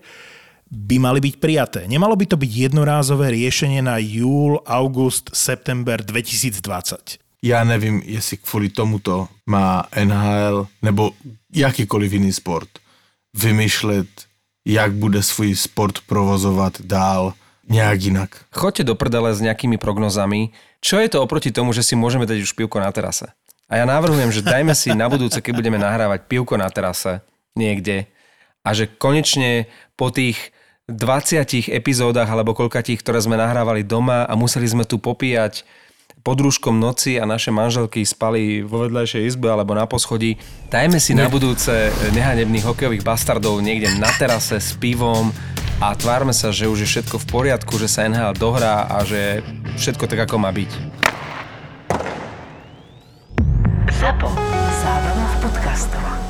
by 0.70 0.96
mali 0.98 1.20
byť 1.20 1.34
prijaté. 1.38 1.80
Nemalo 1.86 2.16
by 2.18 2.26
to 2.26 2.36
byť 2.36 2.50
jednorázové 2.50 3.30
riešenie 3.30 3.82
na 3.82 4.02
júl, 4.02 4.58
august, 4.66 5.30
september 5.34 6.02
2020. 6.02 7.18
Já 7.42 7.64
nevím, 7.64 8.02
jestli 8.04 8.36
kvůli 8.36 8.68
tomuto 8.68 9.28
má 9.46 9.84
NHL 10.04 10.66
nebo 10.82 11.10
jakýkoliv 11.54 12.12
jiný 12.12 12.32
sport 12.32 12.68
vymýšlet, 13.34 14.08
jak 14.66 14.92
bude 14.92 15.22
svůj 15.22 15.56
sport 15.56 15.98
provozovat 16.06 16.80
dál 16.80 17.34
nějak 17.68 18.02
jinak. 18.02 18.44
Choďte 18.50 18.84
do 18.84 18.94
prdele 18.94 19.34
s 19.34 19.40
nejakými 19.40 19.78
prognozami. 19.78 20.50
Čo 20.80 20.98
je 21.02 21.08
to 21.08 21.22
oproti 21.22 21.50
tomu, 21.50 21.74
že 21.74 21.82
si 21.82 21.98
môžeme 21.98 22.26
dať 22.26 22.38
už 22.42 22.54
pivko 22.54 22.78
na 22.78 22.94
terase? 22.94 23.26
A 23.66 23.82
ja 23.82 23.84
navrhujem, 23.86 24.30
že 24.30 24.46
dajme 24.46 24.70
si 24.78 24.94
na 24.94 25.10
budúce, 25.10 25.42
keď 25.42 25.52
budeme 25.58 25.78
nahrávať 25.78 26.30
pivko 26.30 26.54
na 26.54 26.70
terase 26.70 27.26
niekde 27.58 28.06
a 28.62 28.70
že 28.70 28.86
konečne 28.86 29.66
po 29.98 30.14
tých 30.14 30.54
20 30.86 31.66
epizódach 31.74 32.30
alebo 32.30 32.54
koľkatých, 32.54 33.02
ktoré 33.02 33.18
sme 33.18 33.34
nahrávali 33.34 33.82
doma 33.82 34.22
a 34.22 34.38
museli 34.38 34.70
sme 34.70 34.86
tu 34.86 35.02
popíjať 35.02 35.66
pod 36.22 36.38
rúškom 36.38 36.78
noci 36.78 37.18
a 37.18 37.26
naše 37.26 37.50
manželky 37.50 38.06
spali 38.06 38.62
vo 38.62 38.86
vedľajšej 38.86 39.26
izbe 39.26 39.50
alebo 39.50 39.74
na 39.74 39.90
poschodí. 39.90 40.38
Dajme 40.70 41.02
si 41.02 41.18
na 41.18 41.26
budúce 41.26 41.90
nehanebných 42.14 42.66
hokejových 42.70 43.02
bastardov 43.02 43.58
niekde 43.66 43.98
na 43.98 44.14
terase 44.14 44.62
s 44.62 44.78
pivom 44.78 45.34
a 45.82 45.90
tvárme 45.98 46.30
sa, 46.30 46.54
že 46.54 46.70
už 46.70 46.86
je 46.86 46.90
všetko 46.94 47.18
v 47.18 47.26
poriadku, 47.34 47.82
že 47.82 47.90
sa 47.90 48.06
NHL 48.06 48.38
dohrá 48.38 48.86
a 48.86 49.02
že 49.02 49.42
všetko 49.74 50.06
tak, 50.06 50.30
ako 50.30 50.38
má 50.38 50.54
byť. 50.54 50.70
ZAPO. 53.90 54.28
Zábrná 54.82 55.26
v 55.26 55.36
podcastovách. 55.50 56.25